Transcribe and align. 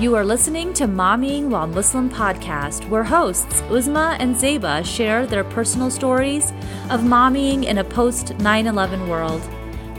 You 0.00 0.14
are 0.14 0.24
listening 0.24 0.72
to 0.74 0.86
Mommying 0.86 1.48
While 1.48 1.66
Muslim 1.66 2.08
podcast, 2.08 2.88
where 2.88 3.02
hosts 3.02 3.62
Uzma 3.62 4.16
and 4.20 4.36
Zeba 4.36 4.86
share 4.86 5.26
their 5.26 5.42
personal 5.42 5.90
stories 5.90 6.52
of 6.88 7.00
mommying 7.00 7.64
in 7.64 7.78
a 7.78 7.82
post 7.82 8.38
9 8.38 8.68
11 8.68 9.08
world. 9.08 9.42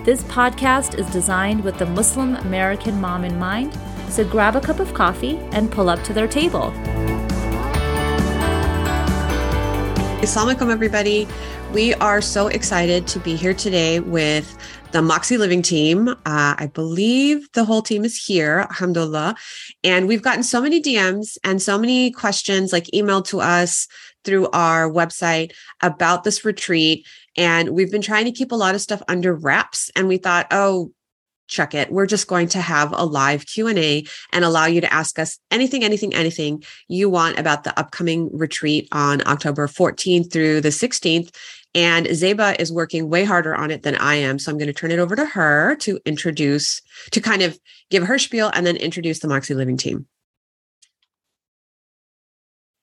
This 0.06 0.24
podcast 0.24 0.98
is 0.98 1.06
designed 1.08 1.66
with 1.66 1.78
the 1.78 1.86
Muslim 1.86 2.36
American 2.36 3.02
mom 3.02 3.26
in 3.26 3.38
mind, 3.38 3.78
so 4.08 4.24
grab 4.24 4.56
a 4.56 4.62
cup 4.62 4.80
of 4.80 4.94
coffee 4.94 5.38
and 5.52 5.70
pull 5.70 5.90
up 5.90 6.02
to 6.04 6.14
their 6.14 6.30
table. 6.30 6.72
Assalamualaikum, 10.22 10.72
everybody. 10.72 11.28
We 11.74 11.94
are 11.96 12.22
so 12.22 12.48
excited 12.48 13.06
to 13.08 13.20
be 13.20 13.36
here 13.36 13.54
today 13.54 14.00
with 14.00 14.58
the 14.92 15.02
Moxie 15.02 15.38
Living 15.38 15.62
team. 15.62 16.08
Uh, 16.08 16.16
I 16.26 16.70
believe 16.74 17.48
the 17.54 17.64
whole 17.64 17.82
team 17.82 18.04
is 18.04 18.18
here, 18.18 18.66
alhamdulillah. 18.70 19.36
And 19.84 20.08
we've 20.08 20.22
gotten 20.22 20.44
so 20.44 20.62
many 20.62 20.82
DMs 20.82 21.38
and 21.44 21.62
so 21.62 21.78
many 21.78 22.12
questions 22.12 22.74
like 22.74 22.86
emailed 22.86 23.26
to 23.28 23.40
us 23.40 23.88
through 24.26 24.50
our 24.50 24.90
website 24.90 25.54
about 25.82 26.24
this 26.24 26.44
retreat. 26.44 27.06
And 27.38 27.70
we've 27.70 27.92
been 27.92 28.02
trying 28.02 28.26
to 28.26 28.32
keep 28.32 28.52
a 28.52 28.56
lot 28.56 28.76
of 28.76 28.82
stuff 28.82 29.02
under 29.08 29.34
wraps. 29.34 29.92
And 29.96 30.08
we 30.08 30.18
thought, 30.18 30.48
oh, 30.52 30.92
check 31.50 31.74
it 31.74 31.92
we're 31.92 32.06
just 32.06 32.28
going 32.28 32.48
to 32.48 32.62
have 32.62 32.94
a 32.94 33.04
live 33.04 33.46
q&a 33.48 34.06
and 34.32 34.46
allow 34.46 34.68
you 34.68 34.80
to 34.80 34.94
ask 34.94 35.18
us 35.18 35.40
anything 35.50 35.84
anything 35.84 36.14
anything 36.14 36.64
you 36.88 37.10
want 37.10 37.40
about 37.40 37.64
the 37.64 37.78
upcoming 37.78 38.30
retreat 38.32 38.88
on 38.92 39.26
october 39.28 39.68
14th 39.68 40.32
through 40.32 40.62
the 40.62 40.70
16th 40.70 41.36
and 41.76 42.08
Zeba 42.08 42.60
is 42.60 42.72
working 42.72 43.10
way 43.10 43.24
harder 43.24 43.56
on 43.56 43.72
it 43.72 43.84
than 43.84 43.96
I 43.96 44.16
am. 44.16 44.40
So 44.40 44.52
I'm 44.52 44.58
going 44.58 44.68
to 44.68 44.74
turn 44.74 44.92
it 44.92 45.00
over 45.00 45.16
to 45.16 45.26
her 45.26 45.76
to 45.78 46.00
introduce, 46.06 46.82
to 47.12 47.22
kind 47.22 47.42
of 47.42 47.60
give 47.90 48.04
her 48.04 48.18
spiel 48.18 48.52
and 48.54 48.66
then 48.66 48.76
introduce 48.76 49.20
the 49.20 49.28
Moxie 49.28 49.54
Living 49.54 49.78
team. 49.78 50.08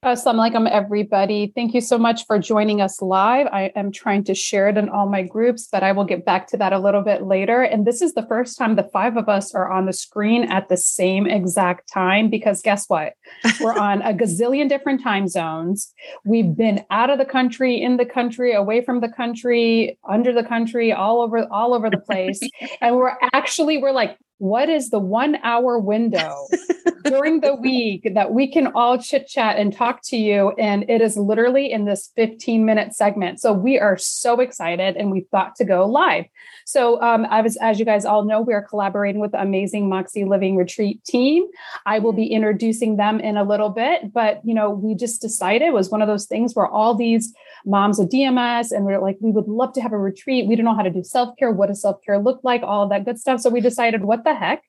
Assalamu 0.06 0.52
alaikum, 0.52 0.70
everybody. 0.70 1.52
Thank 1.52 1.74
you 1.74 1.80
so 1.80 1.98
much 1.98 2.26
for 2.26 2.38
joining 2.38 2.80
us 2.80 3.02
live. 3.02 3.48
I 3.48 3.72
am 3.74 3.90
trying 3.90 4.22
to 4.24 4.36
share 4.36 4.68
it 4.68 4.76
in 4.76 4.88
all 4.88 5.08
my 5.08 5.22
groups, 5.22 5.66
but 5.66 5.82
I 5.82 5.90
will 5.90 6.04
get 6.04 6.24
back 6.24 6.46
to 6.48 6.56
that 6.58 6.72
a 6.72 6.78
little 6.78 7.02
bit 7.02 7.24
later. 7.24 7.62
And 7.62 7.84
this 7.84 8.00
is 8.00 8.14
the 8.14 8.24
first 8.28 8.56
time 8.56 8.77
the 8.77 8.88
five 8.92 9.16
of 9.16 9.28
us 9.28 9.52
are 9.52 9.68
on 9.68 9.86
the 9.86 9.92
screen 9.92 10.44
at 10.44 10.68
the 10.68 10.77
same 10.77 11.27
exact 11.27 11.92
time 11.92 12.30
because 12.30 12.62
guess 12.62 12.84
what? 12.86 13.14
We're 13.60 13.77
on 13.78 14.00
a 14.02 14.14
gazillion 14.14 14.68
different 14.68 15.02
time 15.02 15.27
zones. 15.27 15.92
We've 16.24 16.56
been 16.56 16.84
out 16.88 17.10
of 17.10 17.18
the 17.18 17.24
country, 17.24 17.82
in 17.82 17.96
the 17.96 18.06
country, 18.06 18.54
away 18.54 18.84
from 18.84 19.00
the 19.00 19.08
country, 19.08 19.98
under 20.08 20.32
the 20.32 20.44
country, 20.44 20.92
all 20.92 21.20
over, 21.20 21.48
all 21.50 21.74
over 21.74 21.90
the 21.90 21.98
place. 21.98 22.38
and 22.80 22.94
we're 22.94 23.16
actually, 23.32 23.78
we're 23.78 23.90
like, 23.90 24.16
what 24.39 24.69
is 24.69 24.91
the 24.91 24.98
one 24.98 25.39
hour 25.42 25.79
window 25.79 26.47
during 27.05 27.41
the 27.41 27.55
week 27.55 28.09
that 28.15 28.33
we 28.33 28.51
can 28.51 28.69
all 28.69 28.98
chit 28.98 29.27
chat 29.27 29.56
and 29.59 29.73
talk 29.73 30.01
to 30.05 30.17
you? 30.17 30.51
And 30.59 30.89
it 30.91 31.01
is 31.01 31.17
literally 31.17 31.73
in 31.73 31.84
this 31.84 32.12
15 32.17 32.64
minute 32.64 32.95
segment. 32.95 33.41
So 33.41 33.53
we 33.53 33.79
are 33.79 33.97
so 33.97 34.41
excited 34.41 34.97
and 34.97 35.11
we 35.11 35.23
thought 35.31 35.57
to 35.57 35.64
go 35.64 35.87
live. 35.87 36.27
So 36.67 37.01
um, 37.01 37.27
was, 37.42 37.57
as 37.57 37.79
you 37.79 37.84
guys 37.84 38.05
all 38.05 38.25
know, 38.25 38.41
we 38.41 38.53
are 38.53 38.62
collaborating 38.62 39.20
with 39.20 39.33
the 39.33 39.41
amazing 39.41 39.89
Moxie 39.89 40.25
Living 40.25 40.57
Retreat 40.57 41.03
team. 41.05 41.47
I 41.87 41.98
will 42.01 42.12
be 42.12 42.27
introducing 42.27 42.97
them 42.97 43.20
in 43.20 43.37
a 43.37 43.45
little 43.45 43.70
bit, 43.70 44.12
but 44.12 44.41
you 44.45 44.53
know, 44.53 44.70
we 44.70 44.95
just 44.95 45.20
decided 45.20 45.69
it 45.69 45.73
was 45.73 45.91
one 45.91 46.03
of 46.03 46.09
those 46.09 46.27
things 46.27 46.55
where 46.55 46.67
all 46.67 46.95
these 46.95 47.33
moms 47.64 47.98
with 47.98 48.10
DMS 48.10 48.70
and 48.70 48.84
we're 48.84 49.00
like, 49.00 49.16
we 49.20 49.30
would 49.30 49.48
love 49.48 49.72
to 49.74 49.80
have 49.80 49.92
a 49.92 49.98
retreat. 49.98 50.46
We 50.46 50.56
don't 50.56 50.64
know 50.64 50.74
how 50.74 50.82
to 50.82 50.90
do 50.90 51.02
self-care. 51.02 51.50
What 51.50 51.68
does 51.68 51.80
self-care 51.80 52.18
look 52.18 52.40
like? 52.42 52.62
All 52.62 52.82
of 52.82 52.90
that 52.90 53.04
good 53.04 53.18
stuff. 53.18 53.40
So 53.40 53.50
we 53.50 53.60
decided, 53.60 54.04
what 54.04 54.24
the 54.24 54.34
heck? 54.34 54.62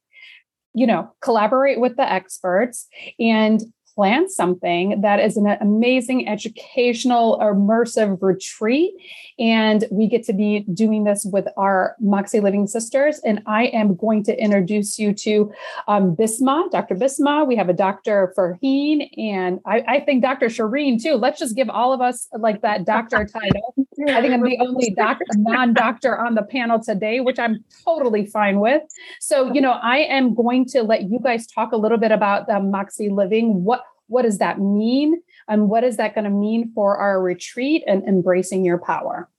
you 0.77 0.85
know, 0.85 1.11
collaborate 1.21 1.79
with 1.79 1.95
the 1.95 2.09
experts 2.09 2.87
and 3.19 3.61
plan 3.97 4.29
something 4.29 5.01
that 5.01 5.19
is 5.19 5.37
an 5.37 5.47
amazing 5.59 6.29
educational, 6.29 7.39
immersive 7.39 8.19
retreat. 8.21 8.93
And 9.39 9.85
we 9.89 10.07
get 10.07 10.23
to 10.25 10.33
be 10.33 10.59
doing 10.71 11.03
this 11.03 11.25
with 11.25 11.47
our 11.57 11.95
Moxie 11.99 12.39
Living 12.39 12.67
Sisters. 12.67 13.19
And 13.25 13.41
I 13.47 13.65
am 13.67 13.95
going 13.95 14.23
to 14.25 14.39
introduce 14.39 14.99
you 14.99 15.13
to 15.15 15.51
um, 15.87 16.15
Bisma, 16.15 16.69
Dr. 16.69 16.93
Bisma. 16.93 17.47
We 17.47 17.55
have 17.55 17.69
a 17.69 17.73
Dr. 17.73 18.35
Farheen, 18.37 19.09
and 19.17 19.59
I, 19.65 19.83
I 19.87 19.99
think 20.01 20.21
Dr. 20.21 20.45
Shireen 20.45 21.01
too. 21.01 21.15
Let's 21.15 21.39
just 21.39 21.55
give 21.55 21.69
all 21.69 21.91
of 21.91 21.99
us 21.99 22.27
like 22.37 22.61
that 22.61 22.85
doctor 22.85 23.25
title. 23.33 23.86
I 24.07 24.21
think 24.21 24.33
I'm 24.33 24.43
the 24.43 24.59
only 24.59 24.91
doctor, 24.91 25.25
non-doctor 25.35 26.19
on 26.19 26.35
the 26.35 26.43
panel 26.43 26.79
today, 26.79 27.19
which 27.19 27.39
I'm 27.39 27.63
totally 27.83 28.25
fine 28.25 28.59
with. 28.59 28.83
So, 29.19 29.51
you 29.53 29.61
know, 29.61 29.73
I 29.73 29.99
am 29.99 30.35
going 30.35 30.65
to 30.67 30.83
let 30.83 31.03
you 31.09 31.19
guys 31.19 31.47
talk 31.47 31.71
a 31.71 31.77
little 31.77 31.97
bit 31.97 32.11
about 32.11 32.47
the 32.47 32.59
Moxie 32.59 33.09
Living. 33.09 33.63
What 33.63 33.83
what 34.07 34.21
does 34.21 34.37
that 34.37 34.59
mean? 34.59 35.21
And 35.49 35.69
what 35.69 35.83
is 35.83 35.97
that 35.97 36.15
going 36.15 36.25
to 36.25 36.29
mean 36.29 36.71
for 36.73 36.97
our 36.97 37.21
retreat 37.21 37.83
and 37.87 38.03
embracing 38.07 38.63
your 38.63 38.77
power? 38.77 39.29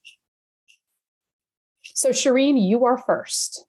So, 1.95 2.11
Shireen, 2.11 2.61
you 2.69 2.85
are 2.85 2.99
first. 2.99 3.65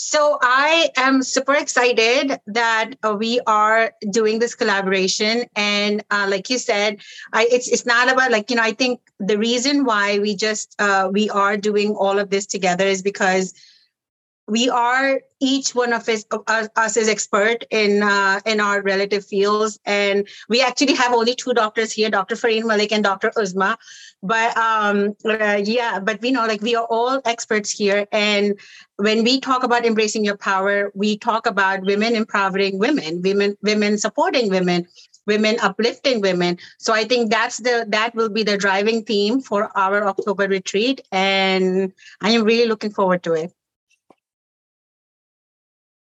So 0.00 0.38
I 0.40 0.90
am 0.96 1.22
super 1.22 1.54
excited 1.54 2.38
that 2.46 2.92
uh, 3.02 3.16
we 3.18 3.40
are 3.46 3.92
doing 4.10 4.38
this 4.38 4.54
collaboration, 4.54 5.46
and 5.56 6.04
uh, 6.10 6.28
like 6.30 6.48
you 6.50 6.58
said, 6.58 7.00
I, 7.32 7.48
it's 7.50 7.68
it's 7.68 7.84
not 7.84 8.08
about 8.10 8.30
like 8.30 8.48
you 8.50 8.56
know 8.56 8.62
I 8.62 8.72
think 8.72 9.00
the 9.18 9.36
reason 9.38 9.84
why 9.84 10.20
we 10.20 10.36
just 10.36 10.76
uh, 10.78 11.10
we 11.12 11.28
are 11.30 11.56
doing 11.56 11.96
all 11.96 12.18
of 12.20 12.30
this 12.30 12.46
together 12.46 12.86
is 12.86 13.02
because 13.02 13.54
we 14.48 14.70
are 14.70 15.20
each 15.40 15.74
one 15.74 15.92
of 15.92 16.08
us, 16.08 16.24
us, 16.46 16.68
us 16.74 16.96
is 16.96 17.08
expert 17.08 17.64
in 17.70 18.02
uh, 18.02 18.40
in 18.46 18.60
our 18.60 18.82
relative 18.82 19.24
fields. 19.24 19.78
And 19.84 20.26
we 20.48 20.62
actually 20.62 20.94
have 20.94 21.12
only 21.12 21.34
two 21.34 21.52
doctors 21.52 21.92
here 21.92 22.10
dr 22.10 22.34
farheen 22.34 22.64
malik 22.64 22.90
and 22.90 23.04
dr 23.04 23.30
uzma. 23.36 23.76
But 24.22 24.56
um 24.56 25.14
uh, 25.24 25.60
yeah 25.62 26.00
but 26.00 26.20
we 26.22 26.32
know 26.32 26.46
like 26.46 26.62
we 26.62 26.74
are 26.74 26.86
all 26.86 27.20
experts 27.26 27.70
here. 27.70 28.06
And 28.10 28.58
when 28.96 29.22
we 29.22 29.38
talk 29.38 29.62
about 29.62 29.84
embracing 29.84 30.24
your 30.24 30.38
power 30.38 30.90
we 30.94 31.18
talk 31.18 31.46
about 31.46 31.82
women 31.82 32.16
empowering 32.16 32.78
women 32.78 33.22
women 33.22 33.56
women 33.62 33.98
supporting 33.98 34.48
women 34.48 34.86
women 35.26 35.58
uplifting 35.60 36.22
women. 36.22 36.56
So 36.78 36.94
i 36.94 37.04
think 37.04 37.30
that's 37.30 37.58
the 37.58 37.84
that 37.90 38.14
will 38.14 38.30
be 38.30 38.42
the 38.44 38.56
driving 38.56 39.04
theme 39.04 39.42
for 39.42 39.70
our 39.76 40.06
october 40.08 40.48
retreat. 40.48 41.02
And 41.12 41.92
i 42.22 42.30
am 42.30 42.44
really 42.44 42.66
looking 42.66 42.90
forward 42.90 43.22
to 43.24 43.34
it 43.34 43.52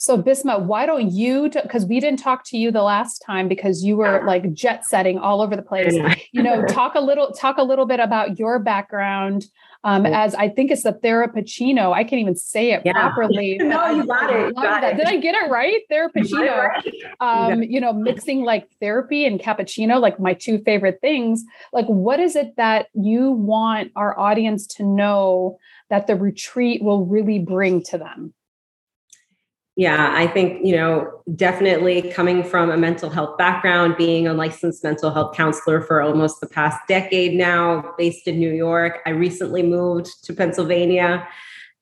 so 0.05 0.23
Bisma, 0.23 0.61
why 0.61 0.85
don't 0.85 1.11
you? 1.11 1.49
Because 1.49 1.87
we 1.87 1.99
didn't 1.99 2.19
talk 2.19 2.45
to 2.49 2.59
you 2.59 2.71
the 2.71 2.83
last 2.83 3.21
time 3.21 3.49
because 3.49 3.83
you 3.83 3.97
were 3.97 4.23
like 4.27 4.53
jet 4.53 4.85
setting 4.85 5.19
all 5.19 5.41
over 5.41 5.57
the 5.57 5.63
place. 5.63 5.95
You 6.31 6.43
know, 6.43 6.63
talk 6.69 6.95
a 6.95 7.01
little, 7.01 7.33
talk 7.33 7.57
a 7.57 7.63
little 7.63 7.87
bit 7.87 8.01
about 8.01 8.39
your 8.39 8.59
background. 8.59 9.47
Um, 9.83 10.05
as 10.05 10.35
I 10.35 10.51
think 10.51 10.71
it's 10.71 10.83
the 10.83 10.93
Therapeuccino. 10.93 11.95
I 11.95 12.05
can't 12.05 12.21
even 12.21 12.37
say 12.37 12.73
it 12.73 12.83
yeah. 12.85 12.93
properly. 12.93 13.57
no, 13.61 13.91
you 13.93 14.07
got 14.07 14.31
it. 14.31 14.49
You 14.49 14.55
got 14.55 14.85
it. 14.85 14.99
Did 14.99 15.07
I 15.07 15.17
get 15.17 15.35
it 15.37 15.51
right? 15.51 15.81
Therapeuccino. 15.91 16.69
Right. 16.69 16.95
Um, 17.21 17.63
you 17.63 17.81
know, 17.81 17.95
mixing 17.95 18.45
like 18.45 18.69
therapy 18.81 19.25
and 19.25 19.41
cappuccino, 19.41 20.01
like 20.01 20.21
my 20.21 20.35
two 20.35 20.59
favorite 20.65 20.99
things. 21.01 21.45
Like, 21.73 21.87
what 21.87 22.21
is 22.21 22.37
it 22.37 22.57
that 22.57 22.89
you 22.93 23.31
want 23.31 23.91
our 23.97 24.19
audience 24.19 24.67
to 24.77 24.85
know 24.85 25.59
that 25.89 26.07
the 26.07 26.17
retreat 26.17 26.83
will 26.83 27.07
really 27.07 27.39
bring 27.39 27.83
to 27.85 27.97
them? 27.97 28.35
Yeah, 29.77 30.13
I 30.15 30.29
think, 30.29 30.65
you 30.65 30.77
know, 30.77 31.21
definitely 31.35 32.13
coming 32.13 32.45
from 32.45 32.71
a 32.71 32.77
mental 32.77 33.11
health 33.11 33.37
background, 33.37 33.97
being 33.97 34.29
a 34.29 34.33
licensed 34.33 34.85
mental 34.85 35.11
health 35.11 35.35
counselor 35.37 35.81
for 35.81 36.01
almost 36.01 36.41
the 36.41 36.47
past 36.47 36.79
decade 36.87 37.35
now, 37.35 37.93
based 37.99 38.29
in 38.29 38.39
New 38.39 38.53
York. 38.53 39.01
I 39.05 39.11
recently 39.11 39.65
moved 39.65 40.25
to 40.25 40.33
Pennsylvania. 40.33 41.27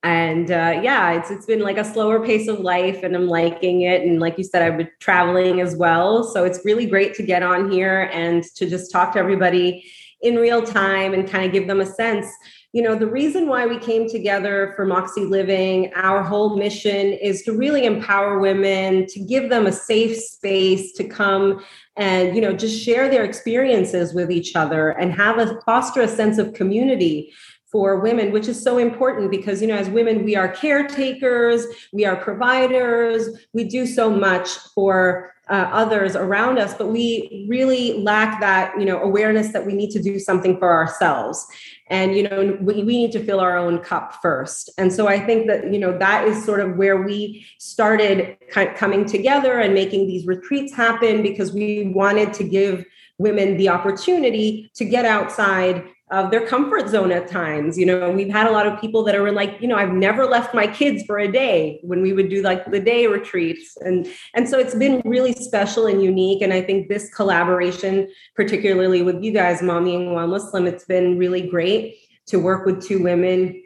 And 0.01 0.49
uh, 0.49 0.81
yeah, 0.81 1.11
it's, 1.11 1.29
it's 1.29 1.45
been 1.45 1.61
like 1.61 1.77
a 1.77 1.85
slower 1.85 2.25
pace 2.25 2.47
of 2.47 2.59
life 2.59 3.03
and 3.03 3.15
I'm 3.15 3.27
liking 3.27 3.81
it. 3.81 4.01
And 4.01 4.19
like 4.19 4.39
you 4.39 4.43
said, 4.43 4.63
I've 4.63 4.77
been 4.77 4.89
traveling 4.99 5.61
as 5.61 5.75
well. 5.75 6.23
So 6.23 6.45
it's 6.45 6.65
really 6.65 6.87
great 6.87 7.13
to 7.15 7.23
get 7.23 7.43
on 7.43 7.71
here 7.71 8.09
and 8.11 8.43
to 8.55 8.67
just 8.67 8.91
talk 8.91 9.13
to 9.13 9.19
everybody 9.19 9.85
in 10.21 10.35
real 10.37 10.63
time 10.63 11.13
and 11.13 11.29
kind 11.29 11.45
of 11.45 11.51
give 11.51 11.67
them 11.67 11.79
a 11.79 11.85
sense 11.85 12.27
you 12.73 12.81
know, 12.81 12.95
the 12.95 13.07
reason 13.07 13.47
why 13.47 13.67
we 13.67 13.77
came 13.77 14.09
together 14.09 14.73
for 14.75 14.83
Moxie 14.83 15.25
Living, 15.25 15.93
our 15.93 16.23
whole 16.23 16.57
mission 16.57 17.13
is 17.13 17.43
to 17.43 17.53
really 17.53 17.85
empower 17.85 18.39
women, 18.39 19.05
to 19.09 19.19
give 19.19 19.51
them 19.51 19.67
a 19.67 19.71
safe 19.71 20.17
space 20.17 20.91
to 20.93 21.03
come 21.03 21.63
and, 21.97 22.35
you 22.35 22.41
know, 22.41 22.51
just 22.51 22.83
share 22.83 23.09
their 23.09 23.23
experiences 23.23 24.15
with 24.15 24.31
each 24.31 24.55
other 24.55 24.89
and 24.89 25.13
have 25.13 25.37
a 25.37 25.61
foster 25.61 26.01
a 26.01 26.07
sense 26.07 26.39
of 26.39 26.53
community 26.53 27.31
for 27.71 27.99
women 27.99 28.31
which 28.31 28.47
is 28.47 28.61
so 28.61 28.77
important 28.77 29.31
because 29.31 29.59
you 29.59 29.67
know 29.67 29.75
as 29.75 29.89
women 29.89 30.23
we 30.23 30.35
are 30.35 30.47
caretakers 30.47 31.65
we 31.91 32.05
are 32.05 32.15
providers 32.15 33.29
we 33.53 33.63
do 33.63 33.87
so 33.87 34.11
much 34.11 34.47
for 34.75 35.33
uh, 35.49 35.67
others 35.73 36.15
around 36.15 36.59
us 36.59 36.75
but 36.75 36.89
we 36.89 37.47
really 37.49 37.97
lack 38.03 38.39
that 38.39 38.79
you 38.79 38.85
know 38.85 39.01
awareness 39.01 39.51
that 39.51 39.65
we 39.65 39.73
need 39.73 39.89
to 39.89 40.01
do 40.01 40.19
something 40.19 40.55
for 40.59 40.71
ourselves 40.71 41.47
and 41.93 42.15
you 42.17 42.23
know 42.27 42.57
we, 42.59 42.83
we 42.83 42.97
need 42.97 43.11
to 43.11 43.23
fill 43.23 43.39
our 43.39 43.55
own 43.55 43.77
cup 43.77 44.19
first. 44.21 44.69
And 44.77 44.91
so 44.91 45.07
i 45.07 45.19
think 45.19 45.47
that 45.47 45.71
you 45.71 45.79
know 45.79 45.97
that 45.97 46.27
is 46.27 46.43
sort 46.43 46.59
of 46.59 46.75
where 46.75 47.01
we 47.01 47.45
started 47.59 48.37
coming 48.75 49.05
together 49.05 49.59
and 49.59 49.73
making 49.73 50.07
these 50.07 50.25
retreats 50.25 50.73
happen 50.73 51.21
because 51.21 51.53
we 51.53 51.91
wanted 51.93 52.33
to 52.33 52.43
give 52.43 52.83
women 53.19 53.57
the 53.57 53.69
opportunity 53.69 54.71
to 54.73 54.83
get 54.83 55.05
outside 55.05 55.87
of 56.13 56.29
their 56.29 56.45
comfort 56.45 56.87
zone 56.87 57.11
at 57.11 57.27
times. 57.27 57.75
You 57.75 57.87
know, 57.87 58.11
we've 58.11 58.31
had 58.31 58.45
a 58.45 58.51
lot 58.51 58.67
of 58.67 58.79
people 58.79 59.03
that 59.03 59.15
are 59.15 59.31
like, 59.31 59.57
you 59.59 59.67
know, 59.67 59.75
I've 59.75 59.93
never 59.93 60.25
left 60.25 60.53
my 60.53 60.67
kids 60.67 61.03
for 61.07 61.17
a 61.17 61.29
day 61.29 61.79
when 61.81 62.03
we 62.03 62.13
would 62.13 62.29
do 62.29 62.43
like 62.43 62.69
the 62.69 62.79
day 62.79 63.07
retreats. 63.07 63.75
And 63.77 64.07
and 64.35 64.47
so 64.47 64.59
it's 64.59 64.75
been 64.75 65.01
really 65.05 65.33
special 65.33 65.87
and 65.87 66.03
unique. 66.03 66.43
And 66.43 66.53
I 66.53 66.61
think 66.61 66.87
this 66.87 67.11
collaboration, 67.13 68.07
particularly 68.35 69.01
with 69.01 69.23
you 69.23 69.31
guys, 69.31 69.61
Mommying 69.61 70.13
While 70.13 70.27
Muslim, 70.27 70.67
it's 70.67 70.85
been 70.85 71.17
really 71.17 71.49
great 71.49 71.97
to 72.27 72.37
work 72.37 72.65
with 72.67 72.85
two 72.85 73.01
women 73.01 73.59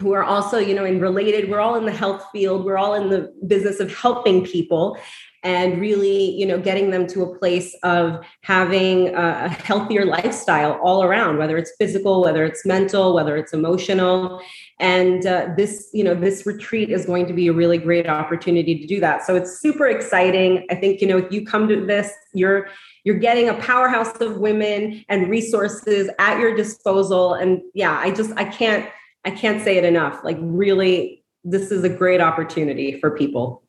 who 0.00 0.12
are 0.12 0.22
also 0.22 0.58
you 0.58 0.74
know 0.74 0.84
in 0.84 1.00
related 1.00 1.50
we're 1.50 1.58
all 1.58 1.74
in 1.74 1.84
the 1.84 1.90
health 1.90 2.24
field 2.30 2.64
we're 2.64 2.78
all 2.78 2.94
in 2.94 3.08
the 3.08 3.34
business 3.48 3.80
of 3.80 3.92
helping 3.92 4.44
people 4.44 4.96
and 5.44 5.80
really 5.80 6.30
you 6.32 6.44
know 6.44 6.58
getting 6.58 6.90
them 6.90 7.06
to 7.06 7.22
a 7.22 7.38
place 7.38 7.74
of 7.82 8.24
having 8.42 9.14
a 9.14 9.48
healthier 9.48 10.04
lifestyle 10.04 10.72
all 10.82 11.02
around 11.02 11.38
whether 11.38 11.56
it's 11.56 11.72
physical 11.78 12.22
whether 12.22 12.44
it's 12.44 12.64
mental 12.66 13.14
whether 13.14 13.36
it's 13.36 13.52
emotional. 13.52 14.40
And 14.80 15.26
uh, 15.26 15.48
this 15.56 15.88
you 15.92 16.04
know 16.04 16.14
this 16.14 16.46
retreat 16.46 16.90
is 16.90 17.06
going 17.06 17.26
to 17.26 17.32
be 17.32 17.48
a 17.48 17.52
really 17.52 17.78
great 17.78 18.08
opportunity 18.08 18.78
to 18.78 18.86
do 18.86 19.00
that. 19.00 19.24
So 19.24 19.36
it's 19.36 19.60
super 19.60 19.86
exciting. 19.86 20.66
I 20.70 20.74
think 20.74 21.00
you 21.00 21.06
know 21.06 21.18
if 21.18 21.32
you 21.32 21.44
come 21.44 21.68
to 21.68 21.84
this 21.84 22.12
you're 22.34 22.68
you're 23.04 23.18
getting 23.18 23.48
a 23.48 23.54
powerhouse 23.54 24.20
of 24.20 24.38
women 24.38 25.04
and 25.08 25.28
resources 25.28 26.10
at 26.18 26.38
your 26.40 26.54
disposal. 26.56 27.34
And 27.34 27.62
yeah 27.74 27.98
i 27.98 28.10
just 28.10 28.32
i 28.36 28.44
can't 28.44 28.88
i 29.24 29.30
can't 29.30 29.62
say 29.62 29.76
it 29.76 29.84
enough. 29.84 30.24
Like 30.24 30.38
really 30.40 31.24
this 31.44 31.70
is 31.70 31.84
a 31.84 31.88
great 31.88 32.20
opportunity 32.20 32.98
for 33.00 33.16
people 33.16 33.62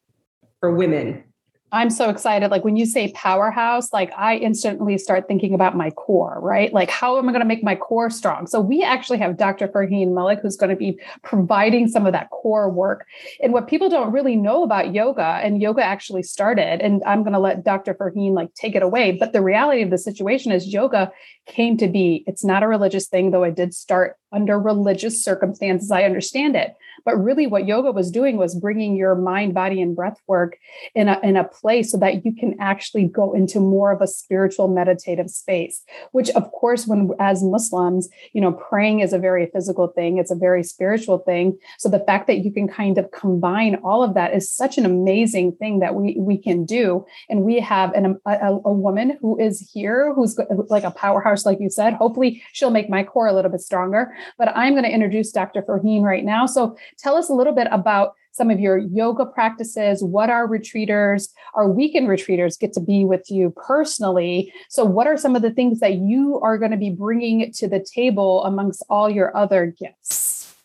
for 0.59 0.75
women 0.75 1.23
I'm 1.71 1.89
so 1.89 2.09
excited. 2.09 2.49
Like 2.49 2.63
when 2.63 2.75
you 2.75 2.85
say 2.85 3.11
powerhouse, 3.11 3.93
like 3.93 4.11
I 4.17 4.37
instantly 4.37 4.97
start 4.97 5.27
thinking 5.27 5.53
about 5.53 5.77
my 5.77 5.91
core, 5.91 6.39
right? 6.41 6.73
Like 6.73 6.89
how 6.89 7.17
am 7.17 7.29
I 7.29 7.31
going 7.31 7.41
to 7.41 7.47
make 7.47 7.63
my 7.63 7.75
core 7.75 8.09
strong? 8.09 8.47
So 8.47 8.59
we 8.59 8.83
actually 8.83 9.19
have 9.19 9.37
Dr. 9.37 9.67
Farheen 9.67 10.13
Malik 10.13 10.39
who's 10.41 10.57
going 10.57 10.71
to 10.71 10.75
be 10.75 10.99
providing 11.21 11.87
some 11.87 12.07
of 12.07 12.13
that 12.13 12.31
core 12.31 12.69
work. 12.69 13.05
And 13.41 13.53
what 13.53 13.67
people 13.67 13.87
don't 13.87 14.11
really 14.11 14.35
know 14.35 14.63
about 14.63 14.93
yoga, 14.95 15.39
and 15.43 15.61
yoga 15.61 15.83
actually 15.83 16.23
started, 16.23 16.81
and 16.81 17.03
I'm 17.05 17.21
going 17.21 17.33
to 17.33 17.39
let 17.39 17.63
Dr. 17.63 17.93
Farheen 17.93 18.33
like 18.33 18.53
take 18.55 18.75
it 18.75 18.81
away. 18.81 19.11
But 19.11 19.33
the 19.33 19.41
reality 19.41 19.83
of 19.83 19.91
the 19.91 19.97
situation 19.97 20.51
is 20.51 20.73
yoga 20.73 21.11
came 21.45 21.77
to 21.77 21.87
be. 21.87 22.23
It's 22.25 22.43
not 22.43 22.63
a 22.63 22.67
religious 22.67 23.07
thing, 23.07 23.31
though 23.31 23.43
it 23.43 23.55
did 23.55 23.73
start 23.75 24.17
under 24.31 24.59
religious 24.59 25.23
circumstances. 25.23 25.91
I 25.91 26.03
understand 26.03 26.55
it. 26.55 26.75
But 27.05 27.17
really, 27.17 27.47
what 27.47 27.67
yoga 27.67 27.91
was 27.91 28.11
doing 28.11 28.37
was 28.37 28.55
bringing 28.55 28.95
your 28.95 29.15
mind, 29.15 29.53
body, 29.53 29.81
and 29.81 29.95
breath 29.95 30.19
work 30.27 30.57
in 30.95 31.07
a, 31.07 31.19
in 31.23 31.37
a 31.37 31.43
place 31.43 31.91
so 31.91 31.97
that 31.97 32.25
you 32.25 32.33
can 32.33 32.55
actually 32.59 33.05
go 33.05 33.33
into 33.33 33.59
more 33.59 33.91
of 33.91 34.01
a 34.01 34.07
spiritual 34.07 34.67
meditative 34.67 35.29
space, 35.29 35.83
which, 36.11 36.29
of 36.31 36.51
course, 36.51 36.87
when 36.87 37.11
as 37.19 37.43
Muslims, 37.43 38.09
you 38.33 38.41
know, 38.41 38.51
praying 38.51 38.99
is 38.99 39.13
a 39.13 39.19
very 39.19 39.47
physical 39.47 39.87
thing, 39.87 40.17
it's 40.17 40.31
a 40.31 40.35
very 40.35 40.63
spiritual 40.63 41.19
thing. 41.19 41.57
So 41.77 41.89
the 41.89 41.99
fact 41.99 42.27
that 42.27 42.39
you 42.39 42.51
can 42.51 42.67
kind 42.67 42.97
of 42.97 43.11
combine 43.11 43.75
all 43.83 44.03
of 44.03 44.13
that 44.13 44.33
is 44.33 44.51
such 44.51 44.77
an 44.77 44.85
amazing 44.85 45.53
thing 45.53 45.79
that 45.79 45.95
we, 45.95 46.15
we 46.19 46.37
can 46.37 46.65
do. 46.65 47.05
And 47.29 47.43
we 47.43 47.59
have 47.59 47.93
an, 47.93 48.19
a, 48.25 48.59
a 48.65 48.73
woman 48.73 49.17
who 49.21 49.39
is 49.39 49.69
here 49.73 50.13
who's 50.13 50.37
like 50.69 50.83
a 50.83 50.91
powerhouse, 50.91 51.45
like 51.45 51.59
you 51.59 51.69
said. 51.69 51.93
Hopefully, 51.93 52.41
she'll 52.53 52.71
make 52.71 52.89
my 52.89 53.03
core 53.03 53.27
a 53.27 53.33
little 53.33 53.51
bit 53.51 53.61
stronger. 53.61 54.13
But 54.37 54.55
I'm 54.55 54.73
going 54.73 54.83
to 54.83 54.93
introduce 54.93 55.31
Dr. 55.31 55.61
Farheen 55.61 56.01
right 56.01 56.23
now. 56.23 56.45
So 56.45 56.77
Tell 56.97 57.15
us 57.15 57.29
a 57.29 57.33
little 57.33 57.53
bit 57.53 57.67
about 57.71 58.13
some 58.31 58.49
of 58.49 58.59
your 58.59 58.77
yoga 58.77 59.25
practices. 59.25 60.03
What 60.03 60.29
our 60.29 60.47
retreaters, 60.47 61.29
our 61.55 61.69
weekend 61.69 62.07
retreaters 62.07 62.59
get 62.59 62.73
to 62.73 62.79
be 62.79 63.03
with 63.03 63.29
you 63.29 63.53
personally. 63.55 64.53
So, 64.69 64.85
what 64.85 65.07
are 65.07 65.17
some 65.17 65.35
of 65.35 65.41
the 65.41 65.51
things 65.51 65.79
that 65.79 65.95
you 65.95 66.39
are 66.41 66.57
going 66.57 66.71
to 66.71 66.77
be 66.77 66.89
bringing 66.89 67.51
to 67.53 67.67
the 67.67 67.85
table 67.93 68.43
amongst 68.45 68.83
all 68.89 69.09
your 69.09 69.35
other 69.35 69.65
gifts? 69.65 70.55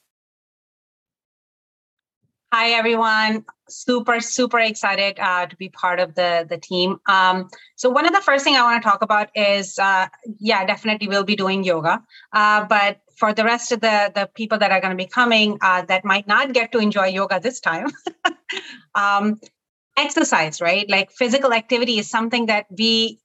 Hi, 2.53 2.71
everyone. 2.71 3.44
Super, 3.69 4.21
super 4.21 4.61
excited 4.61 5.19
uh, 5.19 5.47
to 5.47 5.56
be 5.56 5.71
part 5.71 5.99
of 5.99 6.15
the, 6.15 6.47
the 6.49 6.56
team. 6.56 7.00
Um, 7.09 7.49
so, 7.75 7.91
one 7.91 8.06
of 8.06 8.12
the 8.12 8.21
first 8.21 8.44
thing 8.44 8.55
I 8.55 8.62
want 8.62 8.81
to 8.81 8.88
talk 8.88 9.03
about 9.03 9.31
is 9.35 9.76
uh, 9.81 10.06
yeah, 10.38 10.65
definitely 10.65 11.09
we'll 11.09 11.25
be 11.25 11.35
doing 11.35 11.65
yoga. 11.65 12.00
Uh, 12.32 12.65
but 12.67 13.00
for 13.16 13.32
the 13.32 13.44
rest 13.44 13.72
of 13.72 13.81
the 13.81 14.12
the 14.14 14.28
people 14.34 14.58
that 14.58 14.70
are 14.70 14.81
going 14.81 14.96
to 14.96 15.02
be 15.02 15.08
coming 15.08 15.58
uh, 15.61 15.82
that 15.82 16.05
might 16.05 16.26
not 16.26 16.52
get 16.52 16.72
to 16.72 16.78
enjoy 16.78 17.06
yoga 17.06 17.40
this 17.40 17.61
time 17.61 17.88
um, 18.94 19.40
exercise 19.96 20.61
right? 20.61 20.88
Like 20.88 21.11
physical 21.12 21.52
activity 21.52 21.99
is 21.99 22.08
something 22.08 22.46
that 22.46 22.66
we 22.70 23.20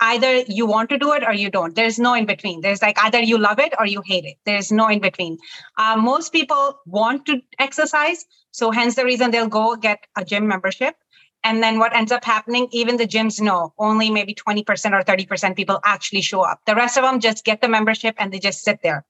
either 0.00 0.44
you 0.46 0.66
want 0.66 0.90
to 0.90 0.98
do 0.98 1.12
it 1.14 1.22
or 1.24 1.32
you 1.32 1.50
don't. 1.50 1.74
There's 1.74 1.98
no 1.98 2.12
in 2.14 2.26
between. 2.26 2.60
There's 2.60 2.82
like 2.82 2.98
either 3.02 3.20
you 3.20 3.38
love 3.38 3.58
it 3.58 3.72
or 3.78 3.86
you 3.86 4.02
hate 4.04 4.26
it. 4.26 4.36
There's 4.44 4.70
no 4.70 4.88
in 4.88 5.00
between. 5.00 5.38
Uh, 5.78 5.96
most 5.96 6.32
people 6.32 6.78
want 6.84 7.24
to 7.26 7.40
exercise 7.58 8.26
so 8.56 8.70
hence 8.70 8.94
the 8.94 9.04
reason 9.04 9.30
they'll 9.30 9.48
go 9.48 9.76
get 9.76 10.06
a 10.16 10.24
gym 10.24 10.48
membership. 10.48 10.96
And 11.44 11.62
then 11.62 11.78
what 11.78 11.94
ends 11.94 12.10
up 12.10 12.24
happening, 12.24 12.68
even 12.72 12.96
the 12.96 13.06
gyms 13.06 13.38
know 13.38 13.74
only 13.78 14.08
maybe 14.08 14.34
20% 14.34 14.64
or 14.92 15.02
30% 15.02 15.54
people 15.54 15.78
actually 15.84 16.22
show 16.22 16.40
up. 16.40 16.60
The 16.64 16.74
rest 16.74 16.96
of 16.96 17.04
them 17.04 17.20
just 17.20 17.44
get 17.44 17.60
the 17.60 17.68
membership 17.68 18.14
and 18.18 18.32
they 18.32 18.38
just 18.38 18.62
sit 18.62 18.80
there 18.82 19.04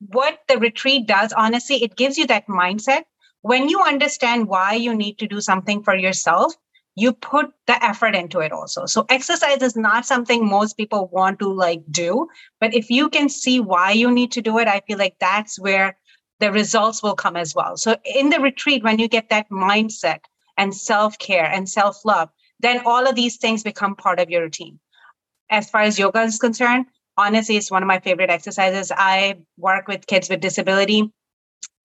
what 0.00 0.40
the 0.48 0.58
retreat 0.58 1.06
does, 1.06 1.32
honestly, 1.32 1.82
it 1.82 1.96
gives 1.96 2.18
you 2.18 2.26
that 2.26 2.46
mindset. 2.46 3.02
When 3.42 3.68
you 3.68 3.82
understand 3.82 4.48
why 4.48 4.74
you 4.74 4.94
need 4.94 5.18
to 5.18 5.26
do 5.26 5.40
something 5.40 5.82
for 5.82 5.94
yourself, 5.94 6.54
you 6.96 7.12
put 7.12 7.50
the 7.66 7.82
effort 7.82 8.14
into 8.14 8.40
it 8.40 8.52
also. 8.52 8.84
So 8.86 9.06
exercise 9.08 9.62
is 9.62 9.76
not 9.76 10.04
something 10.04 10.46
most 10.46 10.76
people 10.76 11.08
want 11.12 11.38
to 11.38 11.52
like 11.52 11.82
do, 11.90 12.28
but 12.60 12.74
if 12.74 12.90
you 12.90 13.08
can 13.08 13.28
see 13.28 13.60
why 13.60 13.92
you 13.92 14.10
need 14.10 14.32
to 14.32 14.42
do 14.42 14.58
it, 14.58 14.68
I 14.68 14.80
feel 14.86 14.98
like 14.98 15.16
that's 15.20 15.58
where 15.58 15.96
the 16.40 16.50
results 16.50 17.02
will 17.02 17.14
come 17.14 17.36
as 17.36 17.54
well. 17.54 17.76
So 17.76 17.96
in 18.04 18.30
the 18.30 18.40
retreat, 18.40 18.82
when 18.82 18.98
you 18.98 19.08
get 19.08 19.28
that 19.30 19.48
mindset 19.50 20.20
and 20.56 20.74
self-care 20.74 21.44
and 21.44 21.68
self-love, 21.68 22.30
then 22.58 22.82
all 22.84 23.06
of 23.06 23.14
these 23.14 23.36
things 23.36 23.62
become 23.62 23.94
part 23.94 24.18
of 24.20 24.28
your 24.28 24.42
routine. 24.42 24.80
As 25.50 25.70
far 25.70 25.82
as 25.82 25.98
yoga 25.98 26.22
is 26.22 26.38
concerned, 26.38 26.86
honestly 27.20 27.56
it's 27.56 27.70
one 27.70 27.82
of 27.82 27.86
my 27.86 28.00
favorite 28.00 28.30
exercises. 28.30 28.92
I 28.96 29.38
work 29.56 29.88
with 29.88 30.06
kids 30.06 30.28
with 30.28 30.40
disability. 30.40 31.12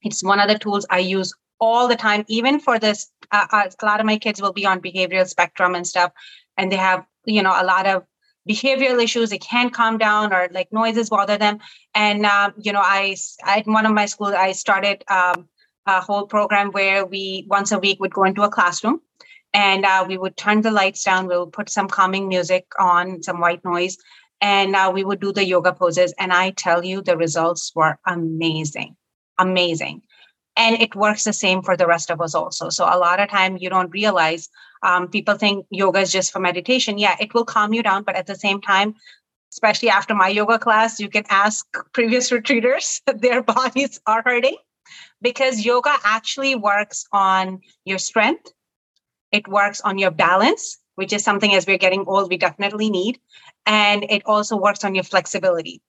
It's 0.02 0.24
one 0.24 0.40
of 0.40 0.48
the 0.48 0.60
tools 0.60 0.86
i 0.90 1.00
use 1.00 1.34
all 1.60 1.88
the 1.88 1.96
time. 1.96 2.26
Even 2.28 2.60
for 2.60 2.80
this 2.80 3.12
uh, 3.32 3.48
a 3.82 3.86
lot 3.86 4.00
of 4.00 4.06
my 4.06 4.18
kids 4.18 4.42
will 4.42 4.54
be 4.54 4.66
on 4.66 4.82
behavioral 4.82 5.28
spectrum 5.28 5.76
and 5.76 5.88
stuff 5.88 6.12
and 6.58 6.72
they 6.72 6.78
have 6.78 7.06
you 7.26 7.42
know 7.42 7.54
a 7.56 7.66
lot 7.66 7.86
of 7.88 8.04
behavioral 8.50 9.04
issues. 9.04 9.30
They 9.30 9.40
can't 9.40 9.74
calm 9.74 9.98
down 9.98 10.32
or 10.32 10.50
like 10.52 10.72
noises 10.72 11.10
bother 11.10 11.38
them. 11.38 11.60
And 11.96 12.26
um, 12.26 12.54
you 12.62 12.72
know 12.72 12.82
I, 12.84 13.16
I 13.44 13.60
at 13.60 13.68
one 13.68 13.86
of 13.86 13.94
my 13.94 14.06
schools 14.06 14.34
i 14.34 14.52
started 14.52 15.04
um, 15.10 15.48
a 15.88 16.02
whole 16.02 16.26
program 16.28 16.72
where 16.72 17.06
we 17.06 17.46
once 17.48 17.72
a 17.72 17.80
week 17.80 18.00
would 18.00 18.14
go 18.14 18.24
into 18.24 18.44
a 18.44 18.50
classroom 18.50 19.02
and 19.56 19.86
uh, 19.86 20.04
we 20.08 20.18
would 20.18 20.36
turn 20.36 20.62
the 20.62 20.72
lights 20.72 21.04
down. 21.04 21.28
We 21.28 21.38
would 21.38 21.54
put 21.54 21.70
some 21.70 21.88
calming 21.88 22.28
music 22.28 22.66
on 22.78 23.24
some 23.24 23.40
white 23.40 23.64
noise 23.64 23.98
and 24.46 24.76
uh, 24.76 24.92
we 24.94 25.04
would 25.04 25.20
do 25.20 25.32
the 25.34 25.44
yoga 25.44 25.74
poses. 25.74 26.14
And 26.20 26.32
i 26.32 26.52
tell 26.52 26.86
you 26.86 27.02
the 27.02 27.18
results 27.18 27.72
were 27.76 27.98
amazing 28.06 28.96
amazing. 29.38 30.02
And 30.58 30.82
it 30.82 30.96
works 30.96 31.26
the 31.26 31.34
same 31.34 31.62
for 31.62 31.76
the 31.76 31.86
rest 31.86 32.10
of 32.10 32.22
us 32.22 32.34
also. 32.34 32.70
So 32.70 32.86
a 32.86 32.98
lot 32.98 33.20
of 33.20 33.30
time 33.30 33.58
you 33.58 33.70
don't 33.70 33.90
realize 33.90 34.48
um, 34.84 35.10
people 35.10 35.36
think 35.36 35.66
yoga 35.70 36.00
is 36.00 36.12
just 36.12 36.32
for 36.32 36.40
meditation. 36.40 36.98
Yeah 36.98 37.16
it 37.20 37.34
will 37.34 37.48
calm 37.56 37.74
you 37.74 37.84
down 37.90 38.04
but 38.04 38.16
at 38.16 38.28
the 38.28 38.36
same 38.46 38.62
time 38.62 38.96
especially 39.52 39.90
after 39.90 40.14
my 40.14 40.30
yoga 40.38 40.60
class 40.60 41.00
you 41.00 41.10
can 41.10 41.26
ask 41.30 41.66
previous 41.94 42.32
retreaters 42.32 43.02
their 43.26 43.42
bodies 43.42 44.00
are 44.06 44.22
hurting. 44.30 44.58
Because 45.22 45.66
yoga 45.66 45.94
actually 46.04 46.56
works 46.56 47.06
on 47.12 47.62
your 47.84 47.98
strength. 47.98 48.52
It 49.32 49.48
works 49.48 49.82
on 49.82 49.98
your 49.98 50.12
balance 50.12 50.78
which 50.96 51.14
is 51.14 51.24
something 51.24 51.54
as 51.54 51.66
we're 51.68 51.78
getting 51.78 52.06
old 52.08 52.30
we 52.30 52.38
definitely 52.38 52.90
need. 52.90 53.20
And 53.66 54.06
it 54.10 54.24
also 54.26 54.58
works 54.58 54.84
on 54.84 54.96
your 54.96 55.04
flexibility. 55.04 55.82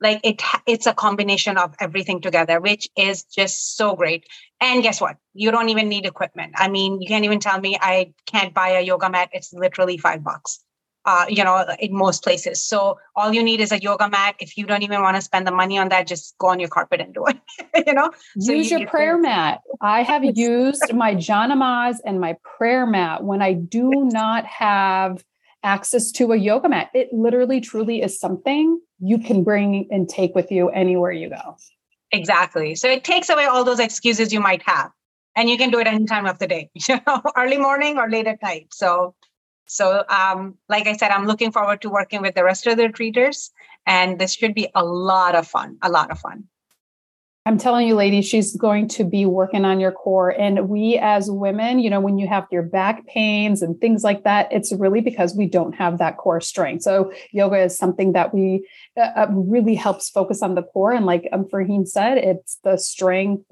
Like 0.00 0.20
it 0.24 0.42
it's 0.66 0.86
a 0.86 0.94
combination 0.94 1.56
of 1.56 1.74
everything 1.80 2.20
together 2.20 2.60
which 2.60 2.88
is 2.96 3.24
just 3.24 3.76
so 3.76 3.96
great. 3.96 4.26
And 4.60 4.82
guess 4.82 5.00
what? 5.00 5.16
You 5.32 5.50
don't 5.50 5.70
even 5.70 5.88
need 5.88 6.06
equipment. 6.06 6.54
I 6.56 6.68
mean 6.68 7.00
you 7.00 7.08
can't 7.08 7.24
even 7.24 7.40
tell 7.40 7.60
me 7.60 7.78
i 7.80 8.12
can't 8.26 8.52
buy 8.52 8.70
a 8.70 8.82
yoga 8.82 9.08
mat. 9.08 9.30
It's 9.32 9.52
literally 9.52 9.96
five 9.96 10.22
bucks 10.22 10.65
uh, 11.06 11.24
you 11.28 11.44
know, 11.44 11.64
in 11.78 11.96
most 11.96 12.24
places. 12.24 12.60
So 12.60 12.98
all 13.14 13.32
you 13.32 13.42
need 13.42 13.60
is 13.60 13.70
a 13.70 13.78
yoga 13.78 14.08
mat. 14.08 14.34
If 14.40 14.58
you 14.58 14.66
don't 14.66 14.82
even 14.82 15.02
want 15.02 15.16
to 15.16 15.22
spend 15.22 15.46
the 15.46 15.52
money 15.52 15.78
on 15.78 15.88
that, 15.90 16.08
just 16.08 16.36
go 16.38 16.48
on 16.48 16.58
your 16.58 16.68
carpet 16.68 17.00
and 17.00 17.14
do 17.14 17.24
it. 17.26 17.38
you 17.86 17.94
know, 17.94 18.10
so 18.38 18.52
use 18.52 18.70
you, 18.70 18.78
your 18.78 18.88
prayer 18.88 19.16
mat. 19.16 19.60
I 19.80 20.02
have 20.02 20.24
used 20.36 20.92
my 20.92 21.14
Janamaz 21.14 21.98
and 22.04 22.20
my 22.20 22.36
prayer 22.42 22.86
mat 22.86 23.22
when 23.22 23.40
I 23.40 23.52
do 23.52 23.90
not 23.94 24.44
have 24.46 25.24
access 25.62 26.10
to 26.12 26.32
a 26.32 26.36
yoga 26.36 26.68
mat. 26.68 26.90
It 26.92 27.12
literally, 27.12 27.60
truly 27.60 28.02
is 28.02 28.18
something 28.18 28.80
you 28.98 29.18
can 29.18 29.44
bring 29.44 29.86
and 29.90 30.08
take 30.08 30.34
with 30.34 30.50
you 30.50 30.70
anywhere 30.70 31.12
you 31.12 31.30
go. 31.30 31.56
Exactly. 32.10 32.74
So 32.74 32.88
it 32.88 33.04
takes 33.04 33.28
away 33.28 33.44
all 33.44 33.62
those 33.62 33.80
excuses 33.80 34.32
you 34.32 34.40
might 34.40 34.62
have. 34.62 34.90
And 35.36 35.50
you 35.50 35.58
can 35.58 35.70
do 35.70 35.78
it 35.78 35.86
any 35.86 36.06
time 36.06 36.26
of 36.26 36.38
the 36.38 36.46
day, 36.46 36.70
you 36.88 36.98
know, 37.06 37.22
early 37.36 37.58
morning 37.58 37.98
or 37.98 38.08
late 38.08 38.26
at 38.26 38.42
night. 38.42 38.68
So 38.72 39.14
so, 39.66 40.04
um, 40.08 40.54
like 40.68 40.86
I 40.86 40.96
said, 40.96 41.10
I'm 41.10 41.26
looking 41.26 41.52
forward 41.52 41.82
to 41.82 41.90
working 41.90 42.22
with 42.22 42.34
the 42.34 42.44
rest 42.44 42.66
of 42.66 42.76
the 42.76 42.88
treaters, 42.88 43.50
and 43.86 44.18
this 44.18 44.34
should 44.34 44.54
be 44.54 44.68
a 44.74 44.84
lot 44.84 45.34
of 45.34 45.46
fun. 45.46 45.78
A 45.82 45.90
lot 45.90 46.10
of 46.10 46.18
fun. 46.18 46.44
I'm 47.46 47.58
telling 47.58 47.86
you, 47.86 47.94
ladies, 47.94 48.26
she's 48.26 48.56
going 48.56 48.88
to 48.88 49.04
be 49.04 49.24
working 49.24 49.64
on 49.64 49.78
your 49.78 49.92
core. 49.92 50.30
And 50.30 50.68
we, 50.68 50.98
as 51.00 51.30
women, 51.30 51.78
you 51.78 51.88
know, 51.88 52.00
when 52.00 52.18
you 52.18 52.26
have 52.26 52.44
your 52.50 52.64
back 52.64 53.06
pains 53.06 53.62
and 53.62 53.80
things 53.80 54.02
like 54.02 54.24
that, 54.24 54.48
it's 54.50 54.72
really 54.72 55.00
because 55.00 55.36
we 55.36 55.46
don't 55.46 55.72
have 55.76 55.98
that 55.98 56.16
core 56.16 56.40
strength. 56.40 56.82
So, 56.82 57.12
yoga 57.30 57.62
is 57.62 57.78
something 57.78 58.14
that 58.14 58.34
we 58.34 58.66
uh, 58.96 59.10
uh 59.14 59.26
really 59.30 59.76
helps 59.76 60.10
focus 60.10 60.42
on 60.42 60.56
the 60.56 60.64
core. 60.64 60.90
And 60.90 61.06
like 61.06 61.28
um, 61.32 61.44
Farheen 61.44 61.86
said, 61.86 62.18
it's 62.18 62.58
the 62.64 62.76
strength, 62.76 63.44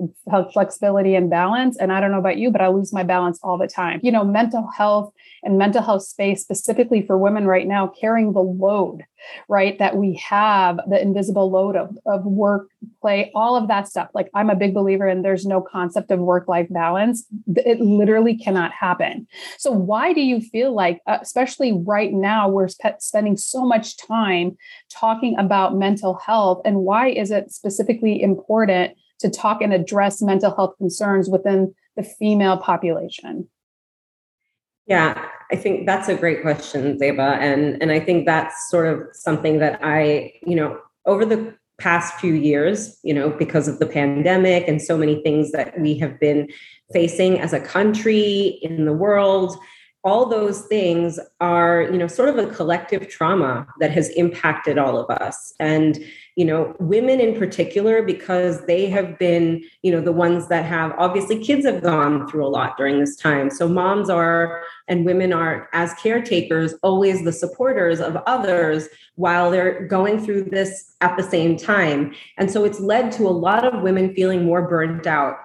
flexibility, 0.52 1.14
and 1.14 1.30
balance. 1.30 1.78
And 1.78 1.92
I 1.92 2.00
don't 2.00 2.10
know 2.10 2.18
about 2.18 2.38
you, 2.38 2.50
but 2.50 2.62
I 2.62 2.66
lose 2.66 2.92
my 2.92 3.04
balance 3.04 3.38
all 3.44 3.58
the 3.58 3.68
time. 3.68 4.00
You 4.02 4.10
know, 4.10 4.24
mental 4.24 4.68
health 4.76 5.12
and 5.44 5.56
mental 5.56 5.82
health 5.82 6.02
space, 6.02 6.42
specifically 6.42 7.06
for 7.06 7.16
women 7.16 7.46
right 7.46 7.68
now, 7.68 7.92
carrying 8.00 8.32
the 8.32 8.42
load 8.42 9.04
right? 9.48 9.78
That 9.78 9.96
we 9.96 10.14
have 10.28 10.80
the 10.88 11.00
invisible 11.00 11.50
load 11.50 11.76
of, 11.76 11.96
of 12.06 12.24
work, 12.24 12.68
play, 13.00 13.30
all 13.34 13.56
of 13.56 13.68
that 13.68 13.88
stuff. 13.88 14.08
Like 14.14 14.30
I'm 14.34 14.50
a 14.50 14.56
big 14.56 14.74
believer 14.74 15.08
in 15.08 15.22
there's 15.22 15.46
no 15.46 15.60
concept 15.60 16.10
of 16.10 16.20
work 16.20 16.48
life 16.48 16.68
balance. 16.70 17.26
It 17.56 17.80
literally 17.80 18.36
cannot 18.36 18.72
happen. 18.72 19.26
So, 19.58 19.70
why 19.70 20.12
do 20.12 20.20
you 20.20 20.40
feel 20.40 20.74
like, 20.74 21.00
uh, 21.06 21.18
especially 21.20 21.72
right 21.72 22.12
now, 22.12 22.48
we're 22.48 22.68
sp- 22.68 23.00
spending 23.00 23.36
so 23.36 23.64
much 23.64 23.96
time 23.96 24.56
talking 24.90 25.36
about 25.38 25.76
mental 25.76 26.14
health? 26.14 26.62
And 26.64 26.78
why 26.78 27.08
is 27.08 27.30
it 27.30 27.52
specifically 27.52 28.22
important 28.22 28.96
to 29.20 29.30
talk 29.30 29.62
and 29.62 29.72
address 29.72 30.20
mental 30.20 30.54
health 30.54 30.74
concerns 30.78 31.28
within 31.28 31.74
the 31.96 32.02
female 32.02 32.56
population? 32.56 33.48
Yeah, 34.86 35.26
I 35.50 35.56
think 35.56 35.86
that's 35.86 36.08
a 36.08 36.14
great 36.14 36.42
question, 36.42 36.98
Zeba. 36.98 37.38
And 37.38 37.80
and 37.80 37.90
I 37.90 38.00
think 38.00 38.26
that's 38.26 38.70
sort 38.70 38.86
of 38.86 39.08
something 39.12 39.58
that 39.58 39.80
I, 39.82 40.34
you 40.46 40.56
know, 40.56 40.78
over 41.06 41.24
the 41.24 41.54
past 41.78 42.14
few 42.20 42.34
years, 42.34 42.98
you 43.02 43.12
know, 43.12 43.30
because 43.30 43.66
of 43.66 43.78
the 43.78 43.86
pandemic 43.86 44.68
and 44.68 44.80
so 44.80 44.96
many 44.96 45.22
things 45.22 45.52
that 45.52 45.78
we 45.80 45.98
have 45.98 46.20
been 46.20 46.48
facing 46.92 47.40
as 47.40 47.52
a 47.52 47.60
country 47.60 48.58
in 48.62 48.84
the 48.84 48.92
world, 48.92 49.56
all 50.04 50.26
those 50.26 50.62
things 50.66 51.18
are 51.40 51.82
you 51.90 51.96
know 51.96 52.06
sort 52.06 52.28
of 52.28 52.36
a 52.36 52.52
collective 52.54 53.08
trauma 53.08 53.66
that 53.80 53.90
has 53.90 54.10
impacted 54.10 54.78
all 54.78 54.98
of 54.98 55.10
us. 55.18 55.54
And 55.58 55.98
you 56.36 56.44
know 56.44 56.74
women 56.78 57.20
in 57.20 57.38
particular 57.38 58.02
because 58.02 58.66
they 58.66 58.86
have 58.90 59.18
been 59.18 59.62
you 59.82 59.90
know 59.90 60.00
the 60.00 60.12
ones 60.12 60.48
that 60.48 60.64
have 60.64 60.92
obviously 60.98 61.42
kids 61.42 61.64
have 61.64 61.82
gone 61.82 62.28
through 62.28 62.46
a 62.46 62.48
lot 62.48 62.76
during 62.76 63.00
this 63.00 63.16
time. 63.16 63.50
So 63.50 63.66
moms 63.66 64.10
are 64.10 64.62
and 64.88 65.06
women 65.06 65.32
are 65.32 65.68
as 65.72 65.94
caretakers 65.94 66.74
always 66.82 67.24
the 67.24 67.32
supporters 67.32 68.00
of 68.00 68.16
others 68.26 68.88
while 69.16 69.50
they're 69.50 69.86
going 69.86 70.22
through 70.22 70.44
this 70.44 70.94
at 71.00 71.16
the 71.16 71.22
same 71.22 71.56
time. 71.56 72.14
And 72.36 72.50
so 72.50 72.64
it's 72.64 72.80
led 72.80 73.12
to 73.12 73.26
a 73.26 73.30
lot 73.30 73.64
of 73.64 73.82
women 73.82 74.14
feeling 74.14 74.44
more 74.44 74.68
burnt 74.68 75.06
out 75.06 75.36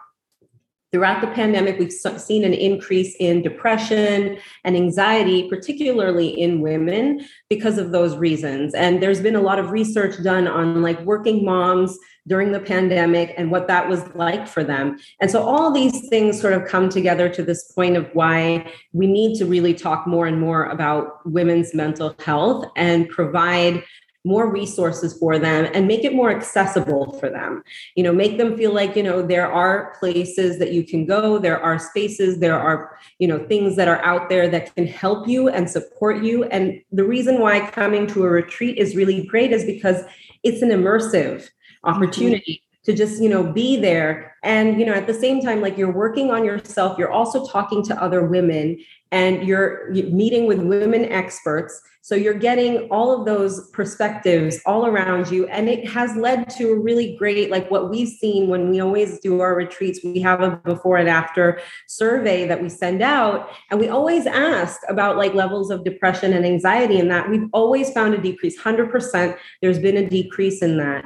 Throughout 0.92 1.22
the 1.22 1.28
pandemic, 1.28 1.78
we've 1.78 1.92
seen 1.92 2.44
an 2.44 2.54
increase 2.54 3.16
in 3.20 3.44
depression 3.44 4.40
and 4.64 4.76
anxiety, 4.76 5.48
particularly 5.48 6.30
in 6.30 6.62
women, 6.62 7.24
because 7.48 7.78
of 7.78 7.92
those 7.92 8.18
reasons. 8.18 8.74
And 8.74 9.02
there's 9.02 9.22
been 9.22 9.36
a 9.36 9.42
lot 9.42 9.60
of 9.60 9.70
research 9.70 10.22
done 10.24 10.48
on 10.48 10.82
like 10.82 11.00
working 11.02 11.46
moms 11.46 11.96
during 12.28 12.52
the 12.52 12.60
pandemic 12.60 13.36
and 13.38 13.52
what 13.52 13.68
that 13.68 13.88
was 13.88 14.04
like 14.16 14.48
for 14.48 14.64
them. 14.64 14.98
And 15.22 15.30
so 15.30 15.44
all 15.44 15.72
these 15.72 16.08
things 16.10 16.42
sort 16.42 16.54
of 16.54 16.66
come 16.66 16.90
together 16.90 17.30
to 17.30 17.44
this 17.44 17.72
point 17.72 17.96
of 17.96 18.10
why 18.14 18.72
we 18.92 19.06
need 19.06 19.38
to 19.38 19.46
really 19.46 19.76
talk 19.76 20.08
more 20.08 20.26
and 20.26 20.40
more 20.40 20.66
about 20.66 21.26
women's 21.26 21.76
mental 21.76 22.16
health 22.20 22.66
and 22.76 23.08
provide 23.10 23.84
more 24.30 24.48
resources 24.48 25.18
for 25.18 25.40
them 25.40 25.68
and 25.74 25.88
make 25.88 26.04
it 26.04 26.14
more 26.14 26.30
accessible 26.30 27.18
for 27.20 27.30
them. 27.30 27.64
You 27.96 28.04
know 28.04 28.14
make 28.14 28.38
them 28.38 28.56
feel 28.56 28.74
like 28.74 28.96
you 28.96 29.02
know 29.02 29.24
there 29.34 29.52
are 29.52 29.96
places 30.00 30.60
that 30.60 30.72
you 30.72 30.84
can 30.92 31.02
go 31.06 31.40
there 31.40 31.60
are 31.60 31.80
spaces 31.80 32.40
there 32.40 32.60
are 32.68 32.80
you 33.18 33.28
know 33.28 33.40
things 33.52 33.76
that 33.78 33.88
are 33.88 34.02
out 34.12 34.30
there 34.30 34.48
that 34.48 34.76
can 34.76 34.86
help 34.86 35.28
you 35.28 35.50
and 35.50 35.68
support 35.68 36.24
you. 36.24 36.44
And 36.46 36.80
the 36.92 37.08
reason 37.16 37.40
why 37.40 37.56
coming 37.72 38.06
to 38.14 38.24
a 38.24 38.30
retreat 38.30 38.78
is 38.78 38.96
really 38.96 39.26
great 39.26 39.52
is 39.52 39.66
because 39.66 40.04
it's 40.44 40.62
an 40.62 40.70
immersive 40.70 41.50
opportunity 41.84 42.62
to 42.86 42.94
just 42.94 43.22
you 43.24 43.30
know 43.30 43.44
be 43.44 43.78
there. 43.78 44.36
And 44.44 44.80
you 44.80 44.86
know 44.86 44.94
at 44.94 45.08
the 45.08 45.20
same 45.26 45.42
time 45.42 45.60
like 45.60 45.76
you're 45.78 45.98
working 46.06 46.30
on 46.30 46.46
yourself 46.46 46.98
you're 47.00 47.16
also 47.20 47.48
talking 47.48 47.84
to 47.90 48.02
other 48.06 48.22
women 48.36 48.78
and 49.12 49.48
you're 49.48 49.92
meeting 49.92 50.46
with 50.46 50.60
women 50.60 51.06
experts. 51.06 51.82
So 52.02 52.16
you're 52.16 52.34
getting 52.34 52.88
all 52.90 53.12
of 53.12 53.26
those 53.26 53.70
perspectives 53.72 54.60
all 54.66 54.86
around 54.86 55.30
you. 55.30 55.48
And 55.48 55.68
it 55.68 55.88
has 55.90 56.16
led 56.16 56.50
to 56.52 56.72
a 56.72 56.80
really 56.80 57.16
great 57.18 57.52
like 57.52 57.70
what 57.70 57.90
we've 57.90 58.08
seen 58.08 58.48
when 58.48 58.70
we 58.70 58.80
always 58.80 59.20
do 59.20 59.42
our 59.42 59.54
retreats 59.54 60.00
we 60.04 60.20
have 60.22 60.42
a 60.42 60.52
before 60.58 60.98
and 60.98 61.10
after 61.10 61.60
survey 61.88 62.48
that 62.48 62.62
we 62.62 62.70
send 62.70 63.02
out. 63.02 63.50
And 63.70 63.80
we 63.80 63.90
always 63.90 64.26
ask 64.26 64.80
about 64.88 65.18
like 65.18 65.34
levels 65.34 65.70
of 65.70 65.84
depression 65.84 66.34
and 66.34 66.46
anxiety 66.46 67.00
and 67.00 67.12
that. 67.12 67.30
We've 67.30 67.50
always 67.52 67.92
found 67.92 68.14
a 68.14 68.22
decrease 68.22 68.60
100% 68.60 69.38
there's 69.62 69.80
been 69.80 69.98
a 69.98 70.10
decrease 70.10 70.62
in 70.62 70.78
that 70.78 71.06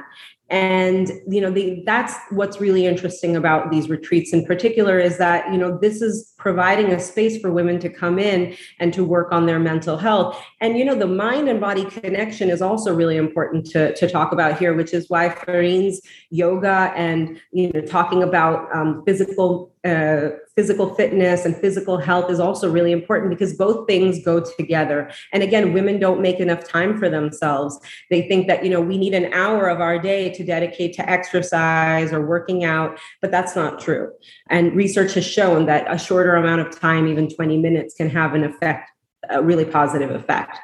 and 0.50 1.10
you 1.26 1.40
know 1.40 1.50
the, 1.50 1.82
that's 1.86 2.14
what's 2.30 2.60
really 2.60 2.84
interesting 2.84 3.34
about 3.34 3.70
these 3.70 3.88
retreats 3.88 4.34
in 4.34 4.44
particular 4.44 4.98
is 4.98 5.16
that 5.16 5.50
you 5.50 5.56
know 5.56 5.78
this 5.78 6.02
is 6.02 6.34
providing 6.36 6.92
a 6.92 7.00
space 7.00 7.40
for 7.40 7.50
women 7.50 7.78
to 7.78 7.88
come 7.88 8.18
in 8.18 8.54
and 8.78 8.92
to 8.92 9.02
work 9.02 9.32
on 9.32 9.46
their 9.46 9.58
mental 9.58 9.96
health. 9.96 10.38
And 10.60 10.76
you 10.76 10.84
know 10.84 10.94
the 10.94 11.06
mind 11.06 11.48
and 11.48 11.60
body 11.60 11.86
connection 11.86 12.50
is 12.50 12.60
also 12.60 12.94
really 12.94 13.16
important 13.16 13.64
to, 13.70 13.94
to 13.94 14.08
talk 14.08 14.32
about 14.32 14.58
here 14.58 14.74
which 14.74 14.92
is 14.92 15.08
why 15.08 15.30
Farheen's 15.30 16.02
yoga 16.28 16.92
and 16.94 17.40
you 17.52 17.72
know 17.72 17.80
talking 17.80 18.22
about 18.22 18.68
um, 18.74 19.02
physical 19.06 19.72
uh, 19.84 20.28
physical 20.56 20.94
fitness 20.94 21.44
and 21.44 21.56
physical 21.56 21.98
health 21.98 22.30
is 22.30 22.38
also 22.38 22.70
really 22.70 22.92
important 22.92 23.30
because 23.30 23.54
both 23.54 23.86
things 23.86 24.24
go 24.24 24.40
together. 24.40 25.10
And 25.32 25.42
again, 25.42 25.72
women 25.72 25.98
don't 25.98 26.20
make 26.20 26.38
enough 26.38 26.64
time 26.64 26.98
for 26.98 27.08
themselves. 27.08 27.78
They 28.10 28.28
think 28.28 28.46
that, 28.46 28.64
you 28.64 28.70
know, 28.70 28.80
we 28.80 28.96
need 28.96 29.14
an 29.14 29.32
hour 29.32 29.68
of 29.68 29.80
our 29.80 29.98
day 29.98 30.30
to 30.30 30.44
dedicate 30.44 30.94
to 30.94 31.08
exercise 31.08 32.12
or 32.12 32.24
working 32.24 32.64
out, 32.64 32.98
but 33.20 33.30
that's 33.30 33.56
not 33.56 33.80
true. 33.80 34.12
And 34.48 34.74
research 34.76 35.14
has 35.14 35.26
shown 35.26 35.66
that 35.66 35.92
a 35.92 35.98
shorter 35.98 36.36
amount 36.36 36.60
of 36.60 36.78
time, 36.78 37.08
even 37.08 37.28
20 37.28 37.58
minutes, 37.58 37.94
can 37.94 38.08
have 38.10 38.34
an 38.34 38.44
effect, 38.44 38.90
a 39.28 39.42
really 39.42 39.64
positive 39.64 40.10
effect. 40.10 40.58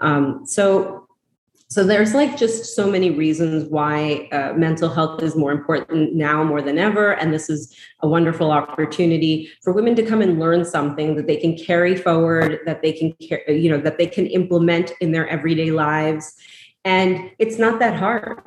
Um, 0.00 0.42
so 0.46 1.03
so 1.74 1.82
there's 1.82 2.14
like 2.14 2.36
just 2.36 2.76
so 2.76 2.88
many 2.88 3.10
reasons 3.10 3.68
why 3.68 4.28
uh, 4.30 4.52
mental 4.52 4.88
health 4.88 5.20
is 5.24 5.34
more 5.34 5.50
important 5.50 6.14
now 6.14 6.44
more 6.44 6.62
than 6.62 6.78
ever 6.78 7.14
and 7.14 7.34
this 7.34 7.50
is 7.50 7.74
a 8.00 8.08
wonderful 8.08 8.52
opportunity 8.52 9.50
for 9.60 9.72
women 9.72 9.96
to 9.96 10.04
come 10.04 10.22
and 10.22 10.38
learn 10.38 10.64
something 10.64 11.16
that 11.16 11.26
they 11.26 11.36
can 11.36 11.56
carry 11.58 11.96
forward 11.96 12.60
that 12.64 12.80
they 12.80 12.92
can 12.92 13.12
you 13.48 13.68
know 13.68 13.78
that 13.78 13.98
they 13.98 14.06
can 14.06 14.26
implement 14.28 14.92
in 15.00 15.10
their 15.10 15.28
everyday 15.28 15.72
lives. 15.72 16.34
And 16.84 17.32
it's 17.40 17.58
not 17.58 17.80
that 17.80 17.96
hard 17.98 18.40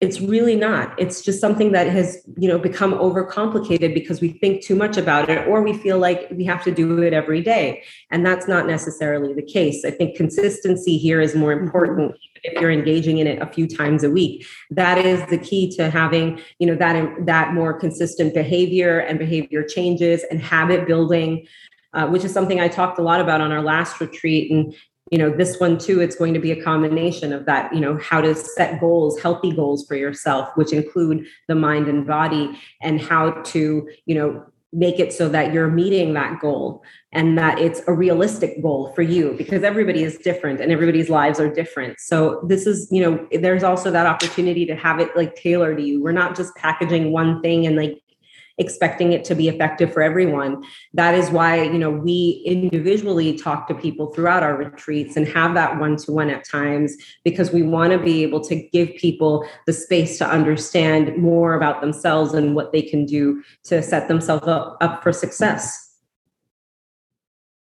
it's 0.00 0.20
really 0.20 0.56
not. 0.56 0.94
It's 0.98 1.22
just 1.22 1.40
something 1.40 1.72
that 1.72 1.86
has 1.86 2.22
you 2.36 2.48
know 2.48 2.58
become 2.58 2.92
overcomplicated 2.92 3.94
because 3.94 4.20
we 4.20 4.28
think 4.28 4.62
too 4.62 4.74
much 4.74 4.98
about 4.98 5.30
it 5.30 5.48
or 5.48 5.62
we 5.62 5.72
feel 5.72 5.98
like 5.98 6.28
we 6.30 6.44
have 6.44 6.62
to 6.64 6.70
do 6.70 7.00
it 7.02 7.14
every 7.14 7.40
day. 7.40 7.82
And 8.10 8.24
that's 8.24 8.46
not 8.46 8.66
necessarily 8.66 9.32
the 9.32 9.42
case. 9.42 9.84
I 9.86 9.90
think 9.90 10.16
consistency 10.16 10.98
here 10.98 11.22
is 11.22 11.34
more 11.34 11.52
important 11.52 12.14
if 12.44 12.60
you're 12.60 12.70
engaging 12.70 13.18
in 13.18 13.26
it 13.26 13.40
a 13.40 13.46
few 13.46 13.66
times 13.66 14.04
a 14.04 14.10
week. 14.10 14.46
That 14.70 14.98
is 14.98 15.24
the 15.30 15.38
key 15.38 15.74
to 15.76 15.88
having 15.88 16.40
you 16.58 16.66
know 16.66 16.76
that 16.76 17.26
that 17.26 17.54
more 17.54 17.72
consistent 17.72 18.34
behavior 18.34 18.98
and 18.98 19.18
behavior 19.18 19.62
changes 19.62 20.24
and 20.30 20.40
habit 20.40 20.86
building 20.86 21.46
uh, 21.94 22.06
which 22.06 22.24
is 22.24 22.32
something 22.32 22.60
I 22.60 22.68
talked 22.68 22.98
a 22.98 23.02
lot 23.02 23.22
about 23.22 23.40
on 23.40 23.52
our 23.52 23.62
last 23.62 23.98
retreat. 24.00 24.50
And 24.50 24.74
you 25.10 25.18
know 25.18 25.30
this 25.30 25.58
one 25.60 25.78
too 25.78 26.00
it's 26.00 26.16
going 26.16 26.34
to 26.34 26.40
be 26.40 26.50
a 26.50 26.62
combination 26.62 27.32
of 27.32 27.44
that 27.46 27.72
you 27.72 27.80
know 27.80 27.96
how 27.98 28.20
to 28.20 28.34
set 28.34 28.80
goals 28.80 29.20
healthy 29.20 29.52
goals 29.52 29.86
for 29.86 29.94
yourself 29.94 30.48
which 30.56 30.72
include 30.72 31.24
the 31.48 31.54
mind 31.54 31.86
and 31.88 32.06
body 32.06 32.58
and 32.82 33.00
how 33.00 33.30
to 33.42 33.88
you 34.06 34.14
know 34.14 34.44
make 34.72 34.98
it 34.98 35.12
so 35.12 35.28
that 35.28 35.54
you're 35.54 35.70
meeting 35.70 36.12
that 36.12 36.38
goal 36.38 36.82
and 37.12 37.38
that 37.38 37.58
it's 37.58 37.80
a 37.86 37.92
realistic 37.92 38.60
goal 38.60 38.92
for 38.94 39.00
you 39.00 39.34
because 39.38 39.62
everybody 39.62 40.02
is 40.02 40.18
different 40.18 40.60
and 40.60 40.70
everybody's 40.70 41.08
lives 41.08 41.40
are 41.40 41.52
different. 41.52 41.98
So 41.98 42.42
this 42.46 42.66
is 42.66 42.86
you 42.90 43.02
know 43.02 43.26
there's 43.40 43.62
also 43.62 43.90
that 43.90 44.06
opportunity 44.06 44.66
to 44.66 44.76
have 44.76 45.00
it 45.00 45.16
like 45.16 45.34
tailored 45.34 45.78
to 45.78 45.82
you. 45.82 46.02
We're 46.02 46.12
not 46.12 46.36
just 46.36 46.54
packaging 46.56 47.12
one 47.12 47.40
thing 47.40 47.66
and 47.66 47.76
like 47.76 48.02
expecting 48.58 49.12
it 49.12 49.24
to 49.24 49.34
be 49.34 49.48
effective 49.48 49.92
for 49.92 50.02
everyone 50.02 50.62
that 50.94 51.14
is 51.14 51.30
why 51.30 51.62
you 51.62 51.78
know 51.78 51.90
we 51.90 52.42
individually 52.46 53.36
talk 53.36 53.68
to 53.68 53.74
people 53.74 54.12
throughout 54.12 54.42
our 54.42 54.56
retreats 54.56 55.16
and 55.16 55.28
have 55.28 55.54
that 55.54 55.78
one 55.78 55.96
to 55.96 56.12
one 56.12 56.30
at 56.30 56.46
times 56.48 56.96
because 57.24 57.52
we 57.52 57.62
want 57.62 57.92
to 57.92 57.98
be 57.98 58.22
able 58.22 58.40
to 58.40 58.56
give 58.70 58.88
people 58.96 59.46
the 59.66 59.72
space 59.72 60.18
to 60.18 60.26
understand 60.26 61.16
more 61.16 61.54
about 61.54 61.80
themselves 61.80 62.32
and 62.34 62.54
what 62.54 62.72
they 62.72 62.82
can 62.82 63.04
do 63.04 63.42
to 63.64 63.82
set 63.82 64.08
themselves 64.08 64.46
up, 64.48 64.76
up 64.80 65.02
for 65.02 65.12
success 65.12 65.86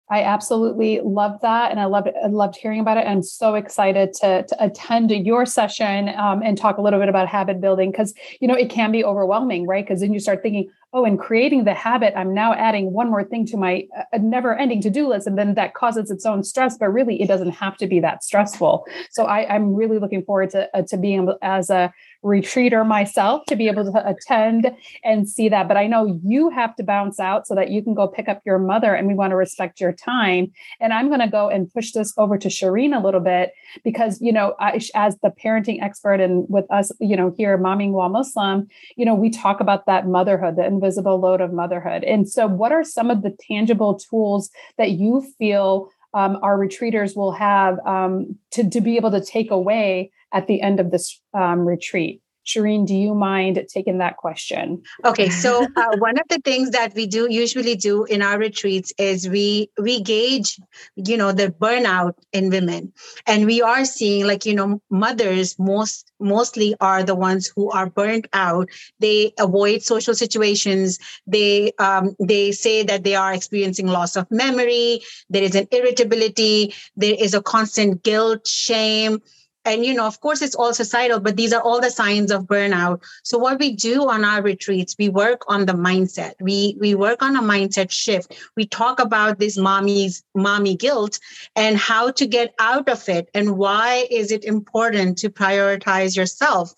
I 0.07 0.21
absolutely 0.21 0.99
love 1.03 1.41
that, 1.41 1.71
and 1.71 1.79
I 1.79 1.85
loved 1.85 2.09
I 2.23 2.27
loved 2.27 2.57
hearing 2.57 2.79
about 2.79 2.97
it. 2.97 3.07
I'm 3.07 3.23
so 3.23 3.55
excited 3.55 4.13
to, 4.21 4.43
to 4.43 4.63
attend 4.63 5.09
your 5.09 5.47
session 5.47 6.09
um, 6.09 6.43
and 6.43 6.55
talk 6.55 6.77
a 6.77 6.81
little 6.81 6.99
bit 6.99 7.09
about 7.09 7.27
habit 7.27 7.59
building 7.59 7.89
because 7.89 8.13
you 8.39 8.47
know 8.47 8.53
it 8.53 8.69
can 8.69 8.91
be 8.91 9.03
overwhelming, 9.03 9.65
right? 9.65 9.83
Because 9.83 10.01
then 10.01 10.13
you 10.13 10.19
start 10.19 10.43
thinking, 10.43 10.69
oh, 10.95 11.03
in 11.03 11.17
creating 11.17 11.65
the 11.65 11.73
habit, 11.73 12.13
I'm 12.15 12.33
now 12.33 12.53
adding 12.53 12.93
one 12.93 13.09
more 13.11 13.23
thing 13.23 13.45
to 13.47 13.57
my 13.57 13.85
uh, 14.13 14.17
never-ending 14.17 14.81
to-do 14.81 15.09
list, 15.09 15.27
and 15.27 15.37
then 15.37 15.53
that 15.55 15.73
causes 15.73 16.09
its 16.09 16.25
own 16.25 16.41
stress. 16.41 16.77
But 16.77 16.87
really, 16.87 17.21
it 17.21 17.27
doesn't 17.27 17.51
have 17.51 17.75
to 17.77 17.85
be 17.85 17.99
that 17.99 18.23
stressful. 18.23 18.87
So 19.11 19.25
I, 19.25 19.53
am 19.53 19.75
really 19.75 19.99
looking 19.99 20.23
forward 20.23 20.51
to 20.51 20.69
uh, 20.73 20.83
to 20.83 20.97
being 20.97 21.29
as 21.41 21.69
a 21.69 21.93
retreater 22.25 22.83
myself 22.83 23.45
to 23.45 23.55
be 23.55 23.67
able 23.67 23.85
to 23.85 24.09
attend 24.09 24.75
and 25.03 25.29
see 25.29 25.47
that. 25.47 25.67
But 25.67 25.77
I 25.77 25.85
know 25.85 26.19
you 26.23 26.49
have 26.49 26.75
to 26.77 26.83
bounce 26.83 27.19
out 27.19 27.45
so 27.45 27.53
that 27.53 27.69
you 27.69 27.83
can 27.83 27.93
go 27.93 28.07
pick 28.07 28.27
up 28.27 28.41
your 28.45 28.57
mother, 28.57 28.95
and 28.95 29.07
we 29.07 29.13
want 29.13 29.31
to 29.31 29.35
respect 29.35 29.79
your 29.79 29.93
time. 29.93 30.51
And 30.79 30.91
I'm 30.91 31.07
going 31.07 31.19
to 31.19 31.27
go 31.27 31.49
and 31.49 31.71
push 31.71 31.91
this 31.91 32.13
over 32.17 32.37
to 32.39 32.47
Shireen 32.47 32.97
a 32.97 33.03
little 33.03 33.19
bit 33.19 33.53
because, 33.83 34.19
you 34.19 34.33
know, 34.33 34.55
I, 34.59 34.81
as 34.95 35.17
the 35.19 35.29
parenting 35.29 35.81
expert 35.81 36.19
and 36.19 36.45
with 36.49 36.65
us, 36.71 36.91
you 36.99 37.15
know, 37.15 37.33
here, 37.37 37.57
Mommying 37.59 37.91
While 37.91 38.09
Muslim, 38.09 38.67
you 38.95 39.05
know, 39.05 39.13
we 39.13 39.29
talk 39.29 39.59
about 39.59 39.85
that 39.85 40.07
motherhood, 40.07 40.55
the 40.55 40.65
invisible 40.65 41.19
load 41.19 41.41
of 41.41 41.53
motherhood. 41.53 42.03
And 42.03 42.27
so, 42.27 42.47
what 42.47 42.71
are 42.71 42.83
some 42.83 43.11
of 43.11 43.21
the 43.21 43.37
tangible 43.47 43.99
tools 43.99 44.49
that 44.77 44.91
you 44.91 45.23
feel? 45.37 45.91
Um, 46.15 46.39
our 46.41 46.57
retreaters 46.57 47.13
will 47.13 47.33
have 47.33 47.77
um, 47.85 48.37
to, 48.51 48.69
to 48.69 48.79
be 48.79 48.95
able 48.95 49.11
to 49.11 49.19
take 49.19 49.51
away 49.51 50.13
at 50.35 50.47
the 50.47 50.61
end 50.61 50.79
of 50.79 50.91
this 50.91 51.19
um, 51.33 51.61
retreat. 51.61 52.21
Shireen, 52.45 52.85
do 52.85 52.93
you 52.93 53.15
mind 53.15 53.59
taking 53.73 53.97
that 53.97 54.17
question? 54.17 54.83
Okay, 55.03 55.29
so 55.29 55.63
uh, 55.75 55.97
one 55.97 56.19
of 56.19 56.25
the 56.29 56.39
things 56.45 56.69
that 56.71 56.93
we 56.93 57.07
do 57.07 57.27
usually 57.27 57.75
do 57.75 58.03
in 58.03 58.21
our 58.21 58.37
retreats 58.37 58.93
is 58.99 59.27
we 59.27 59.71
we 59.81 60.03
gauge, 60.03 60.59
you 60.95 61.17
know, 61.17 61.31
the 61.31 61.49
burnout 61.49 62.13
in 62.33 62.51
women, 62.51 62.93
and 63.25 63.47
we 63.47 63.63
are 63.63 63.83
seeing 63.83 64.27
like 64.27 64.45
you 64.45 64.53
know 64.53 64.79
mothers 64.91 65.57
most 65.57 66.11
mostly 66.19 66.75
are 66.79 67.01
the 67.01 67.15
ones 67.15 67.51
who 67.55 67.71
are 67.71 67.89
burnt 67.89 68.27
out. 68.33 68.69
They 68.99 69.33
avoid 69.39 69.81
social 69.81 70.13
situations. 70.13 70.99
They 71.25 71.71
um, 71.79 72.15
they 72.19 72.51
say 72.51 72.83
that 72.83 73.03
they 73.03 73.15
are 73.15 73.33
experiencing 73.33 73.87
loss 73.87 74.15
of 74.15 74.29
memory. 74.29 75.01
There 75.31 75.41
is 75.41 75.55
an 75.55 75.67
irritability. 75.71 76.75
There 76.95 77.15
is 77.17 77.33
a 77.33 77.41
constant 77.41 78.03
guilt, 78.03 78.45
shame 78.45 79.23
and 79.65 79.85
you 79.85 79.93
know 79.93 80.05
of 80.05 80.19
course 80.21 80.41
it's 80.41 80.55
all 80.55 80.73
societal 80.73 81.19
but 81.19 81.35
these 81.35 81.53
are 81.53 81.61
all 81.61 81.81
the 81.81 81.89
signs 81.89 82.31
of 82.31 82.43
burnout. 82.43 83.03
So 83.23 83.37
what 83.37 83.59
we 83.59 83.75
do 83.75 84.09
on 84.09 84.23
our 84.23 84.41
retreats 84.41 84.95
we 84.97 85.09
work 85.09 85.41
on 85.47 85.65
the 85.65 85.73
mindset. 85.73 86.33
We 86.39 86.77
we 86.79 86.95
work 86.95 87.21
on 87.21 87.35
a 87.35 87.41
mindset 87.41 87.91
shift. 87.91 88.35
We 88.55 88.65
talk 88.65 88.99
about 88.99 89.39
this 89.39 89.57
mommy's 89.57 90.23
mommy 90.33 90.75
guilt 90.75 91.19
and 91.55 91.77
how 91.77 92.11
to 92.11 92.25
get 92.25 92.53
out 92.59 92.87
of 92.89 93.07
it 93.09 93.29
and 93.33 93.57
why 93.57 94.07
is 94.09 94.31
it 94.31 94.43
important 94.43 95.17
to 95.19 95.29
prioritize 95.29 96.15
yourself. 96.15 96.73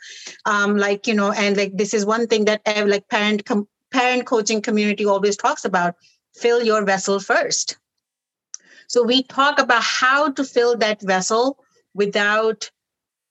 Um 0.45 0.77
like 0.77 1.07
you 1.07 1.13
know 1.13 1.31
and 1.31 1.57
like 1.57 1.77
this 1.77 1.93
is 1.93 2.05
one 2.05 2.27
thing 2.27 2.45
that 2.45 2.61
uh, 2.65 2.85
like 2.87 3.07
parent 3.09 3.45
com- 3.45 3.67
parent 3.91 4.25
coaching 4.25 4.61
community 4.61 5.05
always 5.05 5.37
talks 5.37 5.65
about 5.65 5.95
fill 6.35 6.63
your 6.63 6.83
vessel 6.85 7.19
first. 7.19 7.77
So 8.87 9.03
we 9.03 9.23
talk 9.23 9.59
about 9.59 9.83
how 9.83 10.31
to 10.31 10.43
fill 10.43 10.77
that 10.77 11.01
vessel 11.01 11.59
without 11.93 12.71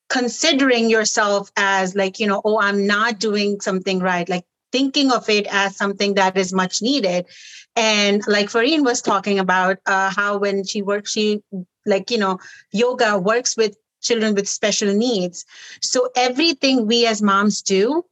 considering 0.08 0.88
yourself 0.88 1.50
as 1.56 1.94
like 1.96 2.20
you 2.20 2.26
know 2.26 2.40
oh 2.44 2.60
i'm 2.60 2.86
not 2.86 3.18
doing 3.18 3.60
something 3.60 3.98
right 3.98 4.28
like 4.28 4.44
thinking 4.72 5.10
of 5.10 5.28
it 5.28 5.46
as 5.50 5.76
something 5.76 6.14
that 6.14 6.36
is 6.36 6.52
much 6.52 6.82
needed. 6.82 7.26
And 7.76 8.22
like 8.26 8.48
Farheen 8.48 8.84
was 8.84 9.00
talking 9.00 9.38
about 9.38 9.78
uh, 9.86 10.10
how 10.14 10.38
when 10.38 10.64
she 10.64 10.82
works 10.82 11.12
she 11.12 11.42
like 11.84 12.10
you 12.10 12.18
know 12.18 12.38
yoga 12.72 13.18
works 13.18 13.56
with 13.56 13.76
children 14.02 14.34
with 14.34 14.48
special 14.48 14.92
needs. 14.94 15.44
So 15.80 16.10
everything 16.16 16.86
we 16.86 17.06
as 17.06 17.22
moms 17.22 17.62
do 17.62 18.04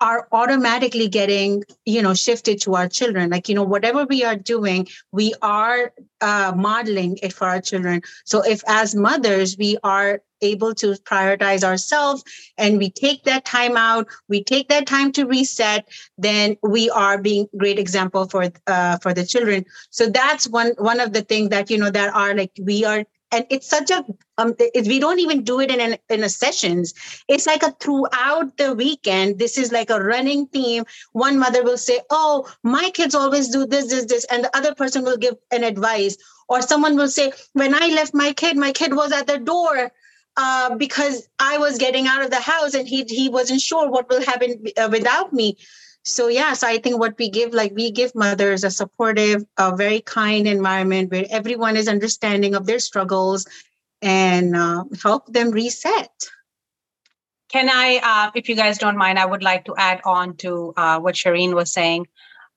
are 0.00 0.28
automatically 0.32 1.08
getting 1.08 1.64
you 1.84 2.02
know 2.02 2.14
shifted 2.14 2.60
to 2.62 2.74
our 2.74 2.88
children. 2.88 3.30
Like 3.30 3.48
you 3.48 3.54
know 3.54 3.62
whatever 3.64 4.04
we 4.04 4.24
are 4.24 4.36
doing 4.36 4.86
we 5.12 5.34
are 5.42 5.92
uh, 6.20 6.52
modeling 6.56 7.18
it 7.22 7.32
for 7.32 7.46
our 7.46 7.60
children. 7.60 8.02
So 8.24 8.42
if 8.42 8.62
as 8.66 8.94
mothers 8.94 9.56
we 9.58 9.78
are 9.82 10.20
able 10.42 10.74
to 10.74 10.92
prioritize 11.04 11.64
ourselves 11.64 12.22
and 12.58 12.78
we 12.78 12.90
take 12.90 13.24
that 13.24 13.44
time 13.44 13.76
out 13.76 14.06
we 14.28 14.44
take 14.44 14.68
that 14.68 14.86
time 14.86 15.10
to 15.12 15.24
reset 15.24 15.88
then 16.18 16.56
we 16.62 16.90
are 16.90 17.18
being 17.18 17.48
great 17.56 17.78
example 17.78 18.28
for 18.28 18.50
uh, 18.66 18.98
for 18.98 19.14
the 19.14 19.24
children. 19.24 19.64
So 19.90 20.08
that's 20.08 20.48
one 20.48 20.72
one 20.78 21.00
of 21.00 21.12
the 21.12 21.22
things 21.22 21.50
that 21.50 21.70
you 21.70 21.78
know 21.78 21.90
that 21.90 22.14
are 22.14 22.34
like 22.34 22.52
we 22.60 22.84
are 22.84 23.04
and 23.32 23.46
it's 23.50 23.68
such 23.68 23.90
a 23.90 24.04
um, 24.38 24.54
it, 24.58 24.86
we 24.86 24.98
don't 24.98 25.18
even 25.18 25.42
do 25.42 25.60
it 25.60 25.70
in 25.70 25.80
an, 25.80 25.96
in 26.08 26.24
a 26.24 26.28
sessions 26.28 26.94
it's 27.28 27.46
like 27.46 27.62
a 27.62 27.72
throughout 27.72 28.56
the 28.56 28.74
weekend 28.74 29.38
this 29.38 29.58
is 29.58 29.72
like 29.72 29.90
a 29.90 30.02
running 30.02 30.46
theme 30.46 30.84
one 31.12 31.38
mother 31.38 31.62
will 31.62 31.78
say 31.78 32.00
oh 32.10 32.48
my 32.62 32.90
kids 32.90 33.14
always 33.14 33.48
do 33.48 33.66
this 33.66 33.88
this 33.88 34.06
this 34.06 34.24
and 34.30 34.44
the 34.44 34.56
other 34.56 34.74
person 34.74 35.04
will 35.04 35.16
give 35.16 35.34
an 35.50 35.64
advice 35.64 36.16
or 36.48 36.62
someone 36.62 36.96
will 36.96 37.08
say 37.08 37.32
when 37.52 37.74
i 37.74 37.88
left 37.88 38.14
my 38.14 38.32
kid 38.32 38.56
my 38.56 38.72
kid 38.72 38.94
was 38.94 39.12
at 39.12 39.26
the 39.26 39.38
door 39.38 39.92
uh, 40.36 40.74
because 40.76 41.28
I 41.38 41.56
was 41.56 41.78
getting 41.78 42.06
out 42.06 42.22
of 42.22 42.30
the 42.30 42.40
house 42.40 42.74
and 42.74 42.86
he 42.86 43.04
he 43.04 43.30
wasn't 43.30 43.60
sure 43.60 43.90
what 43.90 44.08
will 44.10 44.22
happen 44.22 44.66
uh, 44.76 44.88
without 44.90 45.32
me. 45.32 45.56
So 46.04 46.28
yeah, 46.28 46.52
so 46.52 46.68
I 46.68 46.78
think 46.78 47.00
what 47.00 47.18
we 47.18 47.30
give, 47.30 47.52
like 47.52 47.72
we 47.74 47.90
give 47.90 48.14
mothers 48.14 48.62
a 48.62 48.70
supportive, 48.70 49.44
a 49.58 49.74
very 49.74 50.00
kind 50.00 50.46
environment 50.46 51.10
where 51.10 51.26
everyone 51.30 51.76
is 51.76 51.88
understanding 51.88 52.54
of 52.54 52.66
their 52.66 52.78
struggles 52.78 53.46
and 54.02 54.56
uh, 54.56 54.84
help 55.02 55.26
them 55.26 55.50
reset. 55.50 56.10
Can 57.48 57.68
I, 57.70 58.00
uh, 58.02 58.30
if 58.34 58.48
you 58.48 58.56
guys 58.56 58.78
don't 58.78 58.96
mind, 58.96 59.18
I 59.18 59.26
would 59.26 59.42
like 59.42 59.64
to 59.66 59.74
add 59.76 60.00
on 60.04 60.36
to 60.38 60.74
uh, 60.76 60.98
what 60.98 61.14
Shireen 61.14 61.54
was 61.54 61.72
saying. 61.72 62.06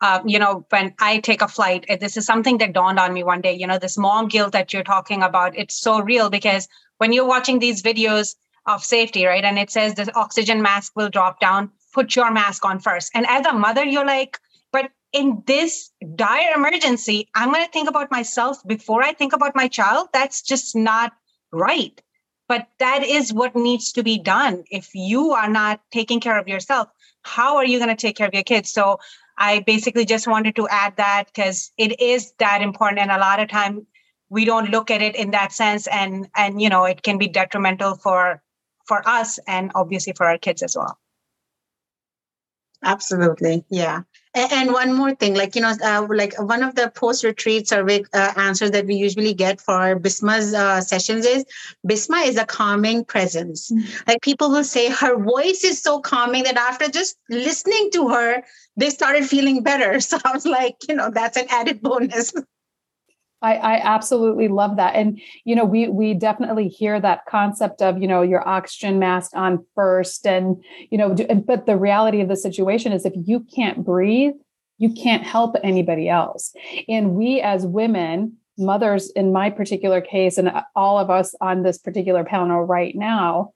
Uh, 0.01 0.21
you 0.25 0.39
know, 0.39 0.65
when 0.69 0.93
I 0.99 1.19
take 1.19 1.41
a 1.41 1.47
flight, 1.47 1.85
this 1.99 2.17
is 2.17 2.25
something 2.25 2.57
that 2.59 2.73
dawned 2.73 2.99
on 2.99 3.13
me 3.13 3.23
one 3.23 3.41
day. 3.41 3.53
You 3.53 3.67
know, 3.67 3.77
this 3.77 3.97
mom 3.97 4.29
guilt 4.29 4.53
that 4.53 4.73
you're 4.73 4.83
talking 4.83 5.21
about, 5.21 5.57
it's 5.57 5.79
so 5.79 6.01
real 6.01 6.29
because 6.29 6.67
when 6.97 7.13
you're 7.13 7.27
watching 7.27 7.59
these 7.59 7.83
videos 7.83 8.35
of 8.65 8.83
safety, 8.83 9.25
right? 9.25 9.43
And 9.43 9.59
it 9.59 9.69
says 9.69 9.95
the 9.95 10.13
oxygen 10.15 10.61
mask 10.61 10.93
will 10.95 11.09
drop 11.09 11.39
down, 11.39 11.71
put 11.93 12.15
your 12.15 12.31
mask 12.31 12.65
on 12.65 12.79
first. 12.79 13.11
And 13.13 13.25
as 13.27 13.45
a 13.45 13.53
mother, 13.53 13.83
you're 13.83 14.05
like, 14.05 14.39
but 14.71 14.89
in 15.11 15.43
this 15.47 15.91
dire 16.15 16.53
emergency, 16.55 17.29
I'm 17.35 17.51
going 17.51 17.65
to 17.65 17.71
think 17.71 17.89
about 17.89 18.11
myself 18.11 18.57
before 18.67 19.03
I 19.03 19.13
think 19.13 19.33
about 19.33 19.55
my 19.55 19.67
child. 19.67 20.09
That's 20.13 20.41
just 20.41 20.75
not 20.75 21.13
right. 21.51 22.01
But 22.47 22.67
that 22.79 23.03
is 23.03 23.31
what 23.31 23.55
needs 23.55 23.91
to 23.93 24.03
be 24.03 24.17
done. 24.17 24.63
If 24.71 24.89
you 24.95 25.31
are 25.31 25.49
not 25.49 25.81
taking 25.91 26.19
care 26.19 26.37
of 26.39 26.47
yourself, 26.47 26.89
how 27.21 27.57
are 27.57 27.65
you 27.65 27.77
going 27.77 27.95
to 27.95 27.95
take 27.95 28.15
care 28.15 28.27
of 28.27 28.33
your 28.33 28.43
kids? 28.43 28.71
So 28.71 28.99
I 29.37 29.59
basically 29.59 30.05
just 30.05 30.27
wanted 30.27 30.55
to 30.55 30.67
add 30.67 30.97
that 30.97 31.25
because 31.27 31.71
it 31.77 32.01
is 32.01 32.33
that 32.39 32.61
important. 32.61 33.01
And 33.01 33.11
a 33.11 33.19
lot 33.19 33.39
of 33.39 33.49
time 33.49 33.85
we 34.29 34.45
don't 34.45 34.69
look 34.69 34.91
at 34.91 35.01
it 35.01 35.15
in 35.15 35.31
that 35.31 35.51
sense 35.51 35.87
and 35.87 36.27
and 36.35 36.61
you 36.61 36.69
know 36.69 36.85
it 36.85 37.01
can 37.01 37.17
be 37.17 37.27
detrimental 37.27 37.95
for 37.95 38.41
for 38.85 39.07
us 39.07 39.39
and 39.47 39.71
obviously 39.75 40.13
for 40.13 40.25
our 40.25 40.37
kids 40.37 40.63
as 40.63 40.75
well 40.75 40.97
absolutely 42.83 43.63
yeah 43.69 44.01
and, 44.35 44.71
one 44.71 44.93
more 44.93 45.15
thing 45.15 45.33
like 45.35 45.55
you 45.55 45.61
know 45.61 45.73
uh, 45.83 46.05
like 46.09 46.39
one 46.39 46.63
of 46.63 46.75
the 46.75 46.91
post 46.95 47.23
retreat 47.23 47.67
survey 47.67 48.03
uh, 48.13 48.33
answers 48.35 48.71
that 48.71 48.85
we 48.85 48.95
usually 48.95 49.33
get 49.33 49.59
for 49.59 49.99
bisma's 49.99 50.53
uh, 50.53 50.81
sessions 50.81 51.25
is 51.25 51.45
bisma 51.87 52.27
is 52.27 52.37
a 52.37 52.45
calming 52.45 53.03
presence. 53.03 53.71
Mm-hmm. 53.71 54.03
like 54.07 54.21
people 54.21 54.51
will 54.51 54.63
say 54.63 54.89
her 54.89 55.17
voice 55.17 55.63
is 55.63 55.81
so 55.81 55.99
calming 55.99 56.43
that 56.43 56.57
after 56.57 56.89
just 56.89 57.17
listening 57.29 57.89
to 57.93 58.09
her 58.09 58.43
they 58.77 58.89
started 58.89 59.25
feeling 59.25 59.63
better. 59.63 59.99
So 60.09 60.17
i 60.23 60.33
was 60.33 60.45
like 60.45 60.77
you 60.87 60.95
know 60.95 61.09
that's 61.11 61.37
an 61.37 61.45
added 61.49 61.81
bonus 61.81 62.33
I, 63.41 63.55
I 63.55 63.81
absolutely 63.81 64.47
love 64.47 64.75
that. 64.77 64.95
And, 64.95 65.19
you 65.45 65.55
know, 65.55 65.65
we, 65.65 65.87
we 65.87 66.13
definitely 66.13 66.67
hear 66.67 66.99
that 66.99 67.25
concept 67.25 67.81
of, 67.81 68.01
you 68.01 68.07
know, 68.07 68.21
your 68.21 68.47
oxygen 68.47 68.99
mask 68.99 69.31
on 69.33 69.65
first 69.75 70.27
and, 70.27 70.61
you 70.89 70.97
know, 70.97 71.13
do, 71.13 71.25
but 71.25 71.65
the 71.65 71.77
reality 71.77 72.21
of 72.21 72.27
the 72.27 72.35
situation 72.35 72.91
is 72.91 73.05
if 73.05 73.13
you 73.15 73.45
can't 73.55 73.85
breathe, 73.85 74.33
you 74.77 74.93
can't 74.93 75.23
help 75.23 75.55
anybody 75.63 76.09
else. 76.09 76.53
And 76.87 77.15
we 77.15 77.41
as 77.41 77.65
women, 77.65 78.37
mothers 78.57 79.09
in 79.11 79.31
my 79.31 79.49
particular 79.49 80.01
case, 80.01 80.37
and 80.37 80.51
all 80.75 80.97
of 80.97 81.09
us 81.09 81.33
on 81.39 81.63
this 81.63 81.77
particular 81.77 82.25
panel 82.25 82.63
right 82.63 82.95
now, 82.95 83.53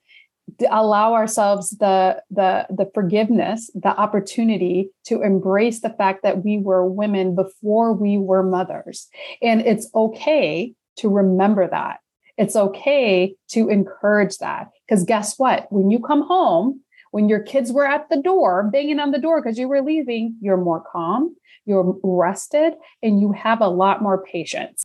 allow 0.69 1.13
ourselves 1.13 1.71
the 1.71 2.21
the 2.29 2.65
the 2.69 2.89
forgiveness 2.93 3.71
the 3.73 3.89
opportunity 3.89 4.89
to 5.06 5.21
embrace 5.21 5.79
the 5.82 5.89
fact 5.89 6.21
that 6.23 6.43
we 6.43 6.58
were 6.58 6.86
women 6.86 7.36
before 7.36 7.93
we 7.93 8.17
were 8.17 8.43
mothers. 8.43 9.08
And 9.41 9.62
it's 9.62 9.89
okay 9.95 10.73
to 10.97 11.10
remember 11.10 11.67
that. 11.67 11.99
It's 12.38 12.56
okay 12.56 13.36
to 13.49 13.69
encourage 13.69 14.38
that. 14.38 14.69
Because 14.88 15.03
guess 15.03 15.39
what? 15.39 15.71
When 15.71 15.89
you 15.89 15.99
come 15.99 16.23
home 16.23 16.82
when 17.13 17.29
your 17.29 17.39
kids 17.39 17.71
were 17.71 17.86
at 17.86 18.10
the 18.10 18.19
door, 18.19 18.63
banging 18.63 18.99
on 18.99 19.12
the 19.12 19.19
door 19.19 19.39
because 19.39 19.60
you 19.60 19.67
were 19.67 19.84
leaving, 19.84 20.36
you're 20.41 20.58
more 20.58 20.84
calm, 20.91 21.36
you're 21.63 21.95
rested, 22.03 22.73
and 23.03 23.21
you 23.21 23.32
have 23.34 23.62
a 23.62 23.67
lot 23.67 24.01
more 24.01 24.23
patience. 24.23 24.84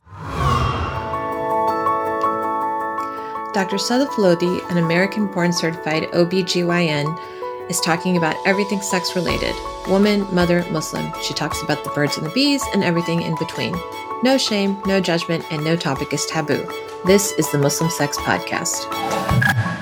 Dr. 3.59 3.75
Sadaf 3.75 4.17
Lodi, 4.17 4.61
an 4.69 4.77
American 4.77 5.27
born 5.27 5.51
certified 5.51 6.03
OBGYN, 6.13 7.69
is 7.69 7.81
talking 7.81 8.15
about 8.15 8.37
everything 8.45 8.81
sex 8.81 9.17
related 9.17 9.53
woman, 9.89 10.25
mother, 10.33 10.65
Muslim. 10.71 11.11
She 11.21 11.33
talks 11.33 11.61
about 11.61 11.83
the 11.83 11.89
birds 11.89 12.15
and 12.15 12.25
the 12.25 12.29
bees 12.29 12.63
and 12.73 12.85
everything 12.85 13.21
in 13.21 13.35
between. 13.35 13.75
No 14.23 14.37
shame, 14.37 14.81
no 14.85 15.01
judgment, 15.01 15.43
and 15.51 15.61
no 15.61 15.75
topic 15.75 16.13
is 16.13 16.25
taboo. 16.27 16.65
This 17.05 17.33
is 17.33 17.51
the 17.51 17.57
Muslim 17.57 17.89
Sex 17.89 18.15
Podcast. 18.19 18.85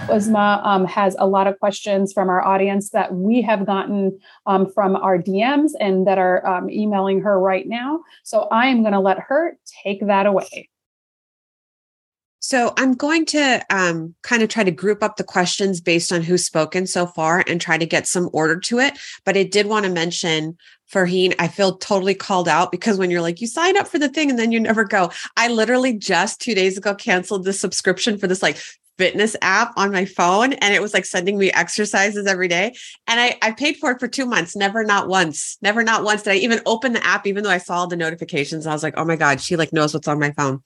Uzma 0.07 0.65
um, 0.65 0.83
has 0.85 1.15
a 1.19 1.27
lot 1.27 1.45
of 1.45 1.59
questions 1.59 2.13
from 2.13 2.29
our 2.29 2.43
audience 2.43 2.89
that 2.89 3.13
we 3.13 3.43
have 3.43 3.67
gotten 3.67 4.17
um, 4.47 4.73
from 4.73 4.95
our 4.95 5.19
DMs 5.19 5.73
and 5.79 6.07
that 6.07 6.17
are 6.17 6.43
um, 6.47 6.67
emailing 6.71 7.21
her 7.21 7.39
right 7.39 7.67
now. 7.67 7.99
So 8.23 8.47
I 8.49 8.69
am 8.69 8.81
going 8.81 8.93
to 8.93 8.99
let 8.99 9.19
her 9.19 9.55
take 9.83 10.03
that 10.07 10.25
away. 10.25 10.71
So 12.47 12.71
I'm 12.77 12.93
going 12.93 13.25
to 13.25 13.61
um, 13.69 14.15
kind 14.23 14.41
of 14.41 14.47
try 14.47 14.63
to 14.63 14.71
group 14.71 15.03
up 15.03 15.17
the 15.17 15.23
questions 15.25 15.81
based 15.81 16.13
on 16.13 16.21
who's 16.21 16.45
spoken 16.45 16.87
so 16.87 17.05
far 17.05 17.43
and 17.45 17.59
try 17.59 17.77
to 17.77 17.85
get 17.85 18.07
some 18.07 18.29
order 18.31 18.57
to 18.57 18.79
it. 18.79 18.97
But 19.25 19.35
I 19.35 19.43
did 19.43 19.65
want 19.65 19.85
to 19.85 19.91
mention 19.91 20.57
Farheen, 20.89 21.35
I 21.39 21.49
feel 21.49 21.75
totally 21.75 22.15
called 22.15 22.47
out 22.47 22.71
because 22.71 22.97
when 22.97 23.11
you're 23.11 23.21
like, 23.21 23.41
you 23.41 23.47
sign 23.47 23.75
up 23.75 23.85
for 23.85 23.99
the 23.99 24.07
thing 24.07 24.29
and 24.29 24.39
then 24.39 24.53
you 24.53 24.61
never 24.61 24.85
go. 24.85 25.11
I 25.35 25.49
literally 25.49 25.91
just 25.97 26.39
two 26.39 26.55
days 26.55 26.77
ago 26.77 26.95
canceled 26.95 27.43
the 27.43 27.51
subscription 27.51 28.17
for 28.17 28.27
this 28.27 28.41
like 28.41 28.57
fitness 28.97 29.35
app 29.41 29.73
on 29.77 29.91
my 29.91 30.05
phone 30.05 30.53
and 30.53 30.73
it 30.73 30.81
was 30.81 30.93
like 30.93 31.05
sending 31.05 31.37
me 31.37 31.51
exercises 31.51 32.25
every 32.25 32.47
day. 32.47 32.75
And 33.07 33.19
I, 33.19 33.37
I 33.41 33.51
paid 33.51 33.77
for 33.77 33.91
it 33.91 33.99
for 33.99 34.07
two 34.07 34.25
months, 34.25 34.55
never, 34.55 34.83
not 34.83 35.07
once, 35.07 35.57
never, 35.61 35.83
not 35.83 36.03
once 36.03 36.23
did 36.23 36.33
I 36.33 36.35
even 36.37 36.61
open 36.65 36.93
the 36.93 37.05
app, 37.05 37.27
even 37.27 37.43
though 37.43 37.49
I 37.49 37.59
saw 37.59 37.85
the 37.85 37.95
notifications. 37.95 38.65
I 38.65 38.73
was 38.73 38.83
like, 38.83 38.95
oh 38.97 39.05
my 39.05 39.15
God, 39.15 39.39
she 39.39 39.55
like 39.55 39.71
knows 39.71 39.93
what's 39.93 40.07
on 40.07 40.19
my 40.19 40.31
phone. 40.31 40.61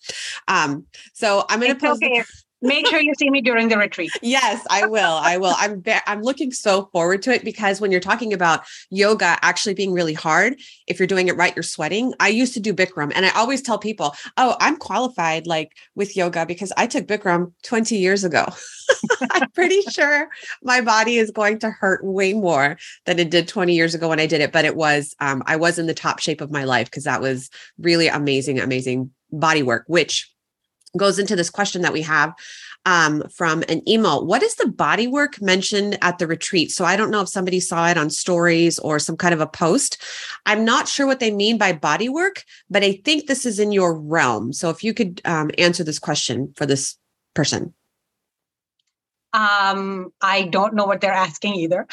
Um, 0.47 0.85
so 1.13 1.45
I'm 1.49 1.59
going 1.59 1.73
to 1.73 1.79
post. 1.79 2.03
Okay. 2.03 2.23
Make 2.61 2.87
sure 2.87 3.01
you 3.01 3.13
see 3.15 3.29
me 3.29 3.41
during 3.41 3.69
the 3.69 3.77
retreat. 3.77 4.11
yes, 4.21 4.65
I 4.69 4.85
will. 4.85 4.99
I 4.99 5.37
will. 5.37 5.53
I'm 5.57 5.79
be- 5.79 5.95
I'm 6.05 6.21
looking 6.21 6.51
so 6.51 6.89
forward 6.91 7.23
to 7.23 7.33
it 7.33 7.43
because 7.43 7.81
when 7.81 7.91
you're 7.91 7.99
talking 7.99 8.33
about 8.33 8.65
yoga 8.89 9.37
actually 9.41 9.73
being 9.73 9.91
really 9.93 10.13
hard, 10.13 10.59
if 10.87 10.99
you're 10.99 11.07
doing 11.07 11.27
it 11.27 11.35
right, 11.35 11.55
you're 11.55 11.63
sweating. 11.63 12.13
I 12.19 12.27
used 12.29 12.53
to 12.53 12.59
do 12.59 12.73
Bikram 12.73 13.11
and 13.15 13.25
I 13.25 13.29
always 13.31 13.61
tell 13.61 13.79
people, 13.79 14.15
"Oh, 14.37 14.55
I'm 14.59 14.77
qualified 14.77 15.47
like 15.47 15.71
with 15.95 16.15
yoga 16.15 16.45
because 16.45 16.71
I 16.77 16.85
took 16.87 17.07
Bikram 17.07 17.53
20 17.63 17.97
years 17.97 18.23
ago." 18.23 18.45
I'm 19.31 19.49
pretty 19.51 19.81
sure 19.89 20.29
my 20.63 20.81
body 20.81 21.17
is 21.17 21.31
going 21.31 21.59
to 21.59 21.71
hurt 21.71 22.03
way 22.03 22.33
more 22.33 22.77
than 23.05 23.19
it 23.19 23.31
did 23.31 23.47
20 23.47 23.73
years 23.73 23.95
ago 23.95 24.09
when 24.09 24.19
I 24.19 24.27
did 24.27 24.41
it, 24.41 24.51
but 24.51 24.65
it 24.65 24.75
was 24.75 25.15
um, 25.19 25.41
I 25.47 25.55
was 25.55 25.79
in 25.79 25.87
the 25.87 25.93
top 25.93 26.19
shape 26.19 26.41
of 26.41 26.51
my 26.51 26.63
life 26.63 26.89
because 26.89 27.05
that 27.05 27.21
was 27.21 27.49
really 27.79 28.07
amazing 28.07 28.59
amazing 28.59 29.11
body 29.31 29.63
work, 29.63 29.85
which 29.87 30.30
goes 30.97 31.19
into 31.19 31.35
this 31.35 31.49
question 31.49 31.81
that 31.81 31.93
we 31.93 32.01
have 32.01 32.33
um, 32.85 33.23
from 33.29 33.63
an 33.69 33.87
email. 33.87 34.25
What 34.25 34.43
is 34.43 34.55
the 34.55 34.67
body 34.67 35.07
work 35.07 35.41
mentioned 35.41 35.97
at 36.01 36.19
the 36.19 36.27
retreat? 36.27 36.71
So 36.71 36.85
I 36.85 36.95
don't 36.95 37.11
know 37.11 37.21
if 37.21 37.29
somebody 37.29 37.59
saw 37.59 37.87
it 37.87 37.97
on 37.97 38.09
stories 38.09 38.79
or 38.79 38.99
some 38.99 39.17
kind 39.17 39.33
of 39.33 39.41
a 39.41 39.47
post. 39.47 40.01
I'm 40.45 40.65
not 40.65 40.87
sure 40.87 41.05
what 41.05 41.19
they 41.19 41.31
mean 41.31 41.57
by 41.57 41.73
body 41.73 42.09
work, 42.09 42.43
but 42.69 42.83
I 42.83 42.93
think 43.03 43.27
this 43.27 43.45
is 43.45 43.59
in 43.59 43.71
your 43.71 43.97
realm. 43.97 44.53
So 44.53 44.69
if 44.69 44.83
you 44.83 44.93
could 44.93 45.21
um, 45.25 45.51
answer 45.57 45.83
this 45.83 45.99
question 45.99 46.53
for 46.55 46.65
this 46.65 46.97
person. 47.33 47.73
Um, 49.33 50.11
I 50.21 50.43
don't 50.43 50.73
know 50.73 50.85
what 50.85 50.99
they're 50.99 51.13
asking 51.13 51.55
either, 51.55 51.87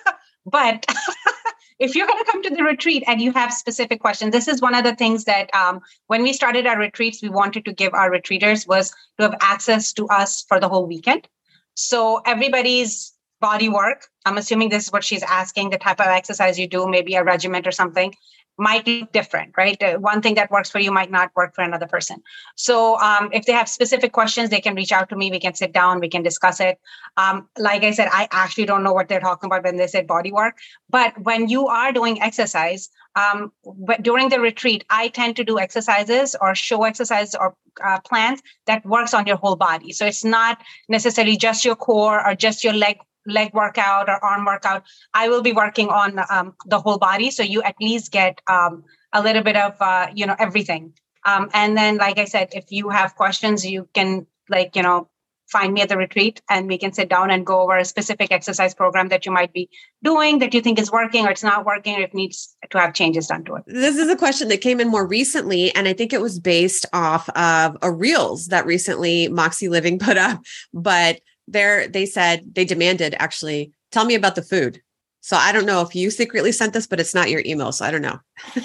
but 0.46 0.86
if 1.78 1.96
you're 1.96 2.06
going 2.06 2.24
to 2.24 2.30
come 2.30 2.42
to 2.42 2.50
the 2.50 2.62
retreat 2.62 3.02
and 3.06 3.20
you 3.20 3.32
have 3.32 3.52
specific 3.52 4.00
questions 4.00 4.32
this 4.32 4.48
is 4.48 4.60
one 4.60 4.74
of 4.74 4.84
the 4.84 4.94
things 4.94 5.24
that 5.24 5.54
um, 5.54 5.80
when 6.06 6.22
we 6.22 6.32
started 6.32 6.66
our 6.66 6.78
retreats 6.78 7.22
we 7.22 7.28
wanted 7.28 7.64
to 7.64 7.72
give 7.72 7.92
our 7.94 8.10
retreaters 8.10 8.66
was 8.66 8.90
to 9.18 9.24
have 9.24 9.36
access 9.40 9.92
to 9.92 10.06
us 10.08 10.44
for 10.48 10.60
the 10.60 10.68
whole 10.68 10.86
weekend. 10.86 11.26
So 11.74 12.20
everybody's 12.24 13.14
body 13.40 13.68
work 13.68 14.06
i'm 14.24 14.38
assuming 14.38 14.70
this 14.70 14.84
is 14.84 14.92
what 14.92 15.04
she's 15.04 15.22
asking 15.22 15.68
the 15.68 15.76
type 15.76 16.00
of 16.00 16.06
exercise 16.06 16.58
you 16.58 16.66
do 16.66 16.88
maybe 16.88 17.14
a 17.14 17.24
regiment 17.24 17.66
or 17.66 17.72
something 17.72 18.14
might 18.56 18.86
look 18.86 19.12
different, 19.12 19.52
right? 19.56 19.80
Uh, 19.82 19.94
one 19.98 20.22
thing 20.22 20.34
that 20.34 20.50
works 20.50 20.70
for 20.70 20.78
you 20.78 20.92
might 20.92 21.10
not 21.10 21.30
work 21.34 21.54
for 21.54 21.62
another 21.62 21.86
person. 21.86 22.22
So 22.54 22.98
um, 23.00 23.30
if 23.32 23.46
they 23.46 23.52
have 23.52 23.68
specific 23.68 24.12
questions, 24.12 24.50
they 24.50 24.60
can 24.60 24.74
reach 24.74 24.92
out 24.92 25.08
to 25.08 25.16
me. 25.16 25.30
We 25.30 25.40
can 25.40 25.54
sit 25.54 25.72
down, 25.72 26.00
we 26.00 26.08
can 26.08 26.22
discuss 26.22 26.60
it. 26.60 26.78
Um, 27.16 27.48
like 27.58 27.82
I 27.82 27.90
said, 27.90 28.08
I 28.12 28.28
actually 28.30 28.66
don't 28.66 28.82
know 28.82 28.92
what 28.92 29.08
they're 29.08 29.20
talking 29.20 29.48
about 29.48 29.64
when 29.64 29.76
they 29.76 29.86
said 29.86 30.06
body 30.06 30.32
work. 30.32 30.56
But 30.88 31.20
when 31.22 31.48
you 31.48 31.66
are 31.68 31.92
doing 31.92 32.22
exercise, 32.22 32.90
um, 33.16 33.52
but 33.64 34.02
during 34.02 34.28
the 34.28 34.40
retreat, 34.40 34.84
I 34.90 35.08
tend 35.08 35.36
to 35.36 35.44
do 35.44 35.58
exercises 35.58 36.34
or 36.40 36.54
show 36.54 36.84
exercises 36.84 37.34
or 37.34 37.56
uh, 37.84 38.00
plans 38.00 38.40
that 38.66 38.84
works 38.84 39.14
on 39.14 39.26
your 39.26 39.36
whole 39.36 39.56
body. 39.56 39.92
So 39.92 40.06
it's 40.06 40.24
not 40.24 40.60
necessarily 40.88 41.36
just 41.36 41.64
your 41.64 41.76
core 41.76 42.24
or 42.24 42.34
just 42.34 42.64
your 42.64 42.72
leg 42.72 42.98
leg 43.26 43.52
workout 43.54 44.08
or 44.08 44.22
arm 44.24 44.44
workout, 44.44 44.84
I 45.12 45.28
will 45.28 45.42
be 45.42 45.52
working 45.52 45.88
on 45.88 46.20
um, 46.30 46.54
the 46.66 46.80
whole 46.80 46.98
body. 46.98 47.30
So 47.30 47.42
you 47.42 47.62
at 47.62 47.76
least 47.80 48.12
get 48.12 48.40
um, 48.48 48.84
a 49.12 49.22
little 49.22 49.42
bit 49.42 49.56
of, 49.56 49.74
uh, 49.80 50.08
you 50.14 50.26
know, 50.26 50.36
everything. 50.38 50.92
Um, 51.26 51.48
and 51.54 51.76
then, 51.76 51.96
like 51.96 52.18
I 52.18 52.26
said, 52.26 52.50
if 52.52 52.66
you 52.70 52.90
have 52.90 53.16
questions, 53.16 53.64
you 53.64 53.88
can 53.94 54.26
like, 54.48 54.76
you 54.76 54.82
know, 54.82 55.08
find 55.48 55.74
me 55.74 55.82
at 55.82 55.88
the 55.88 55.96
retreat 55.96 56.40
and 56.48 56.66
we 56.68 56.78
can 56.78 56.92
sit 56.92 57.08
down 57.08 57.30
and 57.30 57.44
go 57.44 57.60
over 57.60 57.76
a 57.76 57.84
specific 57.84 58.32
exercise 58.32 58.74
program 58.74 59.08
that 59.08 59.26
you 59.26 59.32
might 59.32 59.52
be 59.52 59.68
doing 60.02 60.38
that 60.38 60.54
you 60.54 60.60
think 60.60 60.78
is 60.78 60.90
working 60.90 61.26
or 61.26 61.30
it's 61.30 61.42
not 61.42 61.66
working 61.66 61.94
or 61.96 62.00
it 62.00 62.14
needs 62.14 62.56
to 62.70 62.78
have 62.78 62.94
changes 62.94 63.26
done 63.26 63.44
to 63.44 63.56
it. 63.56 63.64
This 63.66 63.96
is 63.96 64.08
a 64.08 64.16
question 64.16 64.48
that 64.48 64.60
came 64.60 64.80
in 64.80 64.88
more 64.88 65.06
recently, 65.06 65.74
and 65.74 65.86
I 65.86 65.92
think 65.92 66.12
it 66.12 66.20
was 66.20 66.38
based 66.38 66.86
off 66.92 67.28
of 67.30 67.76
a 67.82 67.92
reels 67.92 68.48
that 68.48 68.66
recently 68.66 69.28
Moxie 69.28 69.68
Living 69.68 69.98
put 69.98 70.16
up. 70.16 70.40
But 70.72 71.20
there 71.46 71.88
they 71.88 72.06
said 72.06 72.54
they 72.54 72.64
demanded 72.64 73.14
actually 73.18 73.72
tell 73.92 74.04
me 74.04 74.14
about 74.14 74.34
the 74.34 74.42
food. 74.42 74.80
So 75.20 75.36
i 75.36 75.52
don't 75.52 75.66
know 75.66 75.80
if 75.80 75.94
you 75.94 76.10
secretly 76.10 76.52
sent 76.52 76.72
this 76.72 76.86
but 76.86 77.00
it's 77.00 77.14
not 77.14 77.30
your 77.30 77.42
email 77.46 77.72
so 77.72 77.84
i 77.84 77.90
don't 77.90 78.02
know. 78.02 78.18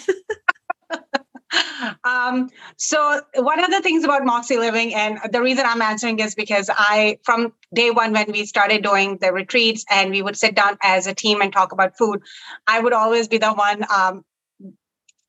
Um, 2.03 2.49
so 2.77 3.21
one 3.35 3.63
of 3.63 3.71
the 3.71 3.81
things 3.81 4.03
about 4.03 4.23
moxie 4.23 4.57
living 4.57 4.93
and 4.93 5.19
the 5.31 5.41
reason 5.41 5.65
i'm 5.65 5.81
answering 5.81 6.19
is 6.19 6.35
because 6.35 6.69
i 6.71 7.17
from 7.23 7.53
day 7.73 7.89
one 7.89 8.13
when 8.13 8.31
we 8.31 8.45
started 8.45 8.83
doing 8.83 9.17
the 9.17 9.33
retreats 9.33 9.83
and 9.89 10.11
we 10.11 10.21
would 10.21 10.37
sit 10.37 10.55
down 10.55 10.77
as 10.83 11.07
a 11.07 11.13
team 11.13 11.41
and 11.41 11.51
talk 11.51 11.71
about 11.71 11.97
food 11.97 12.21
i 12.67 12.79
would 12.79 12.93
always 12.93 13.27
be 13.27 13.39
the 13.39 13.51
one 13.53 13.83
um, 13.91 14.23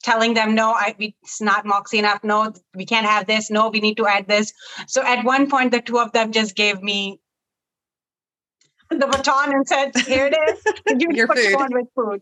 telling 0.02 0.34
them 0.34 0.54
no 0.54 0.72
I, 0.72 0.94
it's 0.98 1.40
not 1.40 1.66
moxie 1.66 1.98
enough. 1.98 2.24
No 2.24 2.52
we 2.74 2.86
can't 2.86 3.06
have 3.06 3.26
this. 3.26 3.50
No 3.50 3.68
we 3.68 3.80
need 3.80 3.96
to 3.96 4.06
add 4.06 4.26
this. 4.28 4.52
So 4.86 5.02
at 5.02 5.24
one 5.24 5.48
point 5.48 5.72
the 5.72 5.80
two 5.80 5.98
of 5.98 6.12
them 6.12 6.32
just 6.32 6.56
gave 6.56 6.82
me 6.82 7.20
the 8.90 9.07
baton 9.07 9.55
and 9.55 9.66
said, 9.66 9.92
"Here 10.07 10.26
it 10.26 10.37
is. 10.50 10.64
You 11.00 11.14
Your 11.14 11.29
put 11.29 11.38
food. 11.38 11.55
on 11.55 11.68
with 11.72 11.87
food." 11.94 12.20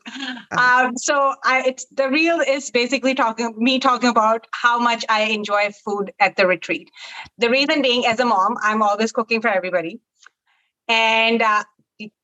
Um, 0.57 0.97
so 0.97 1.35
I, 1.45 1.63
it's 1.67 1.87
the 1.87 2.09
real 2.09 2.41
is 2.41 2.71
basically 2.71 3.15
talking 3.15 3.55
me 3.57 3.79
talking 3.79 4.11
about 4.11 4.47
how 4.53 4.79
much 4.79 5.05
I 5.09 5.23
enjoy 5.23 5.71
food 5.85 6.13
at 6.21 6.37
the 6.37 6.47
retreat. 6.47 6.91
The 7.39 7.51
reason 7.51 7.83
being, 7.83 8.07
as 8.07 8.21
a 8.21 8.25
mom, 8.25 8.57
I'm 8.63 8.83
always 8.83 9.13
cooking 9.13 9.41
for 9.41 9.49
everybody, 9.49 10.01
and 10.89 11.41
uh, 11.41 11.65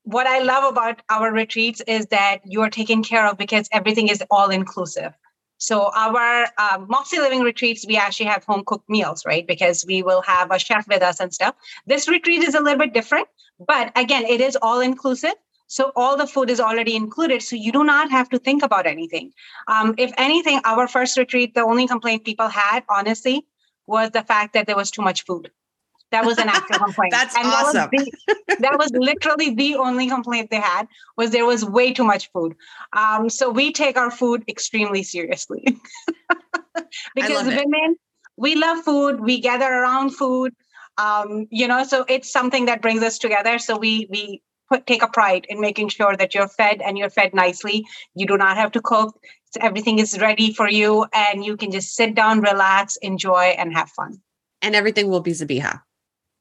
what 0.03 0.27
I 0.27 0.41
love 0.41 0.71
about 0.73 1.03
our 1.09 1.33
retreats 1.33 1.81
is 1.87 2.07
that 2.07 2.41
you 2.45 2.61
are 2.61 2.71
taken 2.71 3.03
care 3.03 3.27
of 3.27 3.39
because 3.39 3.69
everything 3.73 4.09
is 4.09 4.23
all 4.31 4.51
inclusive. 4.51 5.15
So 5.59 5.91
our 5.95 6.47
um, 6.59 6.87
Moxie 6.89 7.19
Living 7.19 7.41
retreats, 7.41 7.87
we 7.87 7.97
actually 7.97 8.27
have 8.27 8.45
home 8.45 8.65
cooked 8.67 8.89
meals, 8.89 9.25
right? 9.25 9.47
Because 9.47 9.85
we 9.87 10.03
will 10.03 10.21
have 10.23 10.51
a 10.51 10.59
chef 10.59 10.87
with 10.89 11.03
us 11.03 11.21
and 11.21 11.33
stuff. 11.33 11.55
This 11.87 12.09
retreat 12.09 12.43
is 12.43 12.55
a 12.55 12.61
little 12.61 12.79
bit 12.79 12.93
different, 12.93 13.29
but 13.59 13.93
again, 13.97 14.25
it 14.25 14.41
is 14.41 14.57
all 14.61 14.81
inclusive. 14.81 15.35
So 15.67 15.93
all 15.97 16.17
the 16.17 16.27
food 16.27 16.51
is 16.51 16.61
already 16.61 16.95
included. 16.95 17.43
So 17.43 17.57
you 17.57 17.73
do 17.73 17.85
not 17.85 18.11
have 18.11 18.29
to 18.31 18.39
think 18.39 18.63
about 18.63 18.87
anything. 18.87 19.33
Um, 19.67 19.95
if 19.99 20.13
anything, 20.19 20.61
our 20.65 20.87
first 20.87 21.17
retreat, 21.17 21.55
the 21.55 21.63
only 21.63 21.87
complaint 21.87 22.25
people 22.25 22.49
had, 22.49 22.85
honestly, 22.89 23.47
was 23.87 24.11
the 24.11 24.23
fact 24.23 24.53
that 24.55 24.67
there 24.67 24.77
was 24.77 24.91
too 24.91 25.03
much 25.03 25.25
food. 25.25 25.51
That 26.11 26.25
was 26.25 26.39
an 26.39 26.49
actual 26.49 26.79
complaint. 26.85 27.13
That's 27.13 27.35
and 27.37 27.47
awesome. 27.47 27.75
That 27.75 27.91
was, 27.93 28.05
the, 28.05 28.57
that 28.61 28.79
was, 28.79 28.91
literally 28.93 29.55
the 29.55 29.77
only 29.77 30.09
complaint 30.09 30.51
they 30.51 30.61
had 30.61 30.87
was 31.17 31.31
there 31.31 31.47
was 31.47 31.65
way 31.65 31.93
too 31.93 32.05
much 32.05 32.31
food. 32.31 32.55
Um, 32.93 33.29
so 33.29 33.51
we 33.51 33.73
take 33.73 33.97
our 33.97 34.11
food 34.11 34.45
extremely 34.49 35.03
seriously 35.03 35.65
because 37.15 37.47
women, 37.47 37.97
we 38.37 38.55
love 38.55 38.85
food. 38.85 39.21
We 39.21 39.41
gather 39.41 39.67
around 39.67 40.11
food. 40.11 40.55
Um, 40.97 41.47
you 41.51 41.67
know, 41.67 41.85
so 41.85 42.05
it's 42.09 42.31
something 42.31 42.67
that 42.67 42.83
brings 42.83 43.03
us 43.03 43.19
together. 43.19 43.59
So 43.59 43.77
we 43.77 44.07
we 44.11 44.43
put 44.69 44.87
take 44.87 45.03
a 45.03 45.09
pride 45.09 45.47
in 45.49 45.61
making 45.61 45.89
sure 45.89 46.17
that 46.17 46.35
you're 46.35 46.49
fed 46.49 46.81
and 46.81 46.97
you're 46.97 47.11
fed 47.11 47.35
nicely. 47.35 47.85
You 48.15 48.27
do 48.27 48.37
not 48.37 48.57
have 48.57 48.73
to 48.73 48.81
cook. 48.81 49.19
So 49.53 49.61
everything 49.61 49.99
is 49.99 50.19
ready 50.21 50.53
for 50.53 50.69
you, 50.69 51.07
and 51.13 51.45
you 51.45 51.57
can 51.57 51.71
just 51.71 51.95
sit 51.95 52.15
down, 52.15 52.41
relax, 52.41 52.97
enjoy, 53.03 53.55
and 53.59 53.73
have 53.75 53.89
fun. 53.91 54.21
And 54.63 54.75
everything 54.75 55.09
will 55.09 55.21
be 55.21 55.33
Zabiha. 55.33 55.81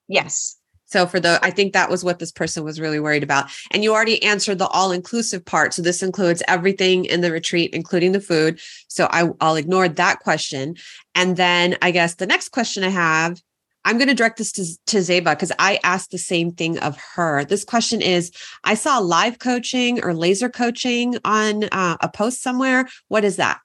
Yes. 0.08 0.58
So 0.86 1.08
for 1.08 1.20
the, 1.20 1.40
I 1.42 1.50
think 1.50 1.74
that 1.74 1.90
was 1.90 2.04
what 2.04 2.20
this 2.20 2.32
person 2.32 2.64
was 2.64 2.80
really 2.80 3.00
worried 3.00 3.24
about. 3.24 3.50
And 3.72 3.84
you 3.84 3.94
already 3.94 4.22
answered 4.22 4.60
the 4.60 4.68
all 4.68 4.92
inclusive 4.92 5.44
part. 5.44 5.74
So 5.74 5.82
this 5.82 6.04
includes 6.04 6.44
everything 6.48 7.06
in 7.06 7.22
the 7.22 7.32
retreat, 7.32 7.74
including 7.74 8.12
the 8.12 8.22
food. 8.22 8.60
So 8.90 9.08
I, 9.10 9.30
I'll 9.42 9.56
ignore 9.56 9.90
that 9.90 10.20
question. 10.20 10.76
And 11.16 11.36
then 11.36 11.78
I 11.82 11.90
guess 11.90 12.16
the 12.16 12.28
next 12.28 12.50
question 12.50 12.84
I 12.84 12.90
have, 12.90 13.42
I'm 13.86 13.98
going 13.98 14.08
to 14.08 14.14
direct 14.14 14.38
this 14.38 14.52
to, 14.54 14.66
to 14.88 14.98
Zeba 14.98 15.32
because 15.32 15.52
I 15.60 15.80
asked 15.84 16.12
the 16.12 16.18
same 16.18 16.52
thing 16.52 16.80
of 16.80 16.98
her. 17.16 17.44
This 17.44 17.64
question 17.64 18.02
is 18.02 18.32
I 18.64 18.76
saw 18.76 19.00
live 19.00 19.40
coaching 19.40 20.04
or 20.04 20.14
laser 20.14 20.50
coaching 20.50 21.18
on 21.26 21.66
uh, 21.66 21.98
a 22.02 22.10
post 22.10 22.42
somewhere. 22.42 22.88
What 23.08 23.24
is 23.24 23.36
that? 23.38 23.60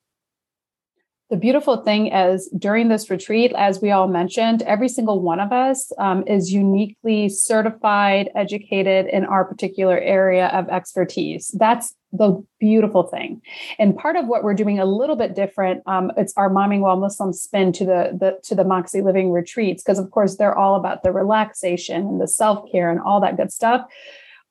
The 1.31 1.37
beautiful 1.37 1.79
thing 1.79 2.11
is 2.11 2.49
during 2.59 2.89
this 2.89 3.11
retreat, 3.11 3.53
as 3.55 3.83
we 3.83 3.91
all 3.91 4.09
mentioned, 4.09 4.63
every 4.63 4.89
single 4.89 5.21
one 5.21 5.41
of 5.41 5.53
us 5.53 5.93
um, 5.99 6.25
is 6.27 6.53
uniquely 6.53 7.29
certified, 7.29 8.31
educated 8.35 9.07
in 9.07 9.27
our 9.27 9.45
particular 9.45 9.99
area 9.99 10.47
of 10.49 10.69
expertise. 10.71 11.55
That's 11.59 11.95
the 12.13 12.43
beautiful 12.59 13.03
thing. 13.03 13.43
And 13.79 13.95
part 13.95 14.17
of 14.17 14.27
what 14.27 14.43
we're 14.43 14.55
doing 14.55 14.79
a 14.79 14.87
little 14.87 15.17
bit 15.17 15.35
different, 15.35 15.83
um, 15.87 16.11
it's 16.17 16.33
our 16.39 16.49
momming 16.49 16.81
while 16.81 16.97
Muslim 16.97 17.35
spin 17.35 17.73
to 17.73 17.85
the, 17.85 18.17
the 18.19 18.39
to 18.45 18.55
the 18.55 18.65
Moxie 18.65 19.03
Living 19.03 19.31
retreats, 19.31 19.83
because 19.83 19.99
of 19.99 20.11
course 20.11 20.37
they're 20.37 20.57
all 20.57 20.77
about 20.77 21.03
the 21.03 21.13
relaxation 21.13 22.07
and 22.07 22.21
the 22.23 22.29
self-care 22.29 22.91
and 22.91 23.01
all 23.01 23.21
that 23.21 23.37
good 23.37 23.53
stuff. 23.53 23.87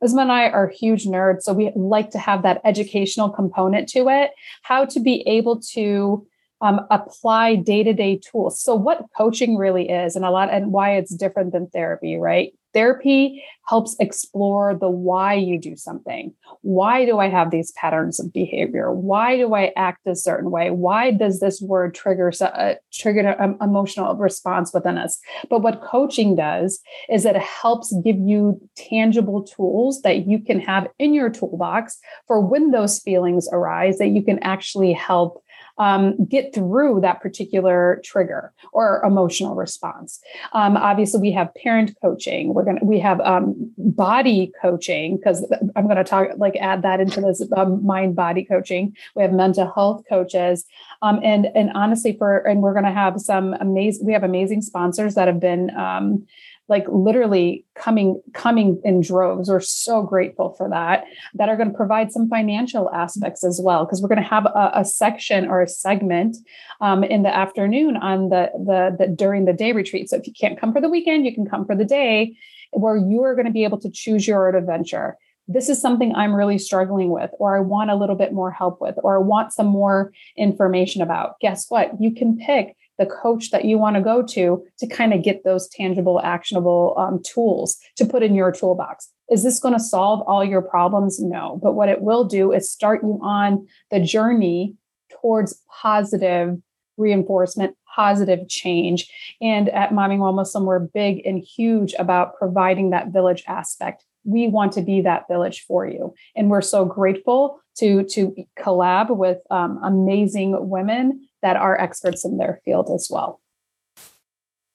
Uzma 0.03 0.21
and 0.21 0.31
I 0.31 0.49
are 0.49 0.67
huge 0.67 1.05
nerds, 1.05 1.41
so 1.41 1.53
we 1.53 1.71
like 1.75 2.11
to 2.11 2.19
have 2.19 2.43
that 2.43 2.61
educational 2.63 3.31
component 3.31 3.89
to 3.89 4.09
it, 4.09 4.29
how 4.61 4.85
to 4.85 4.99
be 4.99 5.27
able 5.27 5.59
to 5.73 6.27
um, 6.61 6.81
apply 6.89 7.55
day-to-day 7.55 8.19
tools. 8.31 8.61
So 8.61 8.75
what 8.75 9.05
coaching 9.15 9.57
really 9.57 9.89
is 9.89 10.15
and 10.15 10.25
a 10.25 10.31
lot 10.31 10.51
and 10.51 10.71
why 10.71 10.95
it's 10.95 11.13
different 11.13 11.51
than 11.51 11.67
therapy 11.67 12.17
right? 12.17 12.53
Therapy 12.73 13.43
helps 13.65 13.95
explore 13.99 14.75
the 14.75 14.89
why 14.89 15.33
you 15.33 15.59
do 15.59 15.75
something. 15.75 16.33
Why 16.61 17.05
do 17.05 17.17
i 17.17 17.27
have 17.27 17.49
these 17.49 17.71
patterns 17.71 18.19
of 18.19 18.31
behavior? 18.31 18.91
Why 18.91 19.37
do 19.37 19.53
i 19.55 19.71
act 19.75 20.05
a 20.05 20.15
certain 20.15 20.51
way? 20.51 20.69
Why 20.69 21.11
does 21.11 21.39
this 21.39 21.61
word 21.61 21.95
trigger 21.95 22.31
uh, 22.39 22.75
trigger 22.93 23.29
an 23.29 23.57
emotional 23.61 24.13
response 24.15 24.73
within 24.73 24.97
us? 24.97 25.19
But 25.49 25.61
what 25.61 25.81
coaching 25.81 26.35
does 26.35 26.79
is 27.09 27.23
that 27.23 27.35
it 27.35 27.41
helps 27.41 27.95
give 28.03 28.19
you 28.19 28.61
tangible 28.75 29.43
tools 29.43 30.01
that 30.01 30.27
you 30.27 30.39
can 30.39 30.59
have 30.59 30.87
in 30.99 31.13
your 31.13 31.29
toolbox 31.29 31.97
for 32.27 32.39
when 32.39 32.71
those 32.71 32.99
feelings 32.99 33.47
arise 33.51 33.97
that 33.97 34.09
you 34.09 34.21
can 34.21 34.39
actually 34.43 34.93
help 34.93 35.43
um, 35.77 36.25
get 36.25 36.53
through 36.53 37.01
that 37.01 37.21
particular 37.21 38.01
trigger 38.03 38.53
or 38.71 39.01
emotional 39.05 39.55
response. 39.55 40.19
Um, 40.53 40.77
obviously, 40.77 41.21
we 41.21 41.31
have 41.31 41.53
parent 41.55 41.95
coaching. 42.01 42.53
We're 42.53 42.65
gonna 42.65 42.83
we 42.83 42.99
have 42.99 43.19
um, 43.21 43.71
body 43.77 44.51
coaching 44.61 45.17
because 45.17 45.45
I'm 45.75 45.85
going 45.85 45.97
to 45.97 46.03
talk 46.03 46.29
like 46.37 46.55
add 46.57 46.81
that 46.81 46.99
into 46.99 47.21
this 47.21 47.43
um, 47.55 47.85
mind 47.85 48.15
body 48.15 48.43
coaching. 48.43 48.95
We 49.15 49.21
have 49.21 49.31
mental 49.33 49.71
health 49.73 50.03
coaches, 50.09 50.65
um, 51.01 51.19
and 51.23 51.47
and 51.55 51.71
honestly, 51.73 52.15
for 52.17 52.37
and 52.39 52.61
we're 52.61 52.73
going 52.73 52.85
to 52.85 52.91
have 52.91 53.19
some 53.19 53.53
amazing. 53.59 54.05
We 54.05 54.13
have 54.13 54.23
amazing 54.23 54.61
sponsors 54.61 55.15
that 55.15 55.27
have 55.27 55.39
been 55.39 55.75
um, 55.77 56.25
like 56.69 56.86
literally 56.89 57.65
coming 57.75 58.21
coming 58.34 58.82
in 58.84 59.01
droves 59.01 59.49
we're 59.49 59.60
so 59.60 60.01
grateful 60.01 60.53
for 60.58 60.69
that 60.69 61.06
that 61.34 61.49
are 61.49 61.56
going 61.56 61.69
to 61.69 61.75
provide 61.75 62.12
some 62.12 62.27
financial 62.30 62.91
aspects 62.93 63.43
as 63.43 63.60
well 63.63 63.86
because 63.86 64.01
we're 64.01 64.10
going 64.10 64.21
to 64.21 64.27
have 64.27 64.45
a, 64.45 64.71
a, 64.75 64.86
section 64.86 65.47
or 65.47 65.62
a 65.62 65.67
segment 65.67 66.38
um, 66.82 67.03
in 67.03 67.23
the 67.23 67.34
afternoon 67.34 67.97
on 67.97 68.30
the, 68.30 68.49
the 68.53 68.95
the 68.97 69.08
during 69.08 69.45
the 69.45 69.53
day 69.53 69.71
retreat 69.71 70.10
so 70.10 70.17
if 70.17 70.27
you 70.27 70.34
can't 70.34 70.60
come 70.60 70.73
for 70.73 70.82
the 70.82 70.89
weekend 70.89 71.25
you 71.25 71.34
can 71.34 71.47
come 71.47 71.65
for 71.65 71.75
the 71.75 71.86
day 71.86 72.36
where 72.71 72.97
you 72.97 73.23
are 73.23 73.36
going 73.36 73.45
to 73.45 73.51
be 73.51 73.63
able 73.63 73.80
to 73.80 73.89
choose 73.89 74.27
your 74.27 74.49
adventure 74.49 75.17
this 75.47 75.69
is 75.69 75.80
something 75.80 76.13
I'm 76.13 76.36
really 76.36 76.58
struggling 76.58 77.10
with, 77.10 77.32
or 77.39 77.56
I 77.56 77.62
want 77.62 77.89
a 77.89 77.95
little 77.95 78.17
bit 78.17 78.34
more 78.34 78.51
help 78.51 78.82
with, 78.82 78.95
or 79.01 79.15
I 79.15 79.21
want 79.21 79.53
some 79.53 79.67
more 79.67 80.12
information 80.36 81.01
about. 81.01 81.39
Guess 81.39 81.67
what? 81.69 81.91
You 82.01 82.13
can 82.13 82.38
pick 82.38 82.75
the 82.97 83.05
coach 83.05 83.51
that 83.51 83.65
you 83.65 83.77
want 83.77 83.95
to 83.95 84.01
go 84.01 84.21
to 84.21 84.65
to 84.79 84.88
kind 84.88 85.13
of 85.13 85.23
get 85.23 85.43
those 85.43 85.67
tangible, 85.69 86.21
actionable 86.21 86.95
um, 86.97 87.21
tools 87.23 87.77
to 87.95 88.05
put 88.05 88.23
in 88.23 88.36
your 88.36 88.51
toolbox. 88.51 89.10
Is 89.29 89.43
this 89.43 89.60
going 89.60 89.73
to 89.73 89.79
solve 89.79 90.21
all 90.27 90.43
your 90.43 90.62
problems? 90.62 91.19
No. 91.19 91.60
But 91.62 91.73
what 91.73 91.89
it 91.89 92.01
will 92.01 92.23
do 92.23 92.51
is 92.53 92.71
start 92.71 93.03
you 93.03 93.19
on 93.21 93.67
the 93.91 93.99
journey 93.99 94.75
towards 95.21 95.62
positive 95.81 96.57
reinforcement, 96.97 97.75
positive 97.95 98.47
change. 98.47 99.10
And 99.41 99.69
at 99.69 99.91
Momming 99.91 100.19
Muslim, 100.33 100.65
we're 100.65 100.79
big 100.79 101.25
and 101.25 101.39
huge 101.39 101.93
about 101.99 102.36
providing 102.38 102.89
that 102.89 103.10
village 103.10 103.43
aspect. 103.47 104.03
We 104.23 104.47
want 104.47 104.73
to 104.73 104.81
be 104.81 105.01
that 105.01 105.27
village 105.27 105.63
for 105.67 105.86
you. 105.88 106.13
And 106.36 106.49
we're 106.49 106.62
so 106.62 106.86
grateful 106.86 107.60
to, 107.77 108.03
to 108.03 108.36
collab 108.60 109.15
with 109.15 109.38
um, 109.51 109.79
amazing 109.83 110.69
women 110.69 111.26
that 111.41 111.58
are 111.58 111.80
experts 111.80 112.26
in 112.26 112.38
their 112.38 112.62
field 112.65 112.89
as 112.93 113.08
well. 113.10 113.39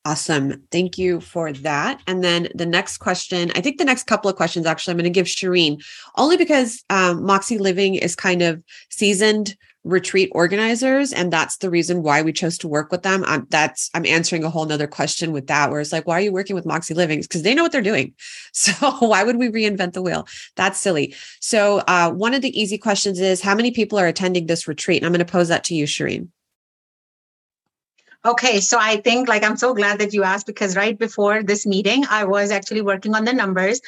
Awesome. 0.04 0.64
Thank 0.72 0.98
you 0.98 1.20
for 1.20 1.52
that. 1.52 2.00
And 2.08 2.24
then 2.24 2.48
the 2.56 2.66
next 2.66 2.98
question, 2.98 3.52
I 3.54 3.60
think 3.60 3.78
the 3.78 3.84
next 3.84 4.08
couple 4.08 4.28
of 4.28 4.36
questions, 4.36 4.66
actually, 4.66 4.92
I'm 4.92 4.98
going 4.98 5.04
to 5.04 5.10
give 5.10 5.26
Shireen 5.26 5.80
only 6.16 6.36
because 6.36 6.82
um, 6.90 7.24
Moxie 7.24 7.58
Living 7.58 7.94
is 7.94 8.16
kind 8.16 8.42
of 8.42 8.60
seasoned 8.90 9.56
retreat 9.84 10.28
organizers. 10.32 11.12
And 11.12 11.32
that's 11.32 11.58
the 11.58 11.70
reason 11.70 12.02
why 12.02 12.22
we 12.22 12.32
chose 12.32 12.58
to 12.58 12.68
work 12.68 12.90
with 12.90 13.02
them. 13.02 13.24
I'm, 13.26 13.46
that's, 13.50 13.90
I'm 13.94 14.06
answering 14.06 14.42
a 14.42 14.50
whole 14.50 14.64
nother 14.64 14.88
question 14.88 15.32
with 15.32 15.46
that, 15.48 15.70
where 15.70 15.80
it's 15.80 15.92
like, 15.92 16.06
why 16.06 16.18
are 16.18 16.20
you 16.20 16.32
working 16.32 16.54
with 16.56 16.66
Moxie 16.66 16.94
Living? 16.94 17.20
Because 17.20 17.42
they 17.42 17.54
know 17.54 17.62
what 17.62 17.72
they're 17.72 17.82
doing. 17.82 18.14
So 18.54 18.72
why 19.06 19.24
would 19.24 19.36
we 19.36 19.48
reinvent 19.48 19.92
the 19.92 20.02
wheel? 20.02 20.26
That's 20.56 20.78
silly. 20.78 21.14
So 21.40 21.78
uh, 21.88 22.10
one 22.10 22.34
of 22.34 22.42
the 22.42 22.60
easy 22.60 22.78
questions 22.78 23.18
is 23.18 23.40
how 23.40 23.54
many 23.54 23.70
people 23.70 23.98
are 23.98 24.06
attending 24.06 24.46
this 24.46 24.68
retreat? 24.68 24.98
And 24.98 25.06
I'm 25.06 25.12
going 25.12 25.24
to 25.24 25.30
pose 25.32 25.48
that 25.48 25.64
to 25.64 25.74
you, 25.74 25.84
Shireen. 25.86 26.28
Okay, 28.24 28.60
so 28.60 28.78
I 28.80 28.98
think 28.98 29.28
like 29.28 29.42
I'm 29.42 29.56
so 29.56 29.74
glad 29.74 29.98
that 29.98 30.12
you 30.12 30.22
asked 30.22 30.46
because 30.46 30.76
right 30.76 30.96
before 30.96 31.42
this 31.42 31.66
meeting, 31.66 32.04
I 32.08 32.24
was 32.24 32.52
actually 32.52 32.82
working 32.82 33.16
on 33.16 33.24
the 33.24 33.32
numbers. 33.32 33.80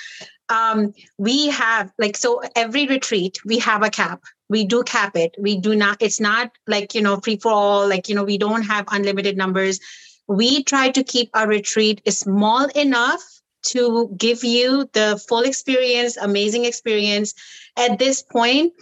Um, 0.48 0.92
we 1.18 1.48
have 1.48 1.92
like 1.98 2.16
so 2.16 2.42
every 2.56 2.86
retreat 2.86 3.38
we 3.44 3.58
have 3.60 3.84
a 3.84 3.90
cap. 3.90 4.22
We 4.48 4.66
do 4.66 4.82
cap 4.82 5.16
it. 5.16 5.36
We 5.38 5.58
do 5.58 5.76
not. 5.76 5.98
It's 6.00 6.18
not 6.18 6.50
like 6.66 6.94
you 6.96 7.00
know 7.00 7.20
free 7.20 7.36
for 7.36 7.52
all. 7.52 7.88
Like 7.88 8.08
you 8.08 8.16
know 8.16 8.24
we 8.24 8.36
don't 8.36 8.62
have 8.62 8.86
unlimited 8.90 9.36
numbers. 9.36 9.78
We 10.26 10.64
try 10.64 10.90
to 10.90 11.04
keep 11.04 11.30
our 11.32 11.46
retreat 11.46 12.02
small 12.12 12.66
enough 12.74 13.22
to 13.66 14.12
give 14.16 14.42
you 14.42 14.90
the 14.92 15.22
full 15.28 15.42
experience, 15.42 16.16
amazing 16.16 16.64
experience. 16.64 17.34
At 17.76 17.98
this 17.98 18.22
point, 18.22 18.72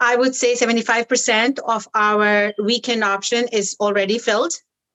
I 0.00 0.16
would 0.16 0.34
say 0.34 0.54
75% 0.54 1.58
of 1.60 1.88
our 1.94 2.52
weekend 2.62 3.04
option 3.04 3.48
is 3.52 3.76
already 3.80 4.18
filled. 4.18 4.54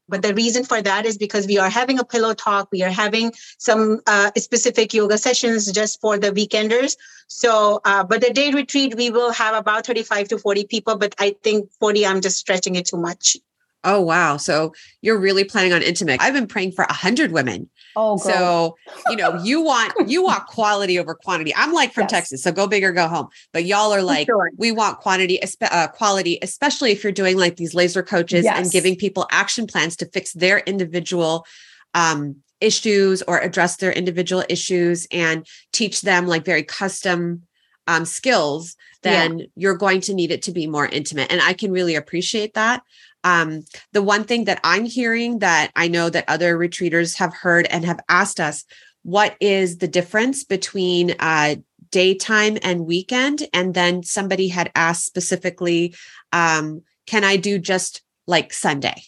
But 0.09 0.21
the 0.21 0.33
reason 0.33 0.63
for 0.63 0.81
that 0.81 1.05
is 1.05 1.17
because 1.17 1.47
we 1.47 1.57
are 1.57 1.69
having 1.69 1.99
a 1.99 2.03
pillow 2.03 2.33
talk. 2.33 2.69
We 2.71 2.83
are 2.83 2.89
having 2.89 3.31
some 3.57 4.01
uh, 4.07 4.31
specific 4.37 4.93
yoga 4.93 5.17
sessions 5.17 5.71
just 5.71 6.01
for 6.01 6.17
the 6.17 6.31
weekenders. 6.31 6.97
So, 7.27 7.79
uh, 7.85 8.03
but 8.03 8.21
the 8.21 8.33
day 8.33 8.51
retreat, 8.51 8.95
we 8.95 9.11
will 9.11 9.31
have 9.31 9.55
about 9.55 9.85
35 9.85 10.29
to 10.29 10.37
40 10.39 10.65
people, 10.65 10.97
but 10.97 11.15
I 11.19 11.35
think 11.43 11.71
40, 11.79 12.05
I'm 12.05 12.21
just 12.21 12.37
stretching 12.37 12.75
it 12.75 12.87
too 12.87 12.97
much. 12.97 13.37
Oh, 13.83 14.01
wow. 14.01 14.37
So 14.37 14.73
you're 15.01 15.17
really 15.17 15.45
planning 15.45 15.71
on 15.71 15.81
intimate. 15.81 16.19
I've 16.21 16.33
been 16.33 16.47
praying 16.47 16.73
for 16.73 16.83
a 16.83 16.93
hundred 16.93 17.31
women. 17.31 17.69
Oh, 17.95 18.17
girl. 18.17 18.77
so 18.77 18.77
you 19.09 19.15
know, 19.15 19.41
you 19.41 19.61
want 19.61 19.93
you 20.07 20.23
want 20.23 20.45
quality 20.47 20.99
over 20.99 21.15
quantity. 21.15 21.53
I'm 21.55 21.73
like 21.73 21.93
from 21.93 22.03
yes. 22.03 22.11
Texas, 22.11 22.43
so 22.43 22.51
go 22.51 22.67
big 22.67 22.83
or 22.83 22.91
go 22.91 23.07
home. 23.07 23.29
But 23.53 23.65
y'all 23.65 23.93
are 23.93 24.03
like, 24.03 24.27
sure. 24.27 24.51
we 24.57 24.71
want 24.71 24.99
quantity, 24.99 25.39
uh, 25.61 25.87
quality, 25.87 26.39
especially 26.41 26.91
if 26.91 27.03
you're 27.03 27.13
doing 27.13 27.37
like 27.37 27.55
these 27.55 27.73
laser 27.73 28.03
coaches 28.03 28.43
yes. 28.43 28.57
and 28.57 28.71
giving 28.71 28.95
people 28.95 29.27
action 29.31 29.65
plans 29.65 29.95
to 29.97 30.05
fix 30.07 30.33
their 30.33 30.59
individual 30.59 31.45
um, 31.93 32.37
issues 32.59 33.21
or 33.23 33.39
address 33.39 33.77
their 33.77 33.93
individual 33.93 34.43
issues 34.49 35.07
and 35.11 35.47
teach 35.71 36.01
them 36.01 36.27
like 36.27 36.43
very 36.43 36.63
custom 36.63 37.43
um, 37.87 38.05
skills 38.05 38.75
then 39.01 39.39
yeah. 39.39 39.45
you're 39.55 39.77
going 39.77 40.01
to 40.01 40.13
need 40.13 40.31
it 40.31 40.41
to 40.43 40.51
be 40.51 40.67
more 40.67 40.85
intimate. 40.85 41.31
And 41.31 41.41
I 41.41 41.53
can 41.53 41.71
really 41.71 41.95
appreciate 41.95 42.53
that. 42.55 42.83
Um, 43.23 43.65
the 43.91 44.01
one 44.01 44.23
thing 44.23 44.45
that 44.45 44.59
I'm 44.63 44.85
hearing 44.85 45.39
that 45.39 45.71
I 45.75 45.87
know 45.87 46.09
that 46.09 46.25
other 46.27 46.57
retreaters 46.57 47.17
have 47.17 47.33
heard 47.33 47.67
and 47.67 47.85
have 47.85 47.99
asked 48.07 48.39
us, 48.39 48.63
what 49.03 49.35
is 49.39 49.77
the 49.77 49.87
difference 49.87 50.43
between 50.43 51.15
uh, 51.19 51.55
daytime 51.91 52.57
and 52.63 52.85
weekend? 52.85 53.47
And 53.53 53.73
then 53.73 54.03
somebody 54.03 54.47
had 54.47 54.71
asked 54.75 55.05
specifically, 55.05 55.95
um, 56.31 56.81
can 57.07 57.23
I 57.23 57.37
do 57.37 57.59
just 57.59 58.01
like 58.27 58.53
Sunday? 58.53 59.03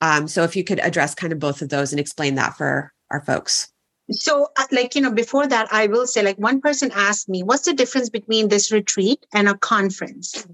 Um, 0.00 0.28
so 0.28 0.42
if 0.42 0.56
you 0.56 0.64
could 0.64 0.80
address 0.80 1.14
kind 1.14 1.32
of 1.32 1.38
both 1.38 1.62
of 1.62 1.68
those 1.68 1.92
and 1.92 2.00
explain 2.00 2.34
that 2.36 2.56
for 2.56 2.92
our 3.10 3.20
folks. 3.20 3.68
So, 4.10 4.48
uh, 4.56 4.66
like, 4.70 4.94
you 4.94 5.00
know, 5.00 5.10
before 5.10 5.46
that, 5.48 5.68
I 5.72 5.88
will 5.88 6.06
say, 6.06 6.22
like, 6.22 6.38
one 6.38 6.60
person 6.60 6.92
asked 6.94 7.28
me, 7.28 7.42
what's 7.42 7.64
the 7.64 7.72
difference 7.72 8.08
between 8.08 8.48
this 8.48 8.70
retreat 8.70 9.26
and 9.32 9.48
a 9.48 9.58
conference? 9.58 10.46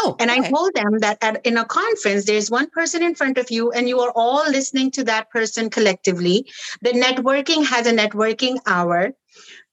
Oh, 0.00 0.16
and 0.20 0.30
okay. 0.30 0.40
I 0.40 0.50
told 0.50 0.74
them 0.74 0.98
that 1.00 1.18
at, 1.22 1.44
in 1.44 1.56
a 1.56 1.64
conference, 1.64 2.24
there's 2.24 2.50
one 2.50 2.70
person 2.70 3.02
in 3.02 3.14
front 3.14 3.36
of 3.36 3.50
you, 3.50 3.72
and 3.72 3.88
you 3.88 4.00
are 4.00 4.12
all 4.14 4.48
listening 4.48 4.92
to 4.92 5.04
that 5.04 5.30
person 5.30 5.70
collectively. 5.70 6.46
The 6.82 6.90
networking 6.90 7.66
has 7.66 7.86
a 7.86 7.92
networking 7.92 8.58
hour. 8.66 9.14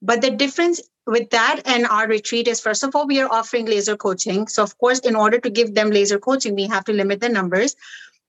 But 0.01 0.21
the 0.21 0.31
difference 0.31 0.81
with 1.05 1.29
that 1.29 1.61
and 1.65 1.85
our 1.85 2.07
retreat 2.07 2.47
is 2.47 2.59
first 2.59 2.83
of 2.83 2.95
all, 2.95 3.05
we 3.07 3.21
are 3.21 3.31
offering 3.31 3.65
laser 3.65 3.95
coaching. 3.95 4.47
So, 4.47 4.63
of 4.63 4.77
course, 4.77 4.99
in 4.99 5.15
order 5.15 5.39
to 5.39 5.49
give 5.49 5.75
them 5.75 5.91
laser 5.91 6.19
coaching, 6.19 6.55
we 6.55 6.67
have 6.67 6.85
to 6.85 6.93
limit 6.93 7.21
the 7.21 7.29
numbers. 7.29 7.75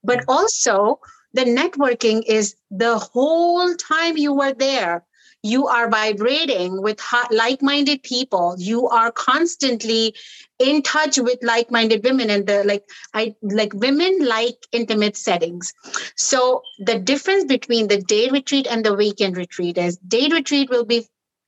But 0.04 0.24
also, 0.28 1.00
the 1.32 1.44
networking 1.44 2.22
is 2.26 2.56
the 2.70 2.98
whole 2.98 3.74
time 3.74 4.16
you 4.16 4.32
were 4.34 4.52
there 4.52 5.04
you 5.42 5.68
are 5.68 5.88
vibrating 5.88 6.82
with 6.82 7.00
like-minded 7.30 8.02
people. 8.02 8.56
You 8.58 8.88
are 8.88 9.12
constantly 9.12 10.14
in 10.58 10.82
touch 10.82 11.18
with 11.18 11.38
like-minded 11.42 12.02
women 12.02 12.30
and 12.30 12.46
the 12.46 12.64
like 12.64 12.82
i 13.12 13.34
like 13.42 13.72
women 13.74 14.26
like 14.26 14.56
intimate 14.72 15.16
settings. 15.16 15.72
So 16.16 16.62
the 16.78 16.98
difference 16.98 17.44
between 17.44 17.88
the 17.88 18.00
day 18.00 18.28
retreat 18.30 18.66
and 18.68 18.84
the 18.84 18.94
weekend 18.94 19.36
retreat 19.36 19.78
is 19.78 19.98
day 19.98 20.28
retreat 20.32 20.70
will 20.70 20.84
be 20.84 21.06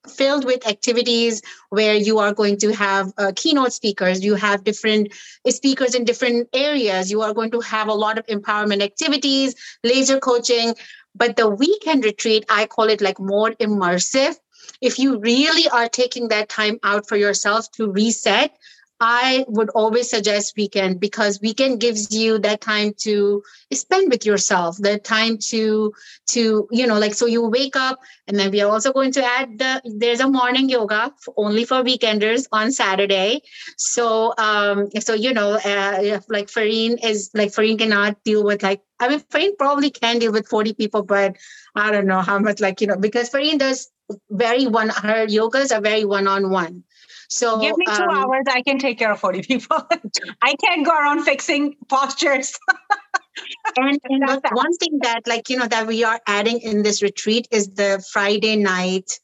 filled 0.09 0.45
with 0.45 0.67
activities 0.67 1.43
where 1.71 1.95
you 1.95 2.19
are 2.19 2.33
going 2.33 2.57
to 2.59 2.73
have 2.73 3.13
uh, 3.19 3.33
keynote 3.35 3.73
speakers. 3.73 4.25
You 4.25 4.35
have 4.35 4.65
different 4.65 5.13
speakers 5.49 5.95
in 5.95 6.05
different 6.05 6.49
areas. 6.53 7.11
You 7.11 7.23
are 7.23 7.35
going 7.35 7.51
to 7.53 7.61
have 7.61 7.89
a 7.89 7.95
lot 7.95 8.19
of 8.19 8.27
empowerment 8.27 8.83
activities 8.83 9.55
laser 9.85 10.19
coaching 10.19 10.75
but 11.15 11.37
the 11.37 11.49
weekend 11.49 12.05
retreat 12.05 12.45
i 12.49 12.67
call 12.67 12.89
it 12.89 13.01
like 13.01 13.21
more 13.21 13.51
immersive. 13.53 14.37
If 14.81 14.99
you 14.99 15.19
really 15.19 15.69
are 15.69 15.89
taking 15.89 16.29
that 16.29 16.49
time 16.49 16.79
out 16.83 17.09
for 17.09 17.17
yourself 17.17 17.71
to 17.73 17.91
reset 17.91 18.57
I 19.01 19.45
would 19.49 19.71
always 19.71 20.11
suggest 20.11 20.55
weekend 20.57 20.99
because 20.99 21.41
weekend 21.41 21.81
gives 21.81 22.13
you 22.13 22.39
that 22.41 22.61
time 22.61 22.95
to 23.03 23.43
spend 23.73 24.11
with 24.11 24.27
yourself, 24.27 24.77
the 24.79 24.99
time 24.99 25.39
to 25.51 25.93
to 26.31 26.69
you 26.71 26.87
know 26.87 26.99
like 26.99 27.15
so 27.15 27.27
you 27.27 27.47
wake 27.47 27.77
up 27.77 28.01
and 28.27 28.39
then 28.39 28.51
we 28.51 28.61
are 28.61 28.71
also 28.71 28.93
going 28.93 29.13
to 29.13 29.25
add 29.25 29.59
the 29.59 29.81
there's 29.85 30.21
a 30.21 30.29
morning 30.29 30.69
yoga 30.69 31.13
only 31.37 31.65
for 31.65 31.85
weekenders 31.85 32.47
on 32.51 32.73
Saturday. 32.73 33.41
So 33.77 34.35
um 34.37 34.89
so 34.99 35.15
you 35.15 35.33
know 35.33 35.53
uh, 35.53 36.21
like 36.29 36.49
Farheen 36.49 36.99
is 37.05 37.31
like 37.35 37.51
Farheen 37.51 37.79
cannot 37.79 38.23
deal 38.25 38.43
with 38.43 38.63
like 38.63 38.83
I 38.99 39.09
mean 39.09 39.21
Farheen 39.21 39.57
probably 39.57 39.91
can 39.91 40.19
deal 40.19 40.33
with 40.33 40.49
40 40.49 40.75
people, 40.75 41.03
but 41.03 41.37
I 41.77 41.93
don't 41.93 42.07
know 42.07 42.21
how 42.21 42.39
much 42.41 42.61
like 42.61 42.81
you 42.81 42.89
know 42.89 42.97
because 42.97 43.31
Farheen 43.31 43.59
does 43.59 43.91
very 44.31 44.67
one 44.67 44.89
her 44.89 45.27
yogas 45.27 45.77
are 45.77 45.81
very 45.81 46.05
one 46.05 46.27
on 46.27 46.51
one 46.51 46.83
so 47.29 47.61
give 47.61 47.77
me 47.77 47.85
two 47.87 48.03
um, 48.03 48.11
hours, 48.11 48.45
I 48.49 48.63
can 48.63 48.79
take 48.79 48.99
care 48.99 49.13
of 49.13 49.21
40 49.21 49.43
people. 49.43 49.77
I 50.43 50.55
can't 50.57 50.85
go 50.85 50.93
around 50.93 51.25
fixing 51.25 51.77
postures. 51.89 52.59
and, 53.77 53.99
and 54.05 54.43
one 54.53 54.77
thing 54.77 54.99
that 55.03 55.27
like 55.27 55.51
you 55.51 55.59
know 55.59 55.67
that 55.67 55.87
we 55.87 56.05
are 56.05 56.21
adding 56.27 56.61
in 56.61 56.83
this 56.83 57.03
retreat 57.03 57.47
is 57.51 57.69
the 57.69 58.05
Friday 58.13 58.57
night 58.57 59.21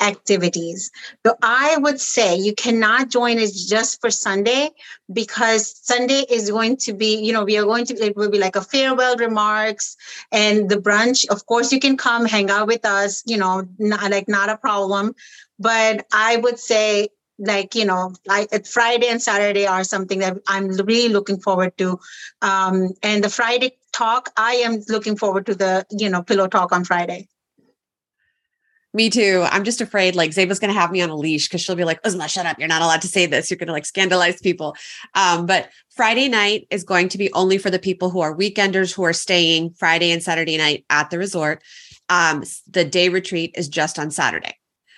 activities. 0.00 0.90
So 1.24 1.36
I 1.42 1.76
would 1.78 2.00
say 2.00 2.36
you 2.36 2.54
cannot 2.54 3.10
join 3.10 3.38
us 3.38 3.52
just 3.52 4.00
for 4.00 4.10
Sunday 4.10 4.70
because 5.12 5.74
Sunday 5.82 6.24
is 6.28 6.50
going 6.50 6.78
to 6.78 6.92
be, 6.92 7.16
you 7.24 7.32
know, 7.32 7.44
we 7.44 7.56
are 7.58 7.64
going 7.64 7.86
to, 7.86 7.94
it 7.94 8.16
will 8.16 8.30
be 8.30 8.38
like 8.38 8.56
a 8.56 8.60
farewell 8.60 9.16
remarks 9.16 9.96
and 10.32 10.68
the 10.68 10.76
brunch. 10.76 11.28
Of 11.28 11.46
course, 11.46 11.72
you 11.72 11.78
can 11.78 11.96
come 11.96 12.24
hang 12.24 12.50
out 12.50 12.66
with 12.66 12.84
us, 12.84 13.22
you 13.26 13.36
know, 13.36 13.68
not, 13.78 14.10
like 14.10 14.28
not 14.28 14.48
a 14.48 14.56
problem. 14.56 15.14
But 15.58 16.06
I 16.12 16.36
would 16.36 16.58
say 16.58 17.10
like 17.38 17.74
you 17.74 17.84
know 17.84 18.12
like 18.26 18.48
friday 18.66 19.08
and 19.08 19.20
saturday 19.20 19.66
are 19.66 19.82
something 19.82 20.20
that 20.20 20.36
i'm 20.48 20.68
really 20.68 21.08
looking 21.08 21.40
forward 21.40 21.76
to 21.76 21.98
um 22.42 22.90
and 23.02 23.24
the 23.24 23.28
friday 23.28 23.76
talk 23.92 24.30
i 24.36 24.54
am 24.54 24.80
looking 24.88 25.16
forward 25.16 25.44
to 25.44 25.54
the 25.54 25.84
you 25.90 26.08
know 26.08 26.22
pillow 26.22 26.46
talk 26.46 26.70
on 26.72 26.84
friday 26.84 27.26
me 28.94 29.10
too. 29.10 29.44
I'm 29.50 29.64
just 29.64 29.80
afraid 29.80 30.14
like 30.14 30.30
Zeba's 30.30 30.60
going 30.60 30.72
to 30.72 30.80
have 30.80 30.92
me 30.92 31.02
on 31.02 31.10
a 31.10 31.16
leash 31.16 31.48
because 31.48 31.60
she'll 31.60 31.74
be 31.74 31.84
like, 31.84 32.00
Uzma, 32.04 32.28
shut 32.28 32.46
up. 32.46 32.60
You're 32.60 32.68
not 32.68 32.80
allowed 32.80 33.02
to 33.02 33.08
say 33.08 33.26
this. 33.26 33.50
You're 33.50 33.58
going 33.58 33.66
to 33.66 33.72
like 33.72 33.86
scandalize 33.86 34.40
people. 34.40 34.76
Um, 35.16 35.46
but 35.46 35.68
Friday 35.90 36.28
night 36.28 36.68
is 36.70 36.84
going 36.84 37.08
to 37.08 37.18
be 37.18 37.32
only 37.32 37.58
for 37.58 37.70
the 37.70 37.80
people 37.80 38.08
who 38.08 38.20
are 38.20 38.36
weekenders 38.36 38.94
who 38.94 39.02
are 39.02 39.12
staying 39.12 39.70
Friday 39.70 40.12
and 40.12 40.22
Saturday 40.22 40.56
night 40.56 40.84
at 40.90 41.10
the 41.10 41.18
resort. 41.18 41.60
Um, 42.08 42.44
the 42.70 42.84
day 42.84 43.08
retreat 43.08 43.56
is 43.56 43.68
just 43.68 43.98
on 43.98 44.12
Saturday. 44.12 44.56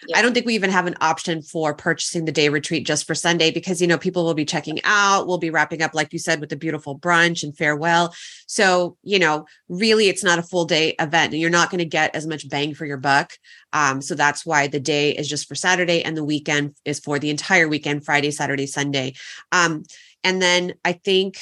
Yeah. 0.08 0.18
I 0.18 0.22
don't 0.22 0.32
think 0.34 0.46
we 0.46 0.54
even 0.54 0.70
have 0.70 0.86
an 0.86 0.96
option 1.00 1.42
for 1.42 1.74
purchasing 1.74 2.24
the 2.24 2.32
day 2.32 2.48
retreat 2.48 2.86
just 2.86 3.06
for 3.06 3.14
Sunday 3.14 3.50
because, 3.50 3.80
you 3.80 3.86
know, 3.86 3.98
people 3.98 4.24
will 4.24 4.34
be 4.34 4.44
checking 4.44 4.80
out. 4.84 5.26
We'll 5.26 5.38
be 5.38 5.50
wrapping 5.50 5.82
up, 5.82 5.94
like 5.94 6.12
you 6.12 6.18
said, 6.18 6.40
with 6.40 6.52
a 6.52 6.56
beautiful 6.56 6.98
brunch 6.98 7.42
and 7.42 7.56
farewell. 7.56 8.14
So, 8.46 8.96
you 9.02 9.18
know, 9.18 9.46
really, 9.68 10.08
it's 10.08 10.24
not 10.24 10.38
a 10.38 10.42
full 10.42 10.64
day 10.64 10.94
event 11.00 11.32
and 11.32 11.40
you're 11.40 11.50
not 11.50 11.70
going 11.70 11.78
to 11.78 11.84
get 11.84 12.14
as 12.14 12.26
much 12.26 12.48
bang 12.48 12.74
for 12.74 12.86
your 12.86 12.98
buck. 12.98 13.32
Um, 13.72 14.00
so 14.00 14.14
that's 14.14 14.46
why 14.46 14.66
the 14.66 14.80
day 14.80 15.10
is 15.10 15.28
just 15.28 15.48
for 15.48 15.54
Saturday 15.54 16.02
and 16.02 16.16
the 16.16 16.24
weekend 16.24 16.74
is 16.84 17.00
for 17.00 17.18
the 17.18 17.30
entire 17.30 17.68
weekend 17.68 18.04
Friday, 18.04 18.30
Saturday, 18.30 18.66
Sunday. 18.66 19.14
Um, 19.52 19.84
and 20.22 20.40
then 20.40 20.74
I 20.84 20.92
think 20.92 21.38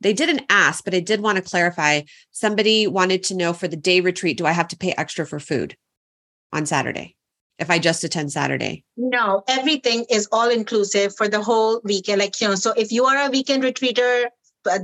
they 0.00 0.12
didn't 0.12 0.46
ask, 0.48 0.84
but 0.84 0.94
I 0.94 1.00
did 1.00 1.20
want 1.20 1.36
to 1.36 1.42
clarify. 1.42 2.02
Somebody 2.30 2.86
wanted 2.86 3.24
to 3.24 3.36
know 3.36 3.52
for 3.52 3.68
the 3.68 3.76
day 3.76 4.00
retreat, 4.00 4.38
do 4.38 4.46
I 4.46 4.52
have 4.52 4.68
to 4.68 4.76
pay 4.76 4.94
extra 4.96 5.26
for 5.26 5.40
food 5.40 5.76
on 6.52 6.66
Saturday? 6.66 7.16
If 7.58 7.70
I 7.70 7.78
just 7.78 8.04
attend 8.04 8.32
Saturday? 8.32 8.84
No, 8.96 9.42
everything 9.48 10.04
is 10.10 10.28
all 10.32 10.48
inclusive 10.48 11.14
for 11.16 11.28
the 11.28 11.42
whole 11.42 11.80
weekend. 11.84 12.20
Like, 12.20 12.40
you 12.40 12.48
know, 12.48 12.54
so 12.54 12.72
if 12.76 12.92
you 12.92 13.04
are 13.06 13.26
a 13.26 13.30
weekend 13.30 13.64
retreater, 13.64 14.30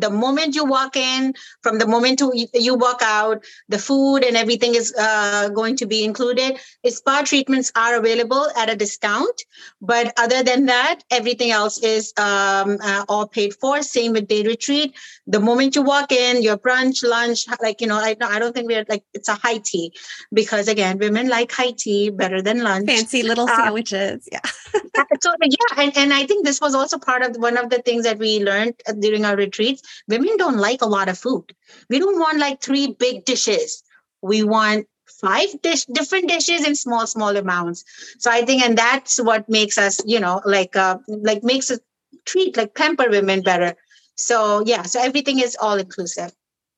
the 0.01 0.11
moment 0.11 0.55
you 0.55 0.65
walk 0.65 0.97
in, 0.97 1.35
from 1.63 1.79
the 1.79 1.87
moment 1.87 2.19
to, 2.21 2.33
you 2.55 2.75
walk 2.75 3.01
out, 3.03 3.45
the 3.69 3.79
food 3.79 4.25
and 4.25 4.37
everything 4.37 4.75
is 4.75 4.95
uh, 4.99 5.49
going 5.51 5.77
to 5.77 5.87
be 5.87 6.05
included. 6.05 6.59
Spa 6.87 7.23
treatments 7.23 7.73
are 7.77 7.97
available 7.97 8.49
at 8.57 8.71
a 8.71 8.77
discount, 8.77 9.43
but 9.81 10.13
other 10.17 10.43
than 10.43 10.67
that, 10.67 11.01
everything 11.11 11.51
else 11.51 11.83
is 11.83 12.13
um, 12.17 12.79
uh, 12.83 13.05
all 13.09 13.27
paid 13.27 13.55
for. 13.55 13.83
Same 13.83 14.13
with 14.13 14.29
day 14.29 14.43
retreat. 14.43 14.95
The 15.27 15.41
moment 15.41 15.75
you 15.75 15.83
walk 15.83 16.13
in, 16.13 16.43
your 16.43 16.57
brunch, 16.57 17.03
lunch, 17.03 17.47
like 17.61 17.81
you 17.81 17.87
know, 17.87 17.97
I, 17.97 18.17
I 18.21 18.39
don't 18.39 18.55
think 18.55 18.69
we're 18.69 18.85
like 18.89 19.05
it's 19.13 19.29
a 19.29 19.35
high 19.35 19.59
tea 19.59 19.93
because 20.33 20.69
again, 20.69 20.99
women 20.99 21.29
like 21.29 21.53
high 21.53 21.73
tea 21.73 22.11
better 22.11 22.43
than 22.43 22.63
lunch. 22.63 22.87
Fancy 22.87 23.23
little 23.23 23.49
uh, 23.49 23.57
sandwiches, 23.57 24.29
uh, 24.33 24.39
yeah. 24.43 25.03
so 25.21 25.33
yeah, 25.43 25.83
and, 25.83 25.97
and 25.97 26.13
I 26.13 26.27
think 26.27 26.45
this 26.45 26.61
was 26.61 26.75
also 26.75 26.99
part 26.99 27.23
of 27.23 27.37
one 27.37 27.57
of 27.57 27.71
the 27.71 27.79
things 27.79 28.05
that 28.05 28.19
we 28.19 28.43
learned 28.43 28.75
during 29.01 29.25
our 29.25 29.37
retreat 29.37 29.74
women 30.09 30.37
don't 30.37 30.59
like 30.59 30.83
a 30.83 30.87
lot 30.87 31.09
of 31.09 31.19
food. 31.19 31.45
We 31.89 31.99
don't 31.99 32.19
want 32.19 32.39
like 32.39 32.61
three 32.61 32.89
big 32.99 33.25
dishes. 33.25 33.83
We 34.23 34.43
want 34.43 34.87
five 35.21 35.49
dish 35.63 35.85
different 35.87 36.29
dishes 36.29 36.67
in 36.67 36.75
small 36.75 37.07
small 37.07 37.37
amounts 37.37 37.85
so 38.19 38.31
i 38.31 38.45
think 38.45 38.63
and 38.63 38.77
that's 38.77 39.23
what 39.23 39.49
makes 39.49 39.77
us 39.79 40.01
you 40.07 40.19
know 40.19 40.41
like 40.45 40.77
uh 40.77 40.97
like 41.07 41.43
makes 41.43 41.71
us 41.71 41.79
treat 42.25 42.57
like 42.57 42.75
pamper 42.75 43.09
women 43.11 43.43
better 43.43 43.75
so 44.17 44.63
yeah 44.67 44.83
so 44.83 45.01
everything 45.01 45.39
is 45.39 45.57
all 45.61 45.77
inclusive 45.77 46.33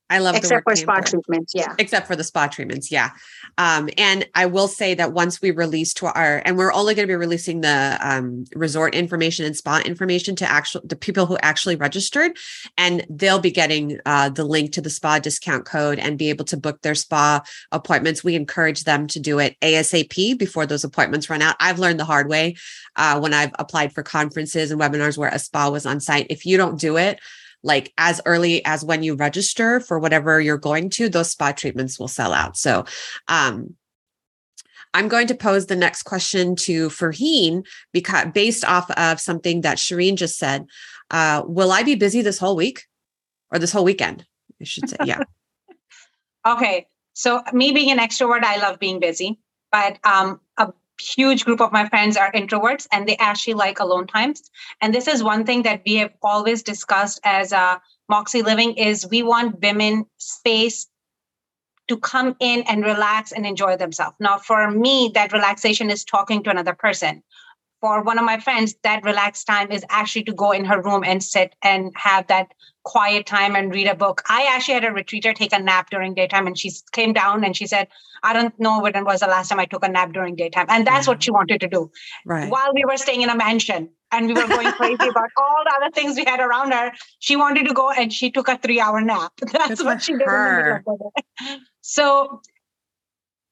I 0.09 0.19
love 0.19 0.35
except 0.35 0.63
for 0.63 0.75
spa 0.75 1.01
treatments. 1.01 1.53
Yeah. 1.55 1.75
Except 1.77 2.07
for 2.07 2.15
the 2.15 2.23
spa 2.23 2.47
treatments. 2.47 2.91
Yeah. 2.91 3.11
Um, 3.57 3.89
and 3.97 4.25
I 4.35 4.45
will 4.45 4.67
say 4.67 4.93
that 4.93 5.11
once 5.11 5.41
we 5.41 5.51
release 5.51 5.93
to 5.95 6.05
our, 6.07 6.41
and 6.45 6.57
we're 6.57 6.71
only 6.71 6.95
going 6.95 7.07
to 7.07 7.11
be 7.11 7.15
releasing 7.15 7.61
the 7.61 7.97
um, 8.01 8.45
resort 8.55 8.95
information 8.95 9.45
and 9.45 9.55
spa 9.55 9.81
information 9.83 10.35
to 10.37 10.49
actual, 10.49 10.81
the 10.83 10.95
people 10.95 11.25
who 11.25 11.37
actually 11.41 11.75
registered, 11.75 12.37
and 12.77 13.05
they'll 13.09 13.39
be 13.39 13.51
getting 13.51 13.99
uh, 14.05 14.29
the 14.29 14.45
link 14.45 14.71
to 14.73 14.81
the 14.81 14.89
spa 14.89 15.19
discount 15.19 15.65
code 15.65 15.99
and 15.99 16.17
be 16.17 16.29
able 16.29 16.45
to 16.45 16.57
book 16.57 16.81
their 16.83 16.95
spa 16.95 17.41
appointments. 17.71 18.23
We 18.23 18.35
encourage 18.35 18.85
them 18.85 19.07
to 19.07 19.19
do 19.19 19.39
it 19.39 19.57
ASAP 19.61 20.37
before 20.37 20.65
those 20.65 20.83
appointments 20.83 21.29
run 21.29 21.41
out. 21.41 21.55
I've 21.59 21.79
learned 21.79 21.99
the 21.99 22.05
hard 22.05 22.29
way 22.29 22.55
uh, 22.95 23.19
when 23.19 23.33
I've 23.33 23.53
applied 23.59 23.93
for 23.93 24.03
conferences 24.03 24.71
and 24.71 24.79
webinars 24.79 25.17
where 25.17 25.29
a 25.29 25.39
spa 25.39 25.69
was 25.69 25.85
on 25.85 25.99
site. 25.99 26.27
If 26.29 26.45
you 26.45 26.55
don't 26.55 26.79
do 26.79 26.97
it, 26.97 27.19
like 27.67 27.93
as 27.97 28.21
early 28.25 28.65
as 28.65 28.83
when 28.83 29.03
you 29.03 29.13
register 29.13 29.79
for 29.79 29.99
whatever 29.99 30.41
you're 30.41 30.57
going 30.57 30.89
to, 30.91 31.09
those 31.09 31.31
spa 31.31 31.51
treatments 31.51 31.99
will 31.99 32.07
sell 32.07 32.33
out. 32.33 32.57
So, 32.57 32.85
um, 33.27 33.75
I'm 34.93 35.09
going 35.09 35.27
to 35.27 35.35
pose 35.35 35.67
the 35.67 35.75
next 35.75 36.03
question 36.03 36.55
to 36.55 36.87
Farheen 36.89 37.67
because 37.91 38.29
based 38.33 38.65
off 38.65 38.89
of 38.91 39.19
something 39.19 39.61
that 39.61 39.77
Shireen 39.77 40.15
just 40.15 40.39
said, 40.39 40.65
uh, 41.11 41.43
will 41.45 41.71
I 41.71 41.83
be 41.83 41.95
busy 41.95 42.21
this 42.21 42.39
whole 42.39 42.55
week 42.55 42.85
or 43.51 43.59
this 43.59 43.71
whole 43.71 43.83
weekend? 43.83 44.25
I 44.59 44.63
should 44.63 44.89
say. 44.89 44.97
Yeah. 45.05 45.23
okay. 46.47 46.87
So 47.13 47.43
me 47.53 47.73
being 47.73 47.91
an 47.91 47.99
extrovert, 47.99 48.43
I 48.43 48.57
love 48.57 48.79
being 48.79 48.99
busy, 48.99 49.39
but 49.71 49.99
um, 50.03 50.39
huge 50.99 51.45
group 51.45 51.61
of 51.61 51.71
my 51.71 51.87
friends 51.89 52.17
are 52.17 52.31
introverts 52.31 52.87
and 52.91 53.07
they 53.07 53.17
actually 53.17 53.53
like 53.53 53.79
alone 53.79 54.07
times. 54.07 54.49
And 54.81 54.93
this 54.93 55.07
is 55.07 55.23
one 55.23 55.45
thing 55.45 55.63
that 55.63 55.81
we 55.85 55.95
have 55.95 56.13
always 56.21 56.63
discussed 56.63 57.19
as 57.23 57.51
a 57.51 57.81
Moxie 58.09 58.41
Living 58.41 58.75
is 58.75 59.07
we 59.09 59.23
want 59.23 59.61
women 59.61 60.05
space 60.17 60.87
to 61.87 61.97
come 61.97 62.35
in 62.39 62.63
and 62.63 62.83
relax 62.83 63.31
and 63.31 63.45
enjoy 63.45 63.77
themselves. 63.77 64.15
Now, 64.19 64.37
for 64.37 64.69
me, 64.71 65.11
that 65.13 65.31
relaxation 65.31 65.89
is 65.89 66.03
talking 66.03 66.43
to 66.43 66.49
another 66.49 66.73
person. 66.73 67.23
For 67.79 68.01
one 68.01 68.17
of 68.17 68.25
my 68.25 68.39
friends, 68.39 68.75
that 68.83 69.03
relaxed 69.03 69.45
time 69.47 69.71
is 69.71 69.85
actually 69.89 70.23
to 70.23 70.33
go 70.33 70.51
in 70.51 70.65
her 70.65 70.81
room 70.81 71.03
and 71.05 71.23
sit 71.23 71.55
and 71.61 71.91
have 71.95 72.27
that 72.27 72.51
quiet 72.87 73.25
time 73.25 73.55
and 73.55 73.73
read 73.73 73.87
a 73.87 73.95
book. 73.95 74.21
I 74.29 74.47
actually 74.55 74.75
had 74.75 74.85
a 74.85 74.91
retreater 74.91 75.33
take 75.35 75.53
a 75.53 75.59
nap 75.59 75.89
during 75.89 76.13
daytime 76.13 76.47
and 76.47 76.57
she 76.57 76.71
came 76.93 77.11
down 77.11 77.43
and 77.43 77.55
she 77.55 77.67
said, 77.67 77.87
I 78.23 78.31
don't 78.33 78.57
know 78.59 78.79
when 78.81 78.95
it 78.95 79.03
was 79.03 79.19
the 79.19 79.27
last 79.27 79.49
time 79.49 79.59
I 79.59 79.65
took 79.65 79.83
a 79.83 79.89
nap 79.89 80.13
during 80.13 80.35
daytime. 80.35 80.67
And 80.69 80.87
that's 80.87 81.07
what 81.07 81.21
she 81.21 81.31
wanted 81.31 81.59
to 81.61 81.67
do. 81.67 81.91
Right. 82.25 82.49
While 82.49 82.73
we 82.73 82.85
were 82.85 82.97
staying 82.97 83.21
in 83.21 83.29
a 83.29 83.35
mansion 83.35 83.89
and 84.11 84.27
we 84.27 84.33
were 84.33 84.47
going 84.47 84.71
crazy 84.71 85.07
about 85.15 85.29
all 85.37 85.63
the 85.65 85.73
other 85.75 85.91
things 85.91 86.15
we 86.15 86.23
had 86.25 86.39
around 86.39 86.71
her, 86.71 86.91
she 87.19 87.35
wanted 87.35 87.67
to 87.67 87.73
go 87.73 87.91
and 87.91 88.11
she 88.13 88.31
took 88.31 88.47
a 88.47 88.57
three 88.57 88.79
hour 88.79 89.01
nap. 89.01 89.33
That's 89.51 89.81
Good 89.81 89.85
what 89.85 90.01
she 90.01 90.13
did. 90.13 90.21
her. 90.25 90.83
middle 90.87 90.93
of 91.05 91.13
the 91.15 91.21
day. 91.45 91.57
So 91.81 92.41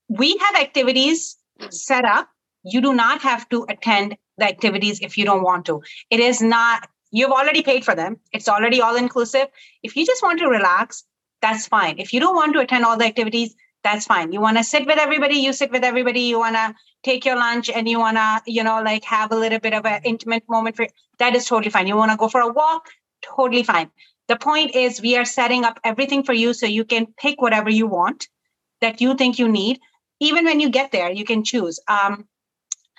we 0.08 0.38
have 0.38 0.56
activities 0.56 1.38
set 1.70 2.06
up. 2.06 2.30
You 2.64 2.82
do 2.82 2.94
not 2.94 3.22
have 3.22 3.48
to 3.50 3.66
attend 3.70 4.18
the 4.38 4.46
activities 4.46 5.00
if 5.02 5.18
you 5.18 5.26
don't 5.26 5.44
want 5.44 5.66
to. 5.68 5.82
It 6.10 6.20
is 6.20 6.42
not, 6.42 6.88
you've 7.12 7.32
already 7.32 7.62
paid 7.62 7.86
for 7.86 7.96
them. 7.96 8.18
It's 8.32 8.50
already 8.50 8.82
all 8.82 8.96
inclusive. 8.96 9.48
If 9.84 9.96
you 9.96 10.06
just 10.06 10.24
want 10.24 10.40
to 10.40 10.48
relax, 10.48 11.04
that's 11.42 11.68
fine. 11.68 12.00
If 12.00 12.14
you 12.14 12.20
don't 12.20 12.36
want 12.36 12.54
to 12.54 12.60
attend 12.60 12.86
all 12.86 12.98
the 12.98 13.06
activities, 13.06 13.56
that's 13.84 14.06
fine. 14.06 14.32
You 14.32 14.42
want 14.42 14.58
to 14.58 14.64
sit 14.64 14.88
with 14.88 14.98
everybody, 14.98 15.36
you 15.36 15.54
sit 15.54 15.72
with 15.72 15.84
everybody. 15.84 16.22
You 16.22 16.40
want 16.40 16.56
to 16.56 16.74
take 17.04 17.24
your 17.24 17.36
lunch 17.36 17.70
and 17.70 17.88
you 17.88 18.00
want 18.00 18.18
to, 18.18 18.52
you 18.52 18.64
know, 18.64 18.82
like 18.82 19.04
have 19.04 19.32
a 19.32 19.36
little 19.36 19.60
bit 19.60 19.74
of 19.74 19.86
an 19.86 20.02
intimate 20.04 20.44
moment 20.50 20.76
for 20.76 20.88
that 21.20 21.36
is 21.36 21.46
totally 21.46 21.70
fine. 21.70 21.86
You 21.88 21.96
want 21.96 22.12
to 22.12 22.18
go 22.18 22.28
for 22.28 22.42
a 22.42 22.52
walk, 22.52 22.90
totally 23.22 23.62
fine. 23.64 23.92
The 24.28 24.38
point 24.38 24.76
is 24.76 25.02
we 25.02 25.18
are 25.18 25.26
setting 25.26 25.64
up 25.66 25.80
everything 25.84 26.24
for 26.24 26.34
you 26.34 26.54
so 26.54 26.66
you 26.66 26.84
can 26.84 27.06
pick 27.16 27.40
whatever 27.40 27.70
you 27.70 27.86
want 27.86 28.28
that 28.82 29.02
you 29.02 29.14
think 29.16 29.38
you 29.38 29.48
need. 29.48 29.80
Even 30.20 30.46
when 30.46 30.60
you 30.60 30.70
get 30.70 30.92
there, 30.92 31.12
you 31.12 31.26
can 31.26 31.44
choose. 31.44 31.80
Um, 31.88 32.28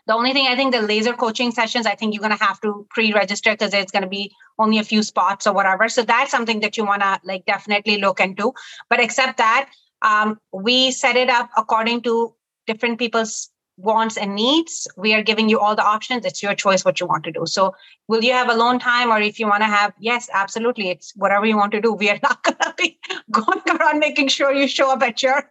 the 0.06 0.14
only 0.14 0.32
thing 0.32 0.46
I 0.46 0.54
think 0.54 0.72
the 0.72 0.82
laser 0.82 1.12
coaching 1.12 1.50
sessions, 1.50 1.86
I 1.86 1.94
think 1.94 2.14
you're 2.14 2.22
going 2.22 2.36
to 2.36 2.44
have 2.44 2.60
to 2.60 2.86
pre-register 2.90 3.52
because 3.52 3.72
there's 3.72 3.90
going 3.90 4.04
to 4.04 4.08
be 4.08 4.32
only 4.58 4.78
a 4.78 4.84
few 4.84 5.02
spots 5.02 5.46
or 5.46 5.52
whatever. 5.52 5.88
So 5.88 6.02
that's 6.02 6.30
something 6.30 6.60
that 6.60 6.76
you 6.76 6.84
want 6.84 7.02
to 7.02 7.20
like 7.24 7.44
definitely 7.44 7.98
look 7.98 8.20
into. 8.20 8.52
But 8.88 9.00
except 9.00 9.38
that, 9.38 9.70
um, 10.02 10.38
we 10.52 10.92
set 10.92 11.16
it 11.16 11.28
up 11.28 11.50
according 11.56 12.02
to 12.02 12.34
different 12.66 12.98
people's 12.98 13.50
wants 13.78 14.16
and 14.16 14.34
needs. 14.34 14.86
We 14.96 15.12
are 15.14 15.22
giving 15.22 15.48
you 15.48 15.58
all 15.58 15.74
the 15.74 15.84
options. 15.84 16.24
It's 16.24 16.42
your 16.42 16.54
choice 16.54 16.84
what 16.84 17.00
you 17.00 17.06
want 17.06 17.24
to 17.24 17.32
do. 17.32 17.44
So 17.44 17.74
will 18.08 18.22
you 18.22 18.32
have 18.32 18.48
alone 18.48 18.78
time 18.78 19.10
or 19.10 19.20
if 19.20 19.38
you 19.38 19.46
want 19.46 19.62
to 19.62 19.68
have, 19.68 19.92
yes, 19.98 20.30
absolutely. 20.32 20.90
It's 20.90 21.12
whatever 21.16 21.46
you 21.46 21.56
want 21.56 21.72
to 21.72 21.80
do. 21.80 21.92
We 21.92 22.10
are 22.10 22.18
not 22.22 22.42
going 22.42 22.58
to 22.58 22.74
be 22.78 22.98
going 23.30 23.60
around 23.68 23.98
making 23.98 24.28
sure 24.28 24.52
you 24.52 24.68
show 24.68 24.92
up 24.92 25.02
at 25.02 25.22
your 25.22 25.50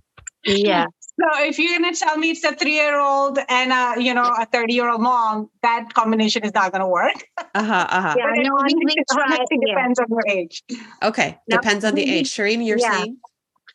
Yeah. 0.47 0.87
So 1.21 1.27
if 1.45 1.59
you're 1.59 1.79
going 1.79 1.93
to 1.93 2.01
tell 2.01 2.17
me 2.17 2.31
it's 2.31 2.43
a 2.45 2.55
three 2.55 2.73
year 2.73 2.99
old 2.99 3.39
and 3.51 3.73
a, 3.73 4.03
you 4.03 4.15
know, 4.15 4.23
a 4.39 4.47
30 4.47 4.73
year 4.73 4.89
old 4.89 5.03
mom, 5.03 5.51
that 5.63 5.93
combination 5.93 6.45
is 6.45 6.55
not 6.55 6.73
going 6.73 6.81
to 6.81 6.87
work. 6.89 7.13
Uh-huh, 7.55 7.87
uh-huh. 7.91 8.15
Yeah, 8.17 8.25
But 8.31 8.39
it 8.39 8.45
no, 8.45 8.55
we, 8.55 8.61
honestly- 8.61 8.81
we 8.87 9.05
tried. 9.13 9.25
honestly 9.39 9.59
Yeah. 9.67 9.75
depends 9.75 9.99
on 9.99 10.07
your 10.09 10.27
age. 10.27 10.63
Okay. 11.03 11.39
Yep. 11.47 11.61
Depends 11.61 11.85
on 11.85 11.95
the 11.95 12.11
age. 12.11 12.31
Shireen, 12.33 12.65
you're 12.67 12.79
Yeah. 12.79 12.91
saying? 13.01 13.19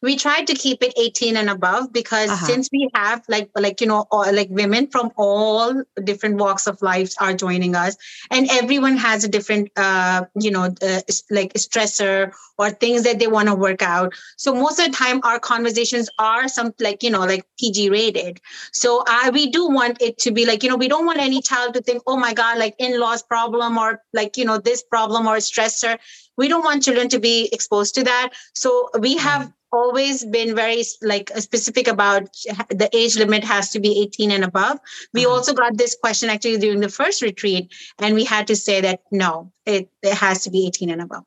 We 0.01 0.15
tried 0.15 0.47
to 0.47 0.53
keep 0.53 0.81
it 0.83 0.93
18 0.97 1.37
and 1.37 1.49
above 1.49 1.91
because 1.93 2.29
Uh-huh. 2.31 2.45
since 2.45 2.69
we 2.71 2.89
have 2.93 3.23
like 3.27 3.49
like 3.55 3.81
you 3.81 3.87
know 3.87 4.05
all, 4.11 4.31
like 4.33 4.49
women 4.49 4.87
from 4.87 5.11
all 5.17 5.83
different 6.03 6.37
walks 6.37 6.67
of 6.67 6.81
life 6.81 7.13
are 7.19 7.33
joining 7.33 7.75
us 7.75 7.95
and 8.31 8.47
everyone 8.51 8.97
has 8.97 9.23
a 9.23 9.27
different 9.29 9.69
uh 9.77 10.25
you 10.39 10.51
know 10.51 10.63
uh, 10.81 11.01
like 11.29 11.53
stressor 11.53 12.31
or 12.57 12.69
things 12.69 13.03
that 13.03 13.19
they 13.19 13.27
want 13.27 13.47
to 13.47 13.55
work 13.55 13.81
out. 13.81 14.13
So 14.37 14.53
most 14.53 14.79
of 14.79 14.85
the 14.85 14.91
time 14.91 15.19
our 15.23 15.39
conversations 15.39 16.09
are 16.17 16.47
some 16.47 16.73
like 16.79 17.03
you 17.03 17.09
know 17.11 17.21
like 17.25 17.45
pg 17.59 17.89
rated. 17.89 18.39
So 18.71 19.03
uh, 19.07 19.31
we 19.33 19.49
do 19.49 19.67
want 19.67 20.01
it 20.01 20.17
to 20.19 20.31
be 20.31 20.45
like 20.45 20.63
you 20.63 20.69
know 20.69 20.75
we 20.77 20.87
don't 20.87 21.05
want 21.05 21.19
any 21.19 21.41
child 21.41 21.73
to 21.75 21.81
think 21.81 22.03
oh 22.07 22.17
my 22.17 22.33
god 22.33 22.57
like 22.57 22.75
in-laws 22.79 23.23
problem 23.23 23.77
or 23.77 24.01
like 24.13 24.37
you 24.37 24.45
know 24.45 24.57
this 24.57 24.83
problem 24.83 25.27
or 25.27 25.37
stressor 25.37 25.97
we 26.37 26.47
don't 26.47 26.63
want 26.63 26.83
children 26.83 27.09
to 27.09 27.19
be 27.19 27.49
exposed 27.51 27.95
to 27.95 28.03
that. 28.03 28.29
So 28.53 28.89
we 28.99 29.17
have 29.17 29.51
always 29.71 30.23
been 30.25 30.55
very 30.55 30.83
like 31.01 31.29
specific 31.37 31.87
about 31.87 32.23
the 32.69 32.89
age 32.93 33.17
limit 33.17 33.43
has 33.43 33.71
to 33.71 33.79
be 33.79 34.01
18 34.01 34.31
and 34.31 34.43
above. 34.43 34.79
We 35.13 35.25
Uh-huh. 35.25 35.35
also 35.35 35.53
got 35.53 35.77
this 35.77 35.95
question 35.95 36.29
actually 36.29 36.57
during 36.57 36.79
the 36.79 36.89
first 36.89 37.21
retreat 37.21 37.73
and 37.99 38.15
we 38.15 38.23
had 38.23 38.47
to 38.47 38.55
say 38.55 38.81
that 38.81 39.01
no 39.11 39.51
it, 39.65 39.89
it 40.01 40.13
has 40.13 40.43
to 40.43 40.49
be 40.49 40.67
18 40.67 40.89
and 40.89 41.01
above 41.01 41.25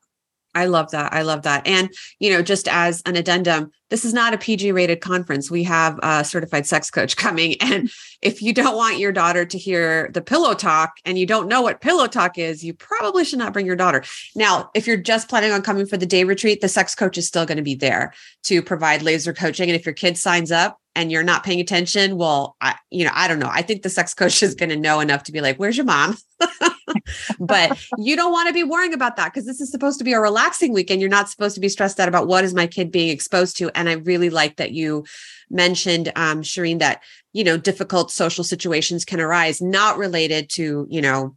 I 0.55 0.65
love 0.65 0.91
that. 0.91 1.13
I 1.13 1.21
love 1.21 1.43
that. 1.43 1.67
And, 1.67 1.93
you 2.19 2.31
know, 2.31 2.41
just 2.41 2.67
as 2.67 3.01
an 3.05 3.15
addendum, 3.15 3.71
this 3.89 4.05
is 4.05 4.13
not 4.13 4.33
a 4.33 4.37
PG 4.37 4.71
rated 4.71 5.01
conference. 5.01 5.51
We 5.51 5.63
have 5.63 5.99
a 6.01 6.23
certified 6.23 6.65
sex 6.65 6.89
coach 6.89 7.15
coming. 7.17 7.55
And 7.61 7.89
if 8.21 8.41
you 8.41 8.53
don't 8.53 8.75
want 8.75 8.99
your 8.99 9.11
daughter 9.11 9.45
to 9.45 9.57
hear 9.57 10.09
the 10.13 10.21
pillow 10.21 10.53
talk 10.53 10.93
and 11.05 11.17
you 11.17 11.25
don't 11.25 11.47
know 11.47 11.61
what 11.61 11.81
pillow 11.81 12.07
talk 12.07 12.37
is, 12.37 12.63
you 12.63 12.73
probably 12.73 13.23
should 13.23 13.39
not 13.39 13.53
bring 13.53 13.65
your 13.65 13.75
daughter. 13.75 14.03
Now, 14.35 14.69
if 14.73 14.87
you're 14.87 14.97
just 14.97 15.29
planning 15.29 15.51
on 15.51 15.61
coming 15.61 15.85
for 15.85 15.97
the 15.97 16.05
day 16.05 16.23
retreat, 16.23 16.61
the 16.61 16.67
sex 16.67 16.95
coach 16.95 17.17
is 17.17 17.27
still 17.27 17.45
going 17.45 17.57
to 17.57 17.63
be 17.63 17.75
there 17.75 18.13
to 18.43 18.61
provide 18.61 19.01
laser 19.01 19.33
coaching. 19.33 19.69
And 19.69 19.79
if 19.79 19.85
your 19.85 19.93
kid 19.93 20.17
signs 20.17 20.51
up, 20.51 20.79
and 20.95 21.11
you're 21.11 21.23
not 21.23 21.45
paying 21.45 21.61
attention, 21.61 22.17
well, 22.17 22.57
I, 22.59 22.75
you 22.89 23.05
know, 23.05 23.11
I 23.13 23.27
don't 23.27 23.39
know. 23.39 23.49
I 23.49 23.61
think 23.61 23.83
the 23.83 23.89
sex 23.89 24.13
coach 24.13 24.43
is 24.43 24.55
going 24.55 24.69
to 24.69 24.75
know 24.75 24.99
enough 24.99 25.23
to 25.23 25.31
be 25.31 25.39
like, 25.39 25.57
"Where's 25.57 25.77
your 25.77 25.85
mom?" 25.85 26.17
but 27.39 27.77
you 27.97 28.15
don't 28.15 28.31
want 28.31 28.47
to 28.47 28.53
be 28.53 28.63
worrying 28.63 28.93
about 28.93 29.15
that 29.17 29.33
because 29.33 29.45
this 29.45 29.61
is 29.61 29.71
supposed 29.71 29.97
to 29.99 30.03
be 30.03 30.13
a 30.13 30.19
relaxing 30.19 30.73
weekend. 30.73 31.01
You're 31.01 31.09
not 31.09 31.29
supposed 31.29 31.55
to 31.55 31.61
be 31.61 31.69
stressed 31.69 31.99
out 31.99 32.07
about 32.07 32.27
what 32.27 32.43
is 32.43 32.53
my 32.53 32.67
kid 32.67 32.91
being 32.91 33.09
exposed 33.09 33.57
to. 33.57 33.71
And 33.75 33.89
I 33.89 33.93
really 33.93 34.29
like 34.29 34.57
that 34.57 34.71
you 34.71 35.05
mentioned, 35.49 36.11
um, 36.15 36.41
Shireen, 36.41 36.79
that 36.79 37.03
you 37.33 37.43
know 37.43 37.57
difficult 37.57 38.11
social 38.11 38.43
situations 38.43 39.05
can 39.05 39.19
arise, 39.19 39.61
not 39.61 39.97
related 39.97 40.49
to 40.51 40.87
you 40.89 41.01
know 41.01 41.35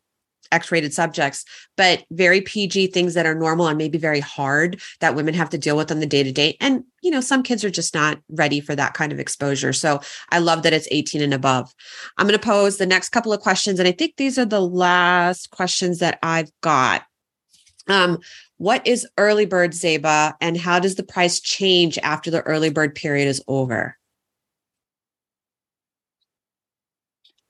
X-rated 0.50 0.92
subjects, 0.92 1.44
but 1.76 2.04
very 2.10 2.40
PG 2.40 2.88
things 2.88 3.14
that 3.14 3.26
are 3.26 3.34
normal 3.34 3.68
and 3.68 3.78
maybe 3.78 3.98
very 3.98 4.20
hard 4.20 4.80
that 5.00 5.14
women 5.14 5.34
have 5.34 5.50
to 5.50 5.58
deal 5.58 5.76
with 5.76 5.90
on 5.90 6.00
the 6.00 6.06
day 6.06 6.22
to 6.22 6.32
day. 6.32 6.56
And 6.60 6.84
you 7.02 7.10
know, 7.10 7.20
some 7.20 7.42
kids 7.42 7.64
are 7.64 7.70
just 7.70 7.94
not 7.94 8.18
ready 8.28 8.60
for 8.60 8.74
that 8.76 8.94
kind 8.94 9.12
of 9.12 9.18
exposure. 9.18 9.72
So 9.72 10.00
I 10.30 10.38
love 10.38 10.62
that 10.62 10.72
it's 10.72 10.88
18 10.90 11.20
and 11.20 11.34
above. 11.34 11.74
I'm 12.16 12.26
going 12.26 12.38
to 12.38 12.44
pose 12.44 12.78
the 12.78 12.86
next 12.86 13.10
couple 13.10 13.32
of 13.32 13.40
questions, 13.40 13.78
and 13.78 13.88
I 13.88 13.92
think 13.92 14.16
these 14.16 14.38
are 14.38 14.44
the 14.44 14.60
last 14.60 15.50
questions 15.50 15.98
that 15.98 16.18
I've 16.22 16.50
got. 16.60 17.02
Um, 17.88 18.18
what 18.58 18.86
is 18.86 19.08
early 19.18 19.46
bird 19.46 19.72
Zeba, 19.72 20.34
and 20.40 20.56
how 20.56 20.78
does 20.78 20.94
the 20.94 21.02
price 21.02 21.40
change 21.40 21.98
after 21.98 22.30
the 22.30 22.42
early 22.42 22.70
bird 22.70 22.94
period 22.94 23.26
is 23.26 23.42
over? 23.48 23.96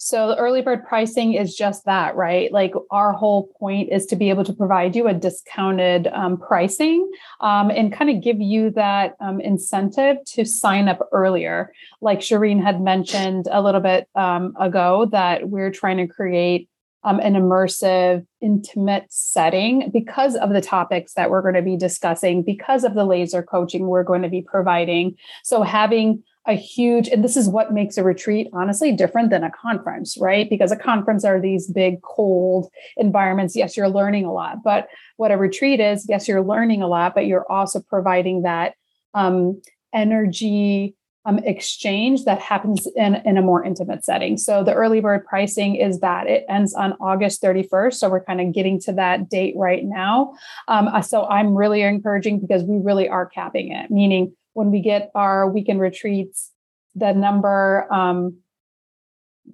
So 0.05 0.27
the 0.27 0.37
early 0.37 0.63
bird 0.63 0.85
pricing 0.85 1.35
is 1.35 1.55
just 1.55 1.85
that, 1.85 2.17
right? 2.17 2.53
Like 2.53 2.75
our 2.91 3.13
whole 3.13 3.53
point 3.61 3.93
is 3.93 4.05
to 4.07 4.17
be 4.17 4.31
able 4.31 4.43
to 4.43 4.53
provide 4.53 4.97
you 4.97 5.07
a 5.07 5.15
discounted 5.15 6.09
um, 6.09 6.39
pricing 6.39 7.09
um, 7.41 7.71
and 7.71 7.93
kind 7.93 8.11
of 8.11 8.21
give 8.21 8.41
you 8.41 8.71
that 8.71 9.15
um, 9.21 9.41
incentive 9.41 10.17
to 10.27 10.45
sign 10.45 10.89
up 10.89 11.09
earlier. 11.13 11.73
Like 12.01 12.19
Shireen 12.19 12.61
had 12.61 12.81
mentioned 12.81 13.47
a 13.49 13.63
little 13.63 13.81
bit 13.81 14.09
um, 14.17 14.55
ago, 14.59 15.09
that 15.13 15.49
we're 15.49 15.71
trying 15.71 15.99
to 15.99 16.09
create 16.09 16.69
um, 17.05 17.21
an 17.21 17.35
immersive, 17.35 18.27
intimate 18.41 19.07
setting 19.09 19.91
because 19.93 20.35
of 20.35 20.51
the 20.51 20.61
topics 20.61 21.15
that 21.15 21.31
we're 21.31 21.43
going 21.43 21.55
to 21.55 21.63
be 21.63 21.77
discussing, 21.77 22.43
because 22.43 22.83
of 22.83 22.95
the 22.95 23.05
laser 23.05 23.43
coaching 23.43 23.87
we're 23.87 24.03
going 24.03 24.23
to 24.23 24.29
be 24.29 24.43
providing. 24.43 25.17
So 25.45 25.63
having 25.63 26.25
a 26.47 26.55
huge 26.55 27.09
and 27.09 27.23
this 27.23 27.37
is 27.37 27.49
what 27.49 27.73
makes 27.73 27.97
a 27.97 28.03
retreat 28.03 28.49
honestly 28.53 28.93
different 28.93 29.31
than 29.31 29.45
a 29.45 29.51
conference 29.51 30.17
right 30.19 30.51
because 30.51 30.73
a 30.73 30.77
conference 30.77 31.25
are 31.25 31.41
these 31.41 31.69
big 31.69 32.03
cold 32.03 32.69
environments 32.97 33.55
yes 33.55 33.77
you're 33.77 33.89
learning 33.89 34.25
a 34.25 34.33
lot 34.33 34.63
but 34.63 34.89
what 35.17 35.31
a 35.31 35.37
retreat 35.37 35.79
is 35.79 36.07
yes 36.09 36.27
you're 36.27 36.43
learning 36.43 36.83
a 36.83 36.89
lot 36.89 37.15
but 37.15 37.27
you're 37.27 37.51
also 37.51 37.81
providing 37.81 38.43
that 38.43 38.75
um, 39.15 39.61
energy 39.95 40.97
um, 41.25 41.39
exchange 41.39 42.25
that 42.25 42.41
happens 42.41 42.89
in, 42.97 43.15
in 43.25 43.37
a 43.37 43.43
more 43.43 43.65
intimate 43.65 44.05
setting. 44.05 44.37
So 44.37 44.65
the 44.65 44.75
early 44.75 45.01
bird 45.01 45.25
pricing 45.25 45.77
is 45.77 46.01
that 46.01 46.27
it 46.27 46.45
ends 46.49 46.75
on 46.75 46.95
August 47.01 47.41
31st. 47.43 47.95
So 47.95 48.09
we're 48.09 48.25
kind 48.25 48.41
of 48.41 48.53
getting 48.53 48.81
to 48.81 48.93
that 48.95 49.31
date 49.31 49.55
right 49.57 49.85
now. 49.85 50.35
Um, 50.67 50.89
uh, 50.89 51.01
so 51.01 51.25
I'm 51.27 51.55
really 51.55 51.83
encouraging 51.83 52.41
because 52.41 52.65
we 52.65 52.79
really 52.79 53.09
are 53.09 53.27
capping 53.27 53.71
it, 53.71 53.91
meaning 53.91 54.35
when 54.55 54.71
we 54.71 54.81
get 54.81 55.11
our 55.15 55.49
weekend 55.49 55.81
retreats, 55.81 56.51
the 56.95 57.13
number 57.13 57.87
um, 57.93 58.39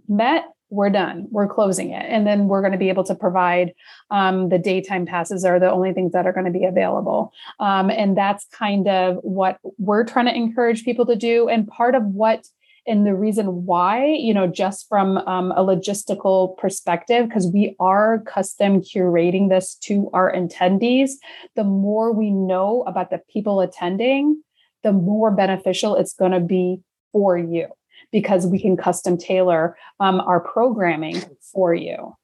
met, 0.09 0.45
we're 0.71 0.91
done. 0.91 1.27
We're 1.31 1.49
closing 1.49 1.93
it. 1.93 2.05
And 2.09 2.27
then 2.27 2.47
we're 2.47 2.61
going 2.61 2.73
to 2.73 2.79
be 2.79 2.91
able 2.91 3.05
to 3.05 3.15
provide 3.15 3.73
um, 4.11 4.51
the 4.51 4.59
daytime 4.59 5.07
passes 5.07 5.45
are 5.45 5.59
the 5.59 5.71
only 5.71 5.95
things 5.95 6.13
that 6.13 6.27
are 6.27 6.33
going 6.33 6.45
to 6.45 6.53
be 6.53 6.65
available. 6.65 7.33
Um, 7.59 7.91
and 7.91 8.17
that's 8.17 8.47
kind 8.53 8.87
of 8.87 9.17
what 9.23 9.59
we're 9.79 10.05
trying 10.05 10.27
to 10.27 10.35
encourage 10.35 10.85
people 10.85 11.07
to 11.07 11.17
do. 11.17 11.49
And 11.49 11.67
part 11.67 11.95
of 11.95 12.05
what 12.05 12.47
and 12.87 13.07
the 13.07 13.15
reason 13.15 13.67
why, 13.67 14.07
you 14.07 14.33
know, 14.33 14.47
just 14.47 14.89
from 14.89 15.19
um, 15.19 15.53
a 15.53 15.63
logistical 15.63 16.57
perspective, 16.57 17.29
because 17.29 17.47
we 17.47 17.77
are 17.79 18.21
custom 18.21 18.81
curating 18.81 19.51
this 19.51 19.75
to 19.83 20.11
our 20.15 20.33
attendees, 20.33 21.11
the 21.55 21.65
more 21.65 22.13
we 22.13 22.31
know 22.31 22.83
about 22.87 23.11
the 23.11 23.21
people 23.31 23.61
attending, 23.61 24.43
the 24.83 24.93
more 24.93 25.31
beneficial 25.31 25.97
it's 25.97 26.15
going 26.15 26.33
to 26.33 26.41
be 26.41 26.81
for 27.13 27.37
you 27.37 27.69
because 28.13 28.47
we 28.47 28.61
can 28.61 28.77
custom 28.77 29.17
tailor 29.17 29.77
um, 30.01 30.21
our 30.21 30.41
programming 30.41 31.23
for 31.41 31.75
you. 31.75 32.15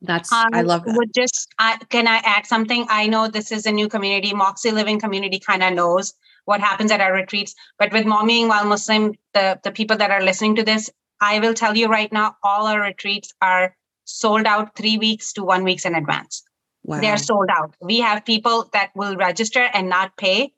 That's 0.00 0.32
um, 0.32 0.48
I 0.52 0.62
love 0.62 0.84
that. 0.84 0.96
Would 0.96 1.14
just 1.14 1.48
I, 1.58 1.78
can 1.88 2.08
I 2.08 2.20
add 2.24 2.46
something? 2.46 2.86
I 2.88 3.06
know 3.06 3.28
this 3.28 3.52
is 3.52 3.66
a 3.66 3.72
new 3.72 3.88
community. 3.88 4.34
Moxie 4.34 4.72
Living 4.72 4.98
community 4.98 5.38
kind 5.38 5.62
of 5.62 5.72
knows 5.74 6.14
what 6.44 6.60
happens 6.60 6.90
at 6.90 7.00
our 7.00 7.12
retreats, 7.12 7.54
but 7.78 7.92
with 7.92 8.04
Mommying 8.04 8.48
While 8.48 8.66
Muslim, 8.66 9.14
the 9.32 9.60
the 9.62 9.70
people 9.70 9.96
that 9.98 10.10
are 10.10 10.22
listening 10.22 10.56
to 10.56 10.64
this, 10.64 10.90
I 11.20 11.38
will 11.38 11.54
tell 11.54 11.76
you 11.76 11.86
right 11.86 12.12
now, 12.12 12.36
all 12.42 12.66
our 12.66 12.80
retreats 12.80 13.32
are 13.40 13.76
sold 14.04 14.44
out 14.46 14.74
three 14.74 14.98
weeks 14.98 15.32
to 15.34 15.44
one 15.44 15.62
weeks 15.62 15.84
in 15.84 15.94
advance. 15.94 16.42
Wow. 16.82 17.00
They're 17.00 17.16
sold 17.16 17.48
out. 17.48 17.76
We 17.80 18.00
have 18.00 18.24
people 18.24 18.68
that 18.72 18.90
will 18.96 19.16
register 19.16 19.68
and 19.72 19.88
not 19.88 20.16
pay 20.16 20.52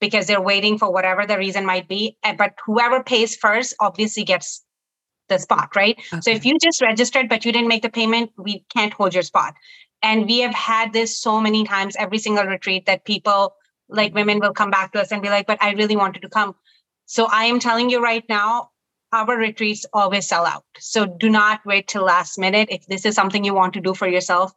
because 0.00 0.26
they're 0.26 0.40
waiting 0.40 0.78
for 0.78 0.92
whatever 0.92 1.26
the 1.26 1.38
reason 1.38 1.64
might 1.64 1.88
be. 1.88 2.16
Eh, 2.22 2.34
but 2.36 2.54
whoever 2.66 3.02
pays 3.02 3.36
first 3.36 3.74
obviously 3.80 4.24
gets 4.24 4.64
the 5.28 5.38
spot, 5.38 5.74
right? 5.76 5.98
Okay. 6.12 6.20
So 6.20 6.30
if 6.30 6.44
you 6.44 6.58
just 6.58 6.82
registered 6.82 7.28
but 7.28 7.44
you 7.44 7.52
didn't 7.52 7.68
make 7.68 7.82
the 7.82 7.90
payment, 7.90 8.32
we 8.36 8.64
can't 8.74 8.92
hold 8.92 9.14
your 9.14 9.22
spot. 9.22 9.54
And 10.02 10.26
we 10.26 10.40
have 10.40 10.54
had 10.54 10.92
this 10.92 11.18
so 11.20 11.40
many 11.40 11.64
times, 11.64 11.94
every 11.98 12.18
single 12.18 12.44
retreat 12.44 12.86
that 12.86 13.04
people 13.04 13.54
like 13.88 14.14
women 14.14 14.38
will 14.40 14.52
come 14.52 14.70
back 14.70 14.92
to 14.92 15.00
us 15.00 15.12
and 15.12 15.22
be 15.22 15.28
like, 15.28 15.46
but 15.46 15.62
I 15.62 15.72
really 15.72 15.96
wanted 15.96 16.22
to 16.22 16.28
come. 16.28 16.54
So 17.06 17.26
I 17.30 17.44
am 17.44 17.58
telling 17.58 17.90
you 17.90 18.02
right 18.02 18.24
now, 18.28 18.70
our 19.12 19.36
retreats 19.36 19.84
always 19.92 20.28
sell 20.28 20.46
out. 20.46 20.64
So 20.78 21.04
do 21.06 21.28
not 21.28 21.60
wait 21.66 21.88
till 21.88 22.04
last 22.04 22.38
minute. 22.38 22.68
If 22.70 22.86
this 22.86 23.04
is 23.04 23.14
something 23.14 23.44
you 23.44 23.54
want 23.54 23.74
to 23.74 23.80
do 23.80 23.94
for 23.94 24.06
yourself, 24.06 24.52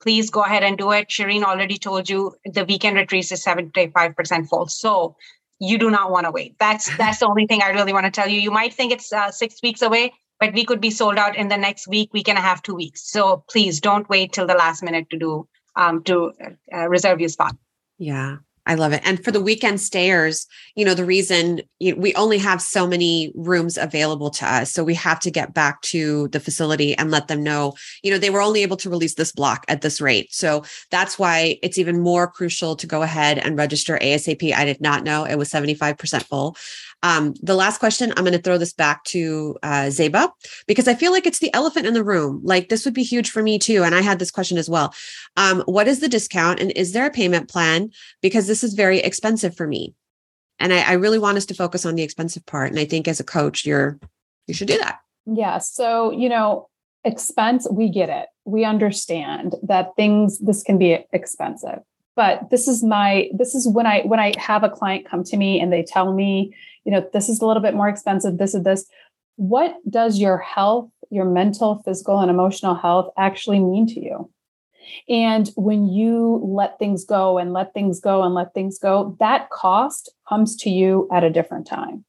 please 0.00 0.30
go 0.30 0.42
ahead 0.42 0.62
and 0.62 0.78
do 0.78 0.92
it. 0.92 1.08
Shireen 1.08 1.42
already 1.42 1.78
told 1.78 2.08
you 2.08 2.34
the 2.44 2.64
weekend 2.64 2.96
retreats 2.96 3.32
is 3.32 3.44
75% 3.44 4.48
full. 4.48 4.68
So 4.68 5.16
you 5.58 5.78
do 5.78 5.90
not 5.90 6.10
want 6.10 6.26
to 6.26 6.30
wait. 6.30 6.56
That's 6.58 6.94
that's 6.98 7.18
the 7.18 7.26
only 7.26 7.46
thing 7.46 7.62
I 7.62 7.70
really 7.70 7.92
want 7.92 8.06
to 8.06 8.10
tell 8.10 8.28
you. 8.28 8.40
You 8.40 8.50
might 8.50 8.74
think 8.74 8.92
it's 8.92 9.12
uh, 9.12 9.30
six 9.30 9.60
weeks 9.62 9.82
away, 9.82 10.12
but 10.40 10.54
we 10.54 10.64
could 10.64 10.80
be 10.80 10.90
sold 10.90 11.18
out 11.18 11.36
in 11.36 11.48
the 11.48 11.56
next 11.56 11.88
week, 11.88 12.12
week 12.12 12.28
and 12.28 12.38
a 12.38 12.42
half, 12.42 12.62
two 12.62 12.74
weeks. 12.74 13.10
So 13.10 13.44
please 13.50 13.80
don't 13.80 14.08
wait 14.08 14.32
till 14.32 14.46
the 14.46 14.54
last 14.54 14.82
minute 14.82 15.10
to 15.10 15.18
do 15.18 15.48
um, 15.76 16.02
to 16.04 16.32
uh, 16.72 16.88
reserve 16.88 17.20
your 17.20 17.28
spot. 17.28 17.56
Yeah. 17.98 18.36
I 18.68 18.74
love 18.74 18.92
it. 18.92 19.00
And 19.02 19.24
for 19.24 19.32
the 19.32 19.40
weekend 19.40 19.80
stayers, 19.80 20.46
you 20.74 20.84
know, 20.84 20.92
the 20.92 21.04
reason 21.04 21.62
you 21.78 21.94
know, 21.94 22.00
we 22.00 22.14
only 22.14 22.36
have 22.36 22.60
so 22.60 22.86
many 22.86 23.32
rooms 23.34 23.78
available 23.78 24.28
to 24.30 24.46
us. 24.46 24.70
So 24.70 24.84
we 24.84 24.94
have 24.94 25.18
to 25.20 25.30
get 25.30 25.54
back 25.54 25.80
to 25.82 26.28
the 26.28 26.38
facility 26.38 26.94
and 26.94 27.10
let 27.10 27.28
them 27.28 27.42
know, 27.42 27.74
you 28.02 28.10
know, 28.10 28.18
they 28.18 28.28
were 28.28 28.42
only 28.42 28.62
able 28.62 28.76
to 28.76 28.90
release 28.90 29.14
this 29.14 29.32
block 29.32 29.64
at 29.68 29.80
this 29.80 30.02
rate. 30.02 30.34
So 30.34 30.64
that's 30.90 31.18
why 31.18 31.58
it's 31.62 31.78
even 31.78 31.98
more 32.00 32.28
crucial 32.28 32.76
to 32.76 32.86
go 32.86 33.02
ahead 33.02 33.38
and 33.38 33.56
register 33.56 33.98
ASAP. 34.02 34.52
I 34.52 34.66
did 34.66 34.82
not 34.82 35.02
know 35.02 35.24
it 35.24 35.36
was 35.36 35.50
75% 35.50 36.24
full. 36.24 36.54
Um, 37.02 37.34
the 37.42 37.54
last 37.54 37.78
question, 37.78 38.12
I'm 38.16 38.24
going 38.24 38.32
to 38.32 38.42
throw 38.42 38.58
this 38.58 38.72
back 38.72 39.04
to 39.04 39.56
uh, 39.62 39.86
Zeba 39.86 40.30
because 40.66 40.88
I 40.88 40.94
feel 40.94 41.12
like 41.12 41.26
it's 41.26 41.38
the 41.38 41.52
elephant 41.54 41.86
in 41.86 41.94
the 41.94 42.04
room. 42.04 42.40
Like 42.42 42.68
this 42.68 42.84
would 42.84 42.94
be 42.94 43.04
huge 43.04 43.30
for 43.30 43.42
me 43.42 43.58
too. 43.58 43.84
And 43.84 43.94
I 43.94 44.00
had 44.00 44.18
this 44.18 44.30
question 44.30 44.58
as 44.58 44.68
well. 44.68 44.92
Um, 45.36 45.62
what 45.66 45.86
is 45.86 46.00
the 46.00 46.08
discount 46.08 46.60
and 46.60 46.72
is 46.72 46.92
there 46.92 47.06
a 47.06 47.10
payment 47.10 47.48
plan? 47.48 47.90
Because 48.20 48.46
this 48.46 48.64
is 48.64 48.74
very 48.74 48.98
expensive 48.98 49.56
for 49.56 49.66
me. 49.66 49.94
And 50.58 50.72
I, 50.72 50.80
I 50.80 50.92
really 50.94 51.20
want 51.20 51.36
us 51.36 51.46
to 51.46 51.54
focus 51.54 51.86
on 51.86 51.94
the 51.94 52.02
expensive 52.02 52.44
part. 52.46 52.70
And 52.70 52.80
I 52.80 52.84
think 52.84 53.06
as 53.06 53.20
a 53.20 53.24
coach, 53.24 53.64
you're 53.64 53.98
you 54.46 54.54
should 54.54 54.68
do 54.68 54.78
that. 54.78 55.00
Yeah. 55.26 55.58
So, 55.58 56.10
you 56.10 56.28
know, 56.28 56.68
expense, 57.04 57.68
we 57.70 57.90
get 57.90 58.08
it. 58.08 58.26
We 58.44 58.64
understand 58.64 59.54
that 59.62 59.94
things, 59.94 60.38
this 60.38 60.62
can 60.62 60.78
be 60.78 61.06
expensive 61.12 61.80
but 62.18 62.50
this 62.50 62.66
is 62.66 62.82
my 62.82 63.30
this 63.32 63.54
is 63.54 63.68
when 63.68 63.86
i 63.86 64.00
when 64.00 64.18
i 64.18 64.34
have 64.38 64.64
a 64.64 64.68
client 64.68 65.06
come 65.08 65.22
to 65.22 65.36
me 65.36 65.60
and 65.60 65.72
they 65.72 65.84
tell 65.84 66.12
me 66.12 66.52
you 66.88 66.94
know 66.94 67.06
this 67.12 67.28
is 67.28 67.42
a 67.42 67.46
little 67.46 67.62
bit 67.62 67.74
more 67.74 67.86
expensive 67.90 68.38
this 68.38 68.54
is 68.54 68.62
this. 68.62 68.86
What 69.36 69.76
does 69.90 70.18
your 70.18 70.38
health 70.38 70.88
your 71.10 71.26
mental 71.26 71.82
physical 71.84 72.18
and 72.20 72.30
emotional 72.30 72.74
health 72.74 73.12
actually 73.18 73.60
mean 73.60 73.86
to 73.88 74.00
you? 74.00 74.30
And 75.06 75.50
when 75.54 75.86
you 75.86 76.40
let 76.42 76.78
things 76.78 77.04
go 77.04 77.36
and 77.36 77.52
let 77.52 77.74
things 77.74 78.00
go 78.00 78.22
and 78.22 78.34
let 78.34 78.54
things 78.54 78.78
go 78.78 79.14
that 79.20 79.50
cost 79.50 80.10
comes 80.26 80.56
to 80.56 80.70
you 80.70 81.06
at 81.12 81.24
a 81.24 81.30
different 81.30 81.66
time. 81.66 82.06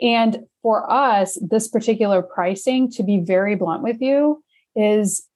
And 0.00 0.44
for 0.62 0.88
us 0.88 1.36
this 1.42 1.66
particular 1.66 2.22
pricing 2.22 2.88
to 2.92 3.02
be 3.02 3.18
very 3.18 3.56
blunt 3.56 3.82
with 3.82 4.00
you 4.00 4.44
is 4.76 5.26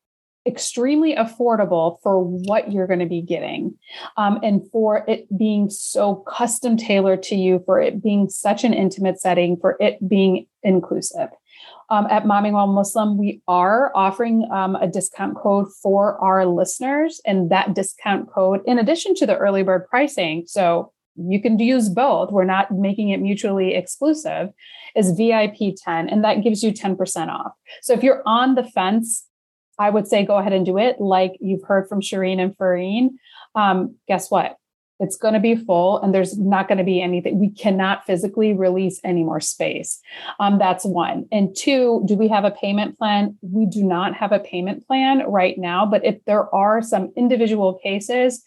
extremely 0.48 1.14
affordable 1.14 1.98
for 2.02 2.20
what 2.20 2.72
you're 2.72 2.86
going 2.86 2.98
to 2.98 3.06
be 3.06 3.22
getting 3.22 3.76
um, 4.16 4.40
and 4.42 4.68
for 4.72 5.04
it 5.06 5.26
being 5.36 5.70
so 5.70 6.16
custom 6.26 6.76
tailored 6.76 7.22
to 7.22 7.36
you 7.36 7.62
for 7.64 7.80
it 7.80 8.02
being 8.02 8.28
such 8.28 8.64
an 8.64 8.74
intimate 8.74 9.20
setting 9.20 9.56
for 9.56 9.76
it 9.78 9.96
being 10.08 10.46
inclusive 10.62 11.28
um, 11.90 12.06
at 12.10 12.24
Mommying 12.24 12.52
While 12.52 12.66
Muslim, 12.66 13.16
we 13.16 13.40
are 13.48 13.90
offering 13.94 14.46
um, 14.52 14.76
a 14.76 14.86
discount 14.86 15.36
code 15.36 15.68
for 15.82 16.22
our 16.22 16.44
listeners. 16.44 17.20
And 17.24 17.50
that 17.50 17.74
discount 17.74 18.30
code, 18.30 18.60
in 18.66 18.78
addition 18.78 19.14
to 19.16 19.26
the 19.26 19.36
early 19.36 19.62
bird 19.62 19.86
pricing, 19.88 20.44
so 20.46 20.92
you 21.16 21.40
can 21.40 21.58
use 21.58 21.88
both, 21.88 22.30
we're 22.30 22.44
not 22.44 22.70
making 22.70 23.08
it 23.10 23.20
mutually 23.20 23.74
exclusive, 23.74 24.50
is 24.94 25.12
VIP 25.12 25.74
10. 25.76 26.08
And 26.08 26.22
that 26.24 26.42
gives 26.42 26.62
you 26.62 26.72
10% 26.72 27.28
off. 27.28 27.52
So 27.82 27.94
if 27.94 28.02
you're 28.02 28.22
on 28.26 28.54
the 28.54 28.64
fence, 28.64 29.24
I 29.78 29.90
would 29.90 30.08
say 30.08 30.24
go 30.24 30.38
ahead 30.38 30.52
and 30.52 30.66
do 30.66 30.78
it 30.78 31.00
like 31.00 31.36
you've 31.40 31.62
heard 31.62 31.88
from 31.88 32.00
Shireen 32.00 32.40
and 32.40 32.56
Farheen. 32.56 33.10
Um, 33.54 33.96
guess 34.06 34.30
what? 34.30 34.56
It's 35.00 35.16
going 35.16 35.34
to 35.34 35.40
be 35.40 35.54
full 35.54 36.00
and 36.00 36.12
there's 36.12 36.36
not 36.36 36.66
going 36.66 36.78
to 36.78 36.84
be 36.84 37.00
anything. 37.00 37.38
We 37.38 37.50
cannot 37.50 38.04
physically 38.04 38.52
release 38.52 39.00
any 39.04 39.22
more 39.22 39.40
space. 39.40 40.00
Um, 40.40 40.58
that's 40.58 40.84
one. 40.84 41.26
And 41.30 41.54
two, 41.56 42.02
do 42.04 42.16
we 42.16 42.26
have 42.28 42.44
a 42.44 42.50
payment 42.50 42.98
plan? 42.98 43.38
We 43.40 43.66
do 43.66 43.84
not 43.84 44.14
have 44.14 44.32
a 44.32 44.40
payment 44.40 44.86
plan 44.86 45.22
right 45.28 45.56
now, 45.56 45.86
but 45.86 46.04
if 46.04 46.24
there 46.24 46.52
are 46.52 46.82
some 46.82 47.12
individual 47.16 47.74
cases, 47.74 48.42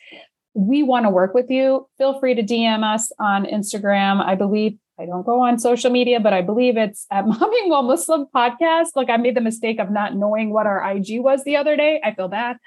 we 0.53 0.83
want 0.83 1.05
to 1.05 1.09
work 1.09 1.33
with 1.33 1.49
you. 1.49 1.87
Feel 1.97 2.19
free 2.19 2.35
to 2.35 2.43
DM 2.43 2.83
us 2.83 3.11
on 3.17 3.45
Instagram. 3.45 4.21
I 4.21 4.35
believe 4.35 4.77
I 5.01 5.07
don't 5.07 5.25
go 5.25 5.39
on 5.41 5.57
social 5.57 5.89
media, 5.89 6.19
but 6.19 6.31
I 6.31 6.41
believe 6.43 6.77
it's 6.77 7.07
at 7.09 7.25
Mommying 7.25 7.69
While 7.69 7.83
Muslim 7.83 8.27
podcast. 8.33 8.89
Like 8.95 9.09
I 9.09 9.17
made 9.17 9.35
the 9.35 9.41
mistake 9.41 9.79
of 9.79 9.89
not 9.89 10.15
knowing 10.15 10.53
what 10.53 10.67
our 10.67 10.91
IG 10.91 11.21
was 11.21 11.43
the 11.43 11.55
other 11.55 11.75
day. 11.75 11.99
I 12.03 12.13
feel 12.13 12.27
bad. 12.27 12.57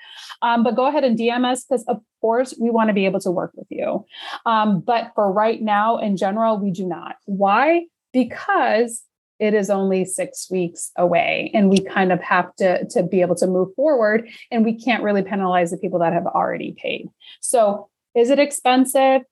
Um, 0.43 0.65
but 0.65 0.75
go 0.75 0.87
ahead 0.87 1.05
and 1.05 1.17
DM 1.17 1.45
us 1.45 1.65
because, 1.65 1.85
of 1.85 2.01
course, 2.21 2.55
we 2.61 2.71
want 2.71 2.89
to 2.89 2.95
be 2.95 3.05
able 3.05 3.21
to 3.21 3.31
work 3.31 3.53
with 3.55 3.69
you. 3.71 4.05
Um, 4.47 4.81
but 4.81 5.13
for 5.15 5.33
right 5.33 5.63
now, 5.63 5.99
in 5.99 6.17
general, 6.17 6.59
we 6.59 6.73
do 6.73 6.87
not. 6.87 7.17
Why? 7.27 7.87
Because 8.13 9.03
it 9.39 9.55
is 9.55 9.71
only 9.71 10.05
six 10.05 10.51
weeks 10.51 10.91
away 10.97 11.51
and 11.55 11.69
we 11.69 11.79
kind 11.79 12.13
of 12.13 12.21
have 12.21 12.55
to, 12.57 12.85
to 12.87 13.03
be 13.03 13.21
able 13.21 13.35
to 13.37 13.47
move 13.47 13.69
forward 13.75 14.29
and 14.51 14.65
we 14.65 14.79
can't 14.79 15.03
really 15.03 15.23
penalize 15.23 15.71
the 15.71 15.77
people 15.77 15.99
that 15.99 16.13
have 16.13 16.27
already 16.27 16.75
paid. 16.81 17.09
So 17.41 17.89
is 18.15 18.31
it 18.31 18.39
expensive? 18.39 19.23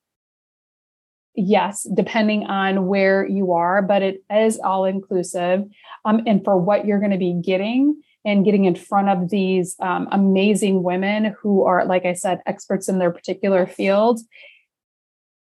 Yes, 1.35 1.87
depending 1.95 2.45
on 2.45 2.87
where 2.87 3.27
you 3.27 3.53
are, 3.53 3.83
but 3.83 4.03
it 4.03 4.23
is 4.31 4.59
all 4.59 4.85
inclusive. 4.85 5.65
Um, 6.05 6.23
and 6.27 6.45
for 6.45 6.57
what 6.57 6.87
you're 6.87 6.99
going 6.99 7.13
to 7.13 7.19
be 7.19 7.35
getting 7.35 8.01
and 8.25 8.45
getting 8.45 8.67
in 8.67 8.75
front 8.75 9.09
of 9.09 9.31
these 9.31 9.77
um, 9.81 10.09
amazing 10.13 10.83
women 10.83 11.35
who 11.41 11.65
are, 11.65 11.85
like 11.87 12.05
I 12.05 12.13
said, 12.13 12.41
experts 12.47 12.89
in 12.89 12.99
their 12.99 13.11
particular 13.11 13.67
field, 13.67 14.21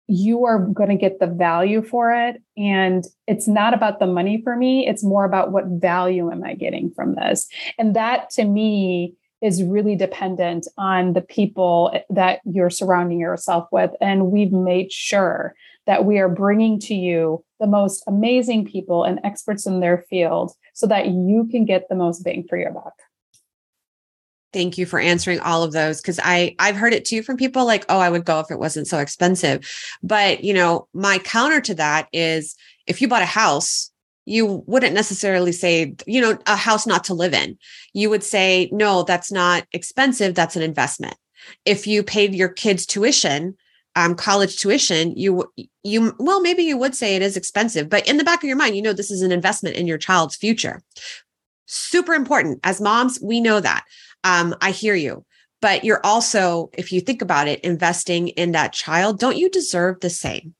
you 0.07 0.45
are 0.45 0.59
going 0.59 0.89
to 0.89 0.97
get 0.97 1.21
the 1.21 1.27
value 1.27 1.83
for 1.83 2.13
it. 2.13 2.43
And 2.57 3.05
it's 3.27 3.47
not 3.47 3.75
about 3.75 4.01
the 4.01 4.07
money 4.07 4.41
for 4.43 4.57
me, 4.57 4.87
it's 4.87 5.05
more 5.05 5.25
about 5.25 5.53
what 5.53 5.67
value 5.67 6.31
am 6.31 6.43
I 6.43 6.55
getting 6.55 6.91
from 6.91 7.15
this. 7.15 7.49
And 7.79 7.95
that 7.95 8.31
to 8.31 8.45
me, 8.45 9.15
is 9.43 9.63
really 9.63 9.97
dependent 9.97 10.67
on 10.77 11.15
the 11.15 11.23
people 11.23 11.99
that 12.11 12.41
you're 12.45 12.71
surrounding 12.71 13.19
yourself 13.19 13.67
with. 13.73 13.91
And 14.01 14.31
we've 14.31 14.53
made 14.53 14.93
sure 14.93 15.55
that 15.91 16.05
we 16.05 16.21
are 16.21 16.29
bringing 16.29 16.79
to 16.79 16.95
you 16.95 17.45
the 17.59 17.67
most 17.67 18.05
amazing 18.07 18.65
people 18.65 19.03
and 19.03 19.19
experts 19.25 19.67
in 19.67 19.81
their 19.81 20.05
field 20.09 20.53
so 20.73 20.87
that 20.87 21.09
you 21.09 21.49
can 21.51 21.65
get 21.65 21.89
the 21.89 21.97
most 21.97 22.23
bang 22.23 22.47
for 22.49 22.57
your 22.57 22.71
buck. 22.71 22.93
Thank 24.53 24.79
you 24.79 24.87
for 24.87 25.01
answering 25.01 25.41
all 25.41 25.65
of 25.65 25.73
those 25.73 26.01
because 26.01 26.21
i 26.23 26.55
i've 26.61 26.77
heard 26.77 26.93
it 26.93 27.05
too 27.05 27.25
from 27.25 27.37
people 27.37 27.67
like 27.67 27.85
oh 27.89 27.99
i 27.99 28.09
would 28.09 28.25
go 28.25 28.39
if 28.39 28.53
it 28.53 28.61
wasn't 28.61 28.87
so 28.87 29.01
expensive. 29.01 29.69
But 30.01 30.45
you 30.45 30.55
know 30.55 30.87
my 30.95 31.19
counter 31.19 31.61
to 31.63 31.75
that 31.75 32.07
is 32.13 32.55
if 32.87 33.03
you 33.03 33.09
bought 33.09 33.23
a 33.23 33.27
house 33.27 33.91
you 34.27 34.63
wouldn't 34.69 34.95
necessarily 34.95 35.51
say 35.51 35.97
you 36.07 36.21
know 36.21 36.39
a 36.47 36.55
house 36.55 36.87
not 36.87 37.03
to 37.05 37.15
live 37.15 37.35
in. 37.35 37.59
You 37.95 38.11
would 38.11 38.23
say 38.23 38.69
no 38.71 39.03
that's 39.03 39.33
not 39.33 39.67
expensive 39.73 40.37
that's 40.37 40.55
an 40.55 40.63
investment. 40.63 41.17
If 41.65 41.89
you 41.89 42.05
paid 42.05 42.33
your 42.33 42.49
kids 42.49 42.87
tuition 42.87 43.57
um, 43.97 44.15
college 44.15 44.57
tuition, 44.57 45.17
you 45.17 45.51
you 45.83 46.15
well 46.19 46.41
maybe 46.41 46.63
you 46.63 46.77
would 46.77 46.95
say 46.95 47.17
it 47.17 47.23
is 47.23 47.37
expensive, 47.37 47.89
but 47.89 48.09
in 48.09 48.17
the 48.17 48.25
back 48.25 48.43
of 48.43 48.49
your 48.49 48.57
mind, 48.57 48.77
you 48.77 48.83
know 48.83 48.93
this 48.93 49.11
is 49.11 49.23
an 49.23 49.33
investment 49.33 49.77
in 49.77 49.87
your 49.87 49.99
child's 49.99 50.37
future. 50.37 50.83
Super 51.67 52.15
important. 52.15 52.61
As 52.65 52.81
moms, 52.81 53.21
we 53.23 53.41
know 53.41 53.61
that. 53.61 53.85
Um, 54.25 54.55
I 54.61 54.71
hear 54.71 54.95
you, 54.95 55.25
but 55.63 55.85
you're 55.85 56.05
also, 56.05 56.71
if 56.77 56.93
you 56.93 57.01
think 57.01 57.23
about 57.23 57.49
it, 57.49 57.61
investing 57.61 58.29
in 58.29 58.53
that 58.53 58.73
child. 58.73 59.19
Don't 59.19 59.37
you 59.37 59.49
deserve 59.49 60.01
the 60.01 60.11
same? 60.11 60.55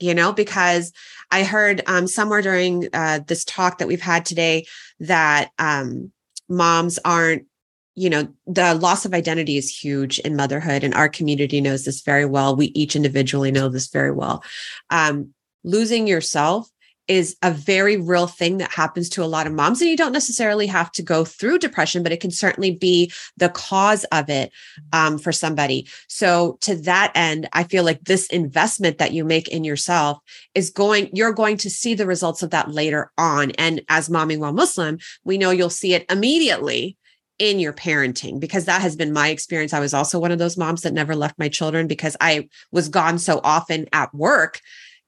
You 0.00 0.14
know, 0.14 0.32
because 0.32 0.92
I 1.30 1.44
heard 1.44 1.82
um, 1.86 2.06
somewhere 2.06 2.42
during 2.42 2.88
uh, 2.92 3.20
this 3.26 3.44
talk 3.44 3.78
that 3.78 3.88
we've 3.88 4.00
had 4.00 4.24
today 4.24 4.66
that 5.00 5.50
um, 5.58 6.12
moms 6.48 6.98
aren't 7.04 7.46
you 7.94 8.08
know 8.08 8.28
the 8.46 8.74
loss 8.74 9.04
of 9.04 9.14
identity 9.14 9.56
is 9.56 9.68
huge 9.68 10.18
in 10.20 10.36
motherhood 10.36 10.84
and 10.84 10.94
our 10.94 11.08
community 11.08 11.60
knows 11.60 11.84
this 11.84 12.02
very 12.02 12.24
well. 12.24 12.56
We 12.56 12.66
each 12.66 12.96
individually 12.96 13.50
know 13.50 13.68
this 13.68 13.88
very 13.88 14.12
well. 14.12 14.42
Um, 14.90 15.34
losing 15.64 16.06
yourself 16.06 16.68
is 17.08 17.36
a 17.42 17.50
very 17.50 17.96
real 17.96 18.28
thing 18.28 18.58
that 18.58 18.70
happens 18.70 19.08
to 19.08 19.24
a 19.24 19.26
lot 19.26 19.46
of 19.46 19.52
moms 19.52 19.80
and 19.80 19.90
you 19.90 19.96
don't 19.96 20.12
necessarily 20.12 20.66
have 20.68 20.90
to 20.92 21.02
go 21.02 21.24
through 21.24 21.58
depression 21.58 22.02
but 22.02 22.12
it 22.12 22.20
can 22.20 22.30
certainly 22.30 22.70
be 22.70 23.12
the 23.36 23.48
cause 23.48 24.04
of 24.04 24.30
it 24.30 24.52
um, 24.92 25.18
for 25.18 25.32
somebody. 25.32 25.86
So 26.08 26.58
to 26.62 26.76
that 26.82 27.12
end 27.14 27.48
i 27.52 27.64
feel 27.64 27.84
like 27.84 28.02
this 28.04 28.26
investment 28.28 28.98
that 28.98 29.12
you 29.12 29.24
make 29.24 29.48
in 29.48 29.64
yourself 29.64 30.18
is 30.54 30.70
going 30.70 31.10
you're 31.12 31.32
going 31.32 31.56
to 31.58 31.70
see 31.70 31.94
the 31.94 32.06
results 32.06 32.42
of 32.42 32.50
that 32.50 32.70
later 32.70 33.10
on. 33.18 33.50
And 33.52 33.82
as 33.88 34.08
mommying 34.08 34.38
while 34.38 34.52
muslim 34.52 34.98
we 35.24 35.36
know 35.38 35.50
you'll 35.50 35.70
see 35.70 35.94
it 35.94 36.06
immediately 36.10 36.96
in 37.42 37.58
your 37.58 37.72
parenting 37.72 38.38
because 38.38 38.66
that 38.66 38.80
has 38.80 38.94
been 38.94 39.12
my 39.12 39.28
experience. 39.28 39.72
I 39.72 39.80
was 39.80 39.92
also 39.92 40.20
one 40.20 40.30
of 40.30 40.38
those 40.38 40.56
moms 40.56 40.82
that 40.82 40.92
never 40.92 41.16
left 41.16 41.40
my 41.40 41.48
children 41.48 41.88
because 41.88 42.16
I 42.20 42.48
was 42.70 42.88
gone 42.88 43.18
so 43.18 43.40
often 43.42 43.88
at 43.92 44.14
work. 44.14 44.60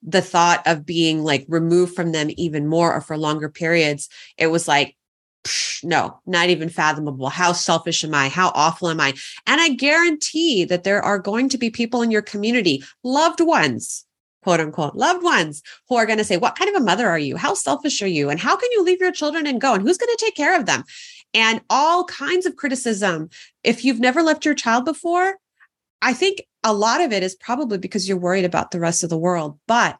The 0.02 0.20
thought 0.20 0.66
of 0.66 0.84
being 0.84 1.22
like 1.22 1.46
removed 1.48 1.94
from 1.94 2.10
them 2.10 2.30
even 2.36 2.66
more 2.66 2.92
or 2.92 3.00
for 3.00 3.16
longer 3.16 3.48
periods, 3.48 4.08
it 4.36 4.48
was 4.48 4.66
like, 4.66 4.96
no, 5.84 6.18
not 6.26 6.48
even 6.48 6.68
fathomable. 6.70 7.28
How 7.28 7.52
selfish 7.52 8.02
am 8.02 8.14
I? 8.14 8.28
How 8.28 8.50
awful 8.52 8.88
am 8.88 9.00
I? 9.00 9.14
And 9.46 9.60
I 9.60 9.68
guarantee 9.68 10.64
that 10.64 10.82
there 10.82 11.02
are 11.02 11.20
going 11.20 11.48
to 11.50 11.58
be 11.58 11.70
people 11.70 12.02
in 12.02 12.10
your 12.10 12.22
community, 12.22 12.82
loved 13.04 13.40
ones, 13.40 14.04
quote 14.42 14.58
unquote, 14.58 14.96
loved 14.96 15.22
ones 15.22 15.62
who 15.88 15.94
are 15.94 16.06
going 16.06 16.18
to 16.18 16.24
say, 16.24 16.36
What 16.36 16.56
kind 16.56 16.68
of 16.68 16.82
a 16.82 16.84
mother 16.84 17.08
are 17.08 17.18
you? 17.18 17.36
How 17.36 17.54
selfish 17.54 18.02
are 18.02 18.08
you? 18.08 18.28
And 18.28 18.40
how 18.40 18.56
can 18.56 18.70
you 18.72 18.82
leave 18.82 19.00
your 19.00 19.12
children 19.12 19.46
and 19.46 19.60
go? 19.60 19.74
And 19.74 19.82
who's 19.82 19.98
going 19.98 20.12
to 20.16 20.24
take 20.24 20.34
care 20.34 20.58
of 20.58 20.66
them? 20.66 20.82
And 21.34 21.60
all 21.68 22.04
kinds 22.04 22.46
of 22.46 22.56
criticism. 22.56 23.28
If 23.62 23.84
you've 23.84 24.00
never 24.00 24.22
left 24.22 24.44
your 24.44 24.54
child 24.54 24.84
before, 24.84 25.36
I 26.00 26.12
think 26.12 26.42
a 26.62 26.72
lot 26.72 27.00
of 27.00 27.12
it 27.12 27.22
is 27.22 27.34
probably 27.34 27.78
because 27.78 28.08
you're 28.08 28.16
worried 28.16 28.44
about 28.44 28.70
the 28.70 28.80
rest 28.80 29.02
of 29.02 29.10
the 29.10 29.18
world. 29.18 29.58
But 29.66 29.98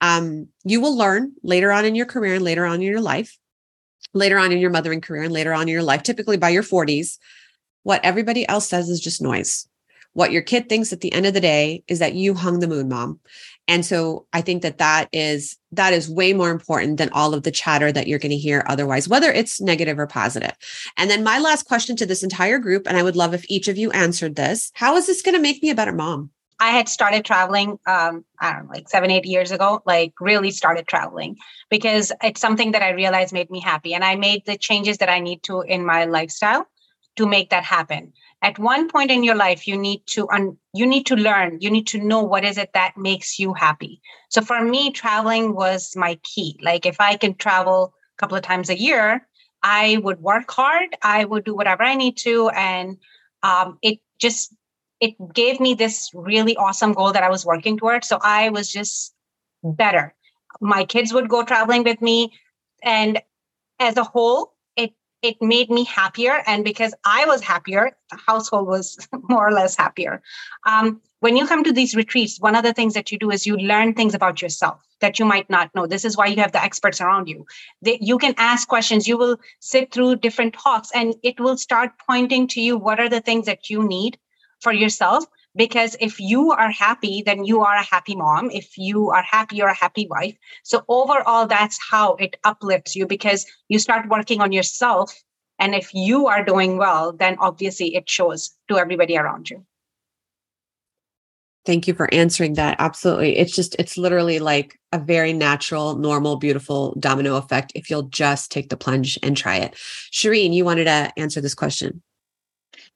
um, 0.00 0.48
you 0.64 0.80
will 0.80 0.96
learn 0.96 1.32
later 1.42 1.70
on 1.70 1.84
in 1.84 1.94
your 1.94 2.06
career 2.06 2.34
and 2.34 2.44
later 2.44 2.64
on 2.64 2.76
in 2.76 2.82
your 2.82 3.00
life, 3.00 3.38
later 4.14 4.38
on 4.38 4.50
in 4.52 4.58
your 4.58 4.70
mothering 4.70 5.00
career 5.00 5.22
and 5.22 5.32
later 5.32 5.52
on 5.52 5.62
in 5.62 5.68
your 5.68 5.82
life, 5.82 6.02
typically 6.02 6.36
by 6.36 6.48
your 6.48 6.62
40s, 6.62 7.18
what 7.82 8.04
everybody 8.04 8.48
else 8.48 8.68
says 8.68 8.88
is 8.88 9.00
just 9.00 9.22
noise. 9.22 9.68
What 10.12 10.32
your 10.32 10.42
kid 10.42 10.68
thinks 10.68 10.92
at 10.92 11.00
the 11.00 11.12
end 11.12 11.26
of 11.26 11.34
the 11.34 11.40
day 11.40 11.84
is 11.86 12.00
that 12.00 12.14
you 12.14 12.34
hung 12.34 12.58
the 12.58 12.66
moon, 12.66 12.88
mom. 12.88 13.20
And 13.70 13.86
so 13.86 14.26
I 14.32 14.40
think 14.40 14.62
that 14.62 14.78
that 14.78 15.08
is 15.12 15.56
that 15.70 15.92
is 15.92 16.10
way 16.10 16.32
more 16.32 16.50
important 16.50 16.98
than 16.98 17.08
all 17.12 17.34
of 17.34 17.44
the 17.44 17.52
chatter 17.52 17.92
that 17.92 18.08
you're 18.08 18.18
going 18.18 18.30
to 18.30 18.36
hear 18.36 18.64
otherwise, 18.66 19.08
whether 19.08 19.30
it's 19.30 19.60
negative 19.60 19.96
or 19.96 20.08
positive. 20.08 20.50
And 20.96 21.08
then 21.08 21.22
my 21.22 21.38
last 21.38 21.66
question 21.66 21.94
to 21.96 22.04
this 22.04 22.24
entire 22.24 22.58
group, 22.58 22.88
and 22.88 22.96
I 22.96 23.04
would 23.04 23.14
love 23.14 23.32
if 23.32 23.48
each 23.48 23.68
of 23.68 23.78
you 23.78 23.92
answered 23.92 24.34
this: 24.34 24.72
How 24.74 24.96
is 24.96 25.06
this 25.06 25.22
going 25.22 25.36
to 25.36 25.40
make 25.40 25.62
me 25.62 25.70
a 25.70 25.76
better 25.76 25.92
mom? 25.92 26.30
I 26.58 26.70
had 26.70 26.88
started 26.88 27.24
traveling, 27.24 27.78
um, 27.86 28.24
I 28.40 28.52
don't 28.52 28.66
know, 28.66 28.72
like 28.74 28.88
seven, 28.88 29.12
eight 29.12 29.24
years 29.24 29.52
ago, 29.52 29.80
like 29.86 30.14
really 30.20 30.50
started 30.50 30.88
traveling 30.88 31.36
because 31.70 32.10
it's 32.24 32.40
something 32.40 32.72
that 32.72 32.82
I 32.82 32.90
realized 32.90 33.32
made 33.32 33.50
me 33.50 33.60
happy. 33.60 33.94
And 33.94 34.02
I 34.02 34.16
made 34.16 34.44
the 34.46 34.58
changes 34.58 34.98
that 34.98 35.08
I 35.08 35.20
need 35.20 35.44
to 35.44 35.60
in 35.60 35.86
my 35.86 36.06
lifestyle 36.06 36.66
to 37.16 37.26
make 37.26 37.50
that 37.50 37.64
happen 37.64 38.12
at 38.42 38.58
one 38.58 38.88
point 38.88 39.10
in 39.10 39.22
your 39.22 39.34
life 39.34 39.66
you 39.66 39.76
need 39.76 40.02
to 40.06 40.28
un- 40.30 40.56
you 40.72 40.86
need 40.86 41.06
to 41.06 41.16
learn 41.16 41.58
you 41.60 41.70
need 41.70 41.86
to 41.86 41.98
know 41.98 42.22
what 42.22 42.44
is 42.44 42.58
it 42.58 42.70
that 42.74 42.96
makes 42.96 43.38
you 43.38 43.52
happy. 43.54 44.00
So 44.28 44.42
for 44.42 44.62
me 44.64 44.90
traveling 44.90 45.54
was 45.54 45.94
my 45.96 46.18
key. 46.22 46.58
Like 46.62 46.86
if 46.86 47.00
i 47.00 47.16
can 47.16 47.34
travel 47.34 47.94
a 47.94 48.20
couple 48.20 48.36
of 48.36 48.42
times 48.42 48.70
a 48.70 48.78
year 48.78 49.26
i 49.62 49.98
would 50.02 50.20
work 50.20 50.50
hard 50.50 50.96
i 51.02 51.24
would 51.24 51.44
do 51.44 51.54
whatever 51.54 51.82
i 51.82 51.94
need 51.94 52.16
to 52.16 52.48
and 52.50 52.96
um, 53.42 53.78
it 53.82 53.98
just 54.18 54.54
it 55.00 55.14
gave 55.32 55.60
me 55.60 55.74
this 55.74 56.10
really 56.14 56.56
awesome 56.56 56.92
goal 56.92 57.12
that 57.12 57.22
i 57.22 57.30
was 57.30 57.44
working 57.46 57.78
towards. 57.78 58.08
So 58.08 58.18
i 58.22 58.48
was 58.50 58.72
just 58.72 59.14
better. 59.62 60.14
My 60.60 60.84
kids 60.84 61.12
would 61.12 61.28
go 61.28 61.44
traveling 61.44 61.84
with 61.84 62.00
me 62.02 62.32
and 62.82 63.20
as 63.78 63.96
a 63.96 64.04
whole 64.04 64.54
it 65.22 65.36
made 65.40 65.70
me 65.70 65.84
happier. 65.84 66.42
And 66.46 66.64
because 66.64 66.94
I 67.04 67.26
was 67.26 67.42
happier, 67.42 67.96
the 68.10 68.16
household 68.16 68.66
was 68.66 68.96
more 69.28 69.48
or 69.48 69.52
less 69.52 69.76
happier. 69.76 70.22
Um, 70.66 71.00
when 71.20 71.36
you 71.36 71.46
come 71.46 71.64
to 71.64 71.72
these 71.72 71.94
retreats, 71.94 72.40
one 72.40 72.56
of 72.56 72.62
the 72.62 72.72
things 72.72 72.94
that 72.94 73.12
you 73.12 73.18
do 73.18 73.30
is 73.30 73.46
you 73.46 73.56
learn 73.56 73.94
things 73.94 74.14
about 74.14 74.40
yourself 74.40 74.80
that 75.00 75.18
you 75.18 75.24
might 75.24 75.48
not 75.50 75.74
know. 75.74 75.86
This 75.86 76.04
is 76.04 76.16
why 76.16 76.26
you 76.26 76.36
have 76.36 76.52
the 76.52 76.62
experts 76.62 77.00
around 77.00 77.28
you. 77.28 77.46
They, 77.82 77.98
you 78.00 78.18
can 78.18 78.34
ask 78.38 78.68
questions. 78.68 79.08
You 79.08 79.18
will 79.18 79.38
sit 79.60 79.92
through 79.92 80.16
different 80.16 80.54
talks 80.54 80.90
and 80.94 81.14
it 81.22 81.38
will 81.40 81.56
start 81.56 81.92
pointing 82.06 82.46
to 82.48 82.60
you 82.60 82.76
what 82.76 83.00
are 83.00 83.08
the 83.08 83.20
things 83.20 83.46
that 83.46 83.68
you 83.68 83.86
need 83.86 84.18
for 84.60 84.72
yourself. 84.72 85.24
Because 85.56 85.96
if 86.00 86.20
you 86.20 86.52
are 86.52 86.70
happy, 86.70 87.22
then 87.26 87.44
you 87.44 87.62
are 87.62 87.74
a 87.74 87.82
happy 87.82 88.14
mom. 88.14 88.50
If 88.50 88.78
you 88.78 89.10
are 89.10 89.22
happy, 89.22 89.56
you're 89.56 89.68
a 89.68 89.74
happy 89.74 90.06
wife. 90.08 90.36
So 90.62 90.84
overall, 90.88 91.46
that's 91.46 91.78
how 91.90 92.14
it 92.14 92.36
uplifts 92.44 92.94
you 92.94 93.06
because 93.06 93.46
you 93.68 93.78
start 93.78 94.08
working 94.08 94.40
on 94.40 94.52
yourself. 94.52 95.12
And 95.58 95.74
if 95.74 95.92
you 95.92 96.28
are 96.28 96.44
doing 96.44 96.76
well, 96.76 97.12
then 97.12 97.36
obviously 97.40 97.96
it 97.96 98.08
shows 98.08 98.50
to 98.68 98.78
everybody 98.78 99.18
around 99.18 99.50
you. 99.50 99.66
Thank 101.66 101.86
you 101.86 101.94
for 101.94 102.12
answering 102.14 102.54
that. 102.54 102.76
Absolutely. 102.78 103.36
It's 103.36 103.54
just, 103.54 103.76
it's 103.78 103.98
literally 103.98 104.38
like 104.38 104.78
a 104.92 104.98
very 104.98 105.32
natural, 105.32 105.94
normal, 105.96 106.36
beautiful 106.36 106.96
domino 106.98 107.36
effect 107.36 107.72
if 107.74 107.90
you'll 107.90 108.04
just 108.04 108.50
take 108.50 108.70
the 108.70 108.76
plunge 108.78 109.18
and 109.22 109.36
try 109.36 109.56
it. 109.56 109.74
Shireen, 110.10 110.54
you 110.54 110.64
wanted 110.64 110.84
to 110.84 111.12
answer 111.18 111.40
this 111.40 111.54
question. 111.54 112.02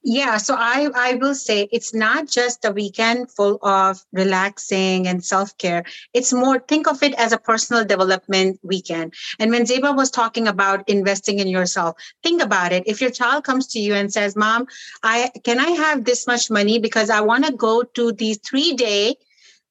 Yeah, 0.06 0.36
so 0.36 0.54
I 0.54 0.90
I 0.94 1.14
will 1.14 1.34
say 1.34 1.66
it's 1.72 1.94
not 1.94 2.28
just 2.28 2.64
a 2.66 2.70
weekend 2.72 3.30
full 3.30 3.58
of 3.62 4.04
relaxing 4.12 5.08
and 5.08 5.24
self-care. 5.24 5.84
It's 6.12 6.30
more 6.30 6.58
think 6.58 6.86
of 6.86 7.02
it 7.02 7.14
as 7.14 7.32
a 7.32 7.38
personal 7.38 7.86
development 7.86 8.60
weekend. 8.62 9.14
And 9.38 9.50
when 9.50 9.64
Zeba 9.64 9.96
was 9.96 10.10
talking 10.10 10.46
about 10.46 10.86
investing 10.90 11.38
in 11.38 11.48
yourself, 11.48 11.96
think 12.22 12.42
about 12.42 12.72
it. 12.72 12.82
If 12.86 13.00
your 13.00 13.10
child 13.10 13.44
comes 13.44 13.66
to 13.68 13.80
you 13.80 13.94
and 13.94 14.12
says, 14.12 14.36
"Mom, 14.36 14.66
I 15.02 15.30
can 15.42 15.58
I 15.58 15.70
have 15.70 16.04
this 16.04 16.26
much 16.26 16.50
money 16.50 16.78
because 16.78 17.08
I 17.08 17.22
want 17.22 17.46
to 17.46 17.52
go 17.52 17.82
to 17.82 18.12
the 18.12 18.34
3-day 18.34 19.16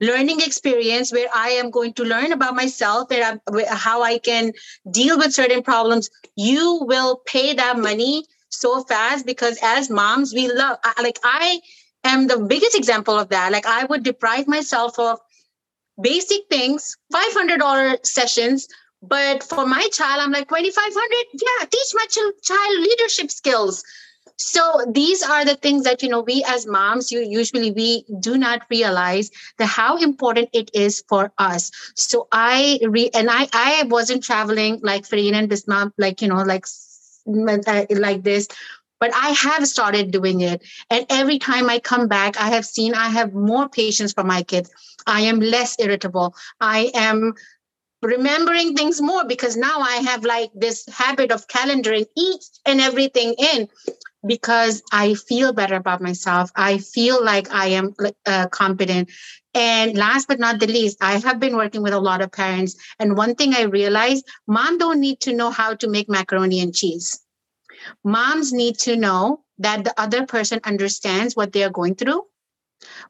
learning 0.01 0.41
experience 0.41 1.13
where 1.13 1.29
I 1.33 1.49
am 1.49 1.69
going 1.69 1.93
to 1.93 2.03
learn 2.03 2.31
about 2.33 2.55
myself 2.55 3.11
and 3.11 3.39
how 3.69 4.01
I 4.01 4.17
can 4.17 4.51
deal 4.89 5.17
with 5.17 5.33
certain 5.33 5.61
problems, 5.61 6.09
you 6.35 6.79
will 6.81 7.17
pay 7.25 7.53
that 7.53 7.77
money 7.77 8.25
so 8.59 8.83
fast 8.83 9.25
because 9.25 9.57
as 9.61 9.89
moms, 9.89 10.33
we 10.33 10.51
love, 10.51 10.77
like, 11.01 11.19
I 11.23 11.61
am 12.03 12.27
the 12.27 12.39
biggest 12.39 12.75
example 12.75 13.17
of 13.17 13.29
that. 13.29 13.51
Like, 13.51 13.65
I 13.65 13.85
would 13.85 14.03
deprive 14.03 14.47
myself 14.47 14.97
of 14.99 15.19
basic 16.01 16.41
things, 16.49 16.97
$500 17.13 18.05
sessions. 18.05 18.67
But 19.01 19.43
for 19.43 19.65
my 19.65 19.87
child, 19.91 20.21
I'm 20.21 20.31
like, 20.31 20.47
2500 20.47 21.25
Yeah, 21.33 21.65
teach 21.65 21.87
my 21.93 22.05
child 22.41 22.79
leadership 22.79 23.31
skills. 23.31 23.83
So 24.37 24.85
these 24.91 25.21
are 25.21 25.45
the 25.45 25.55
things 25.55 25.83
that, 25.83 26.01
you 26.01 26.09
know, 26.09 26.21
we 26.21 26.43
as 26.47 26.65
moms, 26.65 27.11
you 27.11 27.19
usually 27.21 27.71
we 27.71 28.05
do 28.19 28.37
not 28.37 28.61
realize 28.69 29.29
the 29.57 29.65
how 29.65 29.97
important 29.97 30.49
it 30.53 30.71
is 30.73 31.03
for 31.07 31.31
us. 31.37 31.69
So 31.95 32.27
I 32.31 32.79
re 32.83 33.09
and 33.13 33.29
I 33.29 33.47
I 33.53 33.83
wasn't 33.87 34.23
traveling 34.23 34.79
like 34.81 35.03
Farheen 35.03 35.33
and 35.33 35.49
Bisma, 35.49 35.91
like, 35.97 36.21
you 36.21 36.29
know, 36.29 36.41
like 36.43 36.65
Uh, 37.25 37.85
like 37.89 38.23
this 38.23 38.47
but 38.99 39.11
i 39.15 39.29
have 39.29 39.65
started 39.67 40.11
doing 40.11 40.41
it. 40.41 40.61
And 40.89 41.05
every 41.09 41.39
time 41.39 41.69
i 41.69 41.79
come 41.79 42.07
back 42.07 42.39
i 42.39 42.49
have 42.49 42.65
seen 42.65 42.93
i 42.95 43.09
have 43.09 43.33
more 43.33 43.69
patience 43.69 44.13
for 44.13 44.23
my 44.23 44.43
kids. 44.43 44.69
I 45.07 45.21
am 45.21 45.39
less 45.39 45.75
irritable. 45.79 46.35
I 46.59 46.91
am 46.93 47.33
remembering 48.03 48.75
things 48.75 49.01
more 49.01 49.25
because 49.25 49.55
now 49.55 49.79
i 49.79 49.97
have 49.97 50.23
like 50.23 50.51
this 50.53 50.85
habit 50.87 51.31
of 51.31 51.47
calendaring 51.47 52.05
each 52.17 52.43
and 52.65 52.81
everything 52.81 53.33
in 53.37 53.67
because 54.27 54.83
i 54.91 55.13
feel 55.13 55.53
better 55.53 55.75
about 55.75 56.01
myself 56.01 56.51
i 56.55 56.77
feel 56.77 57.23
like 57.23 57.49
i 57.51 57.67
am 57.67 57.93
uh, 58.25 58.47
competent 58.47 59.09
and 59.55 59.95
last 59.95 60.27
but 60.27 60.39
not 60.39 60.59
the 60.59 60.67
least, 60.67 60.97
I 60.99 61.19
have 61.19 61.39
been 61.39 61.55
working 61.55 61.83
with 61.83 61.93
a 61.93 61.99
lot 61.99 62.21
of 62.21 62.31
parents. 62.31 62.75
And 62.99 63.15
one 63.15 63.35
thing 63.35 63.53
I 63.53 63.63
realized 63.63 64.27
mom 64.47 64.79
don't 64.79 64.99
need 64.99 65.19
to 65.21 65.33
know 65.33 65.51
how 65.51 65.75
to 65.75 65.87
make 65.87 66.09
macaroni 66.09 66.59
and 66.59 66.73
cheese. 66.73 67.19
Moms 68.03 68.51
need 68.51 68.79
to 68.79 68.95
know 68.95 69.43
that 69.59 69.83
the 69.83 69.93
other 69.99 70.25
person 70.25 70.59
understands 70.63 71.35
what 71.35 71.53
they 71.53 71.63
are 71.63 71.69
going 71.69 71.95
through. 71.95 72.23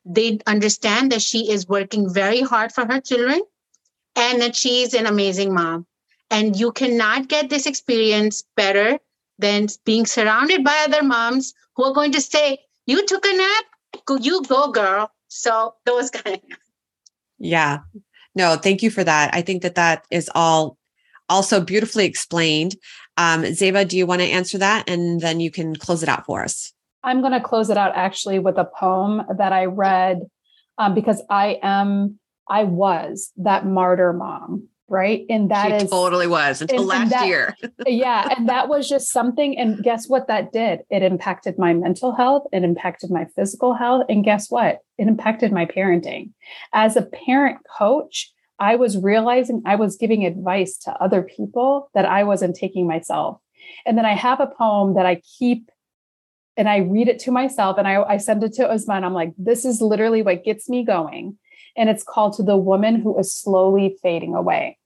They 0.06 0.40
understand 0.46 1.14
that 1.14 1.22
she 1.22 1.50
is 1.50 1.68
working 1.68 2.14
very 2.14 2.42
hard 2.42 2.74
for 2.74 2.86
her 2.86 3.00
children 3.00 3.42
and 4.16 4.42
that 4.42 4.56
she's 4.56 4.94
an 4.94 5.06
amazing 5.06 5.54
mom. 5.54 5.86
And 6.30 6.56
you 6.56 6.72
cannot 6.72 7.28
get 7.28 7.50
this 7.50 7.66
experience 7.66 8.44
better 8.56 8.98
than 9.40 9.68
being 9.86 10.06
surrounded 10.06 10.64
by 10.64 10.86
other 10.88 11.04
moms 11.04 11.54
who 11.76 11.84
are 11.84 11.94
going 11.94 12.12
to 12.14 12.22
say, 12.22 12.60
You 12.86 13.06
took 13.06 13.26
a 13.26 13.36
nap? 13.36 13.66
You 14.22 14.42
go, 14.44 14.72
girl. 14.72 15.12
So 15.28 15.76
those 15.86 16.10
kind. 16.10 16.42
Yeah. 17.38 17.80
No, 18.36 18.56
thank 18.56 18.82
you 18.82 18.90
for 18.90 19.04
that. 19.04 19.34
I 19.34 19.42
think 19.42 19.62
that 19.62 19.76
that 19.76 20.06
is 20.10 20.30
all 20.34 20.78
also 21.30 21.62
beautifully 21.62 22.06
explained. 22.06 22.76
Um, 23.18 23.44
Zeba, 23.44 23.88
do 23.88 23.98
you 23.98 24.06
want 24.06 24.22
to 24.22 24.28
answer 24.28 24.58
that? 24.58 24.90
And 24.90 25.22
then 25.22 25.40
you 25.40 25.52
can 25.52 25.76
close 25.76 26.04
it 26.04 26.10
out 26.10 26.26
for 26.26 26.44
us. 26.44 26.74
I'm 27.04 27.22
going 27.22 27.34
to 27.34 27.42
close 27.42 27.70
it 27.70 27.78
out 27.78 27.94
actually 27.96 28.40
with 28.40 28.58
a 28.58 28.66
poem 28.66 29.24
that 29.38 29.52
I 29.52 29.66
read 29.66 30.22
um, 30.78 30.96
because 30.96 31.22
I 31.30 31.60
am, 31.62 32.20
I 32.48 32.64
was 32.64 33.32
that 33.38 33.66
martyr 33.66 34.14
mom 34.14 34.70
right? 34.90 35.26
And 35.28 35.50
that 35.50 35.70
she 35.70 35.86
is, 35.86 35.90
totally 35.90 36.28
was 36.28 36.62
until 36.62 36.82
and, 36.82 36.88
last 36.88 37.02
and 37.02 37.12
that, 37.12 37.28
year. 37.28 37.56
yeah. 37.88 38.28
And 38.38 38.48
that 38.48 38.70
was 38.70 38.88
just 38.88 39.10
something. 39.10 39.58
And 39.58 39.82
guess 39.84 40.08
what 40.08 40.28
that 40.28 40.52
did? 40.52 40.82
It 40.90 41.02
impacted 41.02 41.58
my 41.58 41.74
mental 41.74 42.14
health, 42.14 42.44
it 42.52 42.64
impacted 42.64 43.10
my 43.10 43.26
physical 43.36 43.74
health. 43.74 44.06
And 44.08 44.24
guess 44.24 44.52
what? 44.52 44.80
It 44.98 45.08
impacted 45.08 45.52
my 45.52 45.66
parenting. 45.66 46.32
As 46.74 46.96
a 46.96 47.02
parent 47.02 47.60
coach, 47.78 48.32
I 48.60 48.76
was 48.76 48.98
realizing 48.98 49.64
I 49.66 49.76
was 49.76 49.98
giving 49.98 50.26
advice 50.26 50.78
to 50.80 50.92
other 51.04 51.24
people 51.24 51.90
that 51.96 52.06
I 52.06 52.24
wasn't 52.24 52.56
taking 52.56 52.88
myself. 52.88 53.40
And 53.86 53.98
then 53.98 54.06
I 54.06 54.14
have 54.14 54.40
a 54.40 54.48
poem 54.48 54.94
that 54.96 55.06
I 55.06 55.22
keep 55.40 55.70
and 56.56 56.70
I 56.70 56.78
read 56.78 57.08
it 57.08 57.18
to 57.20 57.32
myself 57.32 57.80
and 57.80 57.88
I, 57.88 58.04
I 58.04 58.18
send 58.18 58.44
it 58.44 58.54
to 58.54 58.70
Usman. 58.70 59.04
I'm 59.04 59.14
like, 59.14 59.34
this 59.40 59.66
is 59.66 59.82
literally 59.82 60.22
what 60.22 60.44
gets 60.44 60.70
me 60.70 60.86
going. 60.86 61.38
And 61.76 61.90
it's 61.90 62.04
called 62.04 62.34
To 62.38 62.44
the 62.44 62.58
Woman 62.58 63.02
Who 63.02 63.18
is 63.20 63.34
Slowly 63.34 63.98
Fading 64.02 64.36
Away 64.36 64.78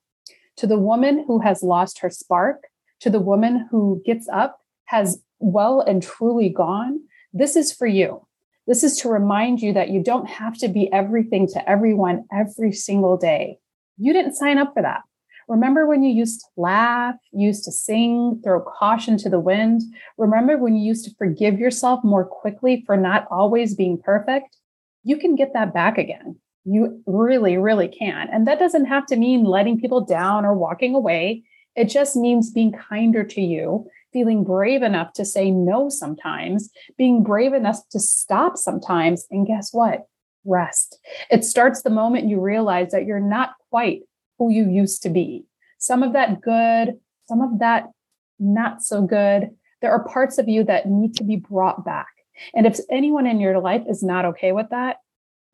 to 0.57 0.67
the 0.67 0.77
woman 0.77 1.23
who 1.25 1.39
has 1.39 1.63
lost 1.63 1.99
her 1.99 2.09
spark, 2.09 2.63
to 2.99 3.09
the 3.09 3.19
woman 3.19 3.67
who 3.71 4.01
gets 4.05 4.27
up, 4.27 4.59
has 4.85 5.21
well 5.39 5.81
and 5.81 6.01
truly 6.01 6.49
gone, 6.49 6.99
this 7.31 7.55
is 7.55 7.71
for 7.71 7.87
you. 7.87 8.25
This 8.65 8.83
is 8.83 8.97
to 8.97 9.09
remind 9.09 9.61
you 9.61 9.71
that 9.73 9.89
you 9.89 10.03
don't 10.03 10.27
have 10.27 10.57
to 10.57 10.67
be 10.67 10.91
everything 10.91 11.47
to 11.49 11.69
everyone 11.69 12.25
every 12.33 12.73
single 12.73 13.15
day. 13.17 13.59
You 13.97 14.13
didn't 14.13 14.35
sign 14.35 14.57
up 14.57 14.73
for 14.73 14.81
that. 14.81 15.01
Remember 15.47 15.87
when 15.87 16.03
you 16.03 16.13
used 16.13 16.41
to 16.41 16.47
laugh, 16.57 17.15
used 17.31 17.63
to 17.65 17.71
sing, 17.71 18.41
throw 18.43 18.59
caution 18.59 19.15
to 19.19 19.29
the 19.29 19.39
wind? 19.39 19.83
Remember 20.17 20.57
when 20.57 20.75
you 20.75 20.85
used 20.85 21.05
to 21.05 21.15
forgive 21.17 21.57
yourself 21.57 22.03
more 22.03 22.25
quickly 22.25 22.83
for 22.85 22.97
not 22.97 23.27
always 23.31 23.73
being 23.73 23.97
perfect? 23.97 24.57
You 25.03 25.17
can 25.17 25.35
get 25.35 25.53
that 25.53 25.73
back 25.73 25.97
again. 25.97 26.37
You 26.69 27.01
really, 27.05 27.57
really 27.57 27.87
can. 27.87 28.27
And 28.31 28.45
that 28.45 28.59
doesn't 28.59 28.85
have 28.85 29.05
to 29.07 29.15
mean 29.15 29.45
letting 29.45 29.79
people 29.79 30.01
down 30.01 30.43
or 30.43 30.53
walking 30.53 30.95
away. 30.95 31.43
It 31.75 31.85
just 31.85 32.17
means 32.17 32.51
being 32.51 32.73
kinder 32.73 33.23
to 33.23 33.41
you, 33.41 33.87
feeling 34.11 34.43
brave 34.43 34.81
enough 34.81 35.13
to 35.13 35.23
say 35.23 35.49
no 35.49 35.87
sometimes, 35.87 36.69
being 36.97 37.23
brave 37.23 37.53
enough 37.53 37.79
to 37.91 37.99
stop 37.99 38.57
sometimes. 38.57 39.25
And 39.31 39.47
guess 39.47 39.69
what? 39.71 40.07
Rest. 40.43 40.99
It 41.31 41.45
starts 41.45 41.83
the 41.83 41.89
moment 41.89 42.27
you 42.27 42.41
realize 42.41 42.91
that 42.91 43.05
you're 43.05 43.19
not 43.19 43.51
quite 43.69 44.01
who 44.37 44.51
you 44.51 44.69
used 44.69 45.03
to 45.03 45.09
be. 45.09 45.45
Some 45.77 46.03
of 46.03 46.13
that 46.13 46.41
good, 46.41 46.99
some 47.27 47.41
of 47.41 47.59
that 47.59 47.91
not 48.39 48.81
so 48.81 49.01
good. 49.03 49.51
There 49.81 49.91
are 49.91 50.03
parts 50.03 50.37
of 50.37 50.49
you 50.49 50.63
that 50.65 50.87
need 50.87 51.15
to 51.15 51.23
be 51.23 51.37
brought 51.37 51.85
back. 51.85 52.07
And 52.53 52.65
if 52.65 52.79
anyone 52.89 53.25
in 53.25 53.39
your 53.39 53.59
life 53.59 53.83
is 53.87 54.03
not 54.03 54.25
okay 54.25 54.51
with 54.51 54.69
that, 54.71 54.97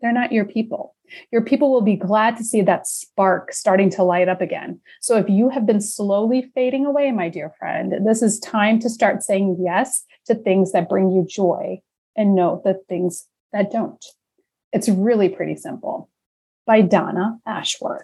they're 0.03 0.11
not 0.11 0.33
your 0.33 0.43
people. 0.43 0.95
Your 1.31 1.41
people 1.41 1.71
will 1.71 1.81
be 1.81 1.95
glad 1.95 2.35
to 2.37 2.43
see 2.43 2.61
that 2.61 2.87
spark 2.87 3.53
starting 3.53 3.89
to 3.91 4.03
light 4.03 4.27
up 4.27 4.41
again. 4.41 4.81
So 4.99 5.17
if 5.17 5.29
you 5.29 5.47
have 5.49 5.65
been 5.65 5.79
slowly 5.79 6.51
fading 6.53 6.85
away, 6.85 7.11
my 7.11 7.29
dear 7.29 7.53
friend, 7.57 8.05
this 8.05 8.21
is 8.21 8.39
time 8.39 8.79
to 8.79 8.89
start 8.89 9.23
saying 9.23 9.57
yes 9.63 10.03
to 10.25 10.35
things 10.35 10.73
that 10.73 10.89
bring 10.89 11.09
you 11.09 11.25
joy 11.25 11.81
and 12.17 12.35
no 12.35 12.61
the 12.65 12.81
things 12.89 13.27
that 13.53 13.71
don't. 13.71 14.03
It's 14.73 14.89
really 14.89 15.29
pretty 15.29 15.55
simple. 15.55 16.09
By 16.65 16.81
Donna 16.81 17.39
Ashworth. 17.45 18.03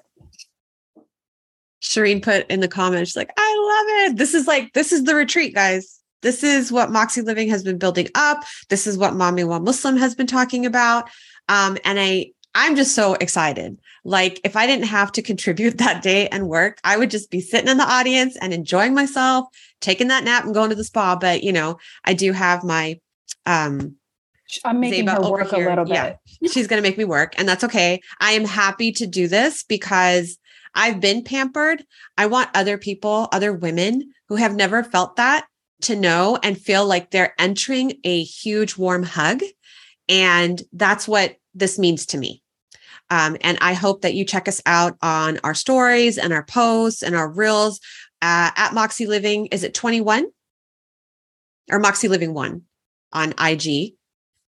Shireen 1.82 2.22
put 2.22 2.50
in 2.50 2.62
the 2.62 2.68
comments, 2.68 3.16
like, 3.16 3.32
I 3.36 4.06
love 4.06 4.12
it. 4.12 4.18
This 4.18 4.34
is 4.34 4.48
like, 4.48 4.72
this 4.74 4.94
is 4.94 5.04
the 5.04 5.16
retreat, 5.16 5.54
guys. 5.54 6.00
This 6.22 6.44
is 6.44 6.72
what 6.72 6.92
Moxie 6.92 7.22
Living 7.22 7.50
has 7.50 7.64
been 7.64 7.78
building 7.78 8.10
up. 8.16 8.44
This 8.70 8.86
is 8.86 8.98
what 8.98 9.14
Mommying 9.14 9.48
While 9.48 9.62
Muslim 9.62 9.96
has 9.98 10.16
been 10.16 10.28
talking 10.28 10.66
about. 10.66 11.10
Um, 11.50 11.78
and 11.84 12.00
I 12.00 12.32
I'm 12.56 12.76
just 12.76 12.96
so 12.96 13.14
excited. 13.16 13.80
Like 14.04 14.40
if 14.44 14.56
I 14.56 14.66
didn't 14.66 14.86
have 14.86 15.12
to 15.14 15.22
contribute 15.22 15.78
that 15.80 16.02
day 16.02 16.28
and 16.30 16.48
work, 16.48 16.80
I 16.84 16.98
would 16.98 17.12
just 17.12 17.30
be 17.30 17.42
sitting 17.42 17.70
in 17.70 17.78
the 17.78 17.84
audience 17.84 18.38
and 18.38 18.54
enjoying 18.54 18.94
myself, 18.94 19.48
taking 19.82 20.08
that 20.08 20.24
nap 20.24 20.46
and 20.46 20.54
going 20.54 20.70
to 20.70 20.76
the 20.76 20.84
spa. 20.84 21.16
But 21.16 21.44
you 21.44 21.52
know, 21.52 21.78
I 22.06 22.14
do 22.14 22.32
have 22.32 22.64
my 22.64 23.00
um 23.46 23.96
I'm 24.66 24.80
making 24.80 25.06
Zeba 25.06 25.24
her 25.24 25.32
work 25.32 25.52
here. 25.52 25.68
a 25.68 25.70
little 25.70 25.86
bit. 25.86 25.94
Yeah. 25.94 26.50
She's 26.50 26.68
going 26.68 26.82
to 26.82 26.88
make 26.88 26.98
me 26.98 27.06
work, 27.06 27.36
and 27.38 27.48
that's 27.48 27.64
okay. 27.64 28.02
I 28.20 28.32
am 28.32 28.46
happy 28.46 28.92
to 28.94 29.06
do 29.06 29.28
this 29.28 29.64
because 29.64 30.40
I've 30.74 31.00
been 31.00 31.24
pampered. 31.24 31.84
I 32.18 32.26
want 32.26 32.50
other 32.56 32.78
people, 32.78 33.28
other 33.32 33.54
women 33.54 34.12
who 34.28 34.38
have 34.38 34.56
never 34.56 34.84
felt 34.84 35.18
that 35.18 35.46
to 35.82 35.96
know 35.96 36.40
and 36.44 36.60
feel 36.60 36.86
like 36.86 37.12
they're 37.12 37.34
entering 37.40 38.00
a 38.04 38.24
huge 38.24 38.78
warm 38.78 39.04
hug. 39.04 39.42
And 40.10 40.62
that's 40.74 41.08
what 41.08 41.38
this 41.54 41.80
means 41.80 42.08
to 42.08 42.18
me. 42.18 42.42
Um, 43.12 43.38
and 43.42 43.58
I 43.62 43.74
hope 43.74 44.02
that 44.02 44.14
you 44.14 44.26
check 44.26 44.48
us 44.48 44.62
out 44.66 44.98
on 45.02 45.40
our 45.44 45.54
stories 45.54 46.18
and 46.18 46.34
our 46.34 46.44
posts 46.44 47.02
and 47.02 47.16
our 47.16 47.30
reels 47.30 47.80
uh, 48.22 48.52
at 48.56 48.74
Moxie 48.74 49.08
Living. 49.08 49.48
Is 49.48 49.64
it 49.64 49.74
21 49.74 50.28
or 51.72 51.80
Moxie 51.80 52.08
Living 52.08 52.34
1 52.34 52.62
on 53.14 53.34
IG? 53.40 53.94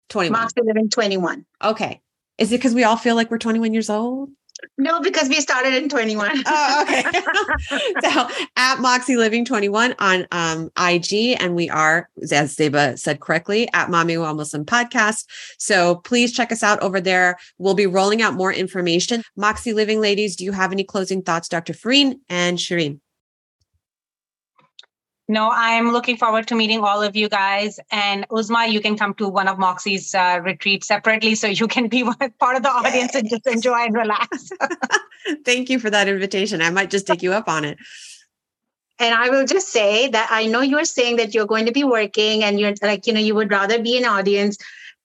21. 0.09 0.39
Moxie 0.39 0.61
Living 0.63 0.89
21. 0.89 1.45
Okay. 1.63 2.01
Is 2.37 2.51
it 2.51 2.57
because 2.57 2.73
we 2.73 2.83
all 2.83 2.97
feel 2.97 3.15
like 3.15 3.31
we're 3.31 3.37
21 3.37 3.73
years 3.73 3.89
old? 3.89 4.29
No, 4.77 5.01
because 5.01 5.29
we 5.29 5.41
started 5.41 5.73
in 5.73 5.89
21. 5.89 6.43
Oh, 6.45 6.81
okay. 6.83 7.03
so 8.01 8.27
at 8.55 8.79
Moxie 8.79 9.17
Living 9.17 9.45
21 9.45 9.95
on 9.99 10.27
um, 10.31 10.69
IG, 10.77 11.37
and 11.39 11.55
we 11.55 11.69
are, 11.69 12.09
as 12.21 12.55
Zeba 12.55 12.97
said 12.97 13.19
correctly, 13.19 13.69
at 13.73 13.89
Mommying 13.89 14.21
While 14.21 14.35
Muslim 14.35 14.65
Podcast. 14.65 15.25
So 15.57 15.95
please 15.97 16.31
check 16.31 16.51
us 16.51 16.63
out 16.63 16.79
over 16.81 16.99
there. 16.99 17.37
We'll 17.57 17.73
be 17.73 17.87
rolling 17.87 18.21
out 18.21 18.33
more 18.33 18.53
information. 18.53 19.23
Moxie 19.35 19.73
Living 19.73 19.99
ladies, 19.99 20.35
do 20.35 20.43
you 20.43 20.51
have 20.51 20.71
any 20.71 20.83
closing 20.83 21.21
thoughts, 21.21 21.47
Dr. 21.47 21.73
Farheen 21.73 22.15
and 22.29 22.57
Shireen? 22.57 22.99
No, 25.29 25.49
I'm 25.51 25.91
looking 25.91 26.17
forward 26.17 26.47
to 26.47 26.55
meeting 26.55 26.81
all 26.81 27.01
of 27.01 27.15
you 27.15 27.29
guys. 27.29 27.79
And 27.91 28.27
Uzma, 28.27 28.69
you 28.69 28.81
can 28.81 28.97
come 28.97 29.13
to 29.15 29.29
one 29.29 29.47
of 29.47 29.57
Moxie's 29.57 30.13
uh, 30.13 30.41
retreats 30.43 30.87
separately 30.87 31.35
so 31.35 31.47
you 31.47 31.67
can 31.67 31.87
be 31.87 32.03
part 32.39 32.57
of 32.57 32.63
the 32.63 32.69
audience 32.69 33.15
and 33.15 33.29
just 33.29 33.47
enjoy 33.47 33.85
and 33.85 33.95
relax. 33.95 34.49
Thank 35.45 35.69
you 35.69 35.79
for 35.79 35.89
that 35.89 36.07
invitation. 36.07 36.61
I 36.61 36.69
might 36.69 36.89
just 36.89 37.07
take 37.07 37.23
you 37.23 37.33
up 37.33 37.47
on 37.47 37.65
it. 37.65 37.77
And 38.99 39.13
I 39.13 39.29
will 39.29 39.45
just 39.45 39.69
say 39.69 40.07
that 40.09 40.27
I 40.29 40.45
know 40.45 40.61
you're 40.61 40.85
saying 40.85 41.17
that 41.17 41.33
you're 41.33 41.47
going 41.47 41.65
to 41.65 41.71
be 41.71 41.83
working 41.83 42.43
and 42.43 42.59
you're 42.59 42.73
like, 42.81 43.07
you 43.07 43.13
know, 43.13 43.19
you 43.19 43.35
would 43.35 43.51
rather 43.51 43.81
be 43.81 43.97
an 43.97 44.05
audience. 44.05 44.57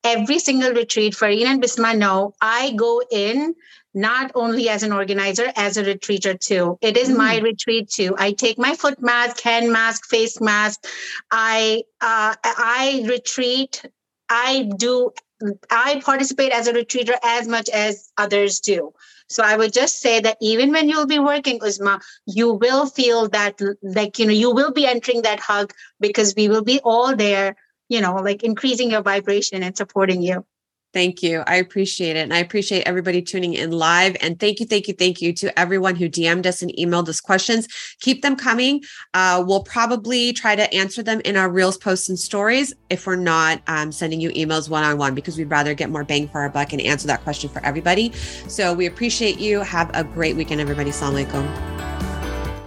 Every 0.05 0.39
single 0.39 0.73
retreat, 0.73 1.14
Farheen 1.14 1.47
and 1.47 1.62
Bisma 1.62 1.97
know 1.97 2.35
I 2.41 2.73
go 2.73 3.03
in 3.11 3.55
not 3.95 4.32
only 4.34 4.68
as 4.68 4.82
an 4.82 4.93
organizer, 4.93 5.51
as 5.57 5.76
a 5.76 5.84
retreater 5.84 6.39
too. 6.39 6.78
It 6.80 6.97
is 6.97 7.09
mm. 7.09 7.16
my 7.16 7.39
retreat 7.39 7.91
too. 7.91 8.14
I 8.18 8.32
take 8.32 8.59
my 8.59 8.74
foot 8.74 9.01
mask, 9.01 9.41
hand 9.41 9.72
mask, 9.72 10.07
face 10.07 10.41
mask. 10.41 10.84
I 11.30 11.84
uh, 12.01 12.34
I 12.45 13.05
retreat. 13.09 13.84
I 14.28 14.70
do. 14.76 15.12
I 15.70 16.01
participate 16.05 16.53
as 16.53 16.66
a 16.66 16.72
retreater 16.72 17.14
as 17.22 17.47
much 17.47 17.68
as 17.68 18.11
others 18.18 18.61
do. 18.61 18.93
So 19.28 19.43
I 19.43 19.57
would 19.57 19.72
just 19.72 20.01
say 20.01 20.20
that 20.20 20.39
even 20.41 20.72
when 20.72 20.89
you'll 20.89 21.07
be 21.07 21.18
working, 21.18 21.61
Uzma, 21.61 22.01
you 22.26 22.55
will 22.55 22.86
feel 22.86 23.28
that 23.28 23.61
like 23.82 24.18
you 24.18 24.26
know 24.26 24.32
you 24.32 24.55
will 24.55 24.72
be 24.72 24.86
entering 24.86 25.22
that 25.22 25.41
hug 25.41 25.72
because 26.01 26.34
we 26.36 26.49
will 26.49 26.64
be 26.64 26.80
all 26.82 27.14
there. 27.14 27.57
You 27.89 28.03
know, 28.03 28.16
like 28.16 28.43
increasing 28.43 28.91
your 28.91 29.03
vibration 29.03 29.62
and 29.62 29.76
supporting 29.76 30.20
you. 30.20 30.45
Thank 30.95 31.22
you. 31.22 31.43
I 31.47 31.57
appreciate 31.57 32.16
it. 32.16 32.20
And 32.20 32.32
I 32.32 32.39
appreciate 32.39 32.82
everybody 32.86 33.20
tuning 33.20 33.55
in 33.55 33.72
live. 33.72 34.16
And 34.22 34.41
thank 34.41 34.59
you, 34.59 34.66
thank 34.66 34.89
you, 34.89 34.95
thank 34.95 35.20
you 35.20 35.32
to 35.34 35.59
everyone 35.59 35.97
who 35.97 36.09
DM'd 36.09 36.47
us 36.47 36.62
and 36.62 36.72
emailed 36.78 37.09
us 37.09 37.20
questions. 37.20 37.68
Keep 38.01 38.22
them 38.22 38.36
coming. 38.36 38.82
Uh, 39.12 39.45
we'll 39.47 39.62
probably 39.62 40.32
try 40.32 40.57
to 40.57 40.72
answer 40.74 41.03
them 41.03 41.20
in 41.26 41.36
our 41.36 41.51
Reels 41.51 41.76
posts 41.76 42.09
and 42.09 42.18
stories 42.18 42.72
if 42.89 43.07
we're 43.07 43.16
not 43.16 43.61
um, 43.66 43.93
sending 43.93 44.20
you 44.20 44.30
emails 44.30 44.70
one 44.70 44.84
on 44.84 44.97
one 44.97 45.14
because 45.14 45.36
we'd 45.36 45.51
rather 45.51 45.74
get 45.74 45.91
more 45.91 46.05
bang 46.05 46.26
for 46.28 46.41
our 46.41 46.49
buck 46.49 46.72
and 46.72 46.80
answer 46.80 47.07
that 47.07 47.22
question 47.22 47.51
for 47.51 47.64
everybody. 47.64 48.12
So 48.49 48.72
we 48.72 48.86
appreciate 48.86 49.39
you. 49.39 49.61
Have 49.61 49.91
a 49.95 50.05
great 50.05 50.36
weekend, 50.36 50.61
everybody. 50.61 50.91
Salam 50.91 51.26
alaikum. 51.26 51.98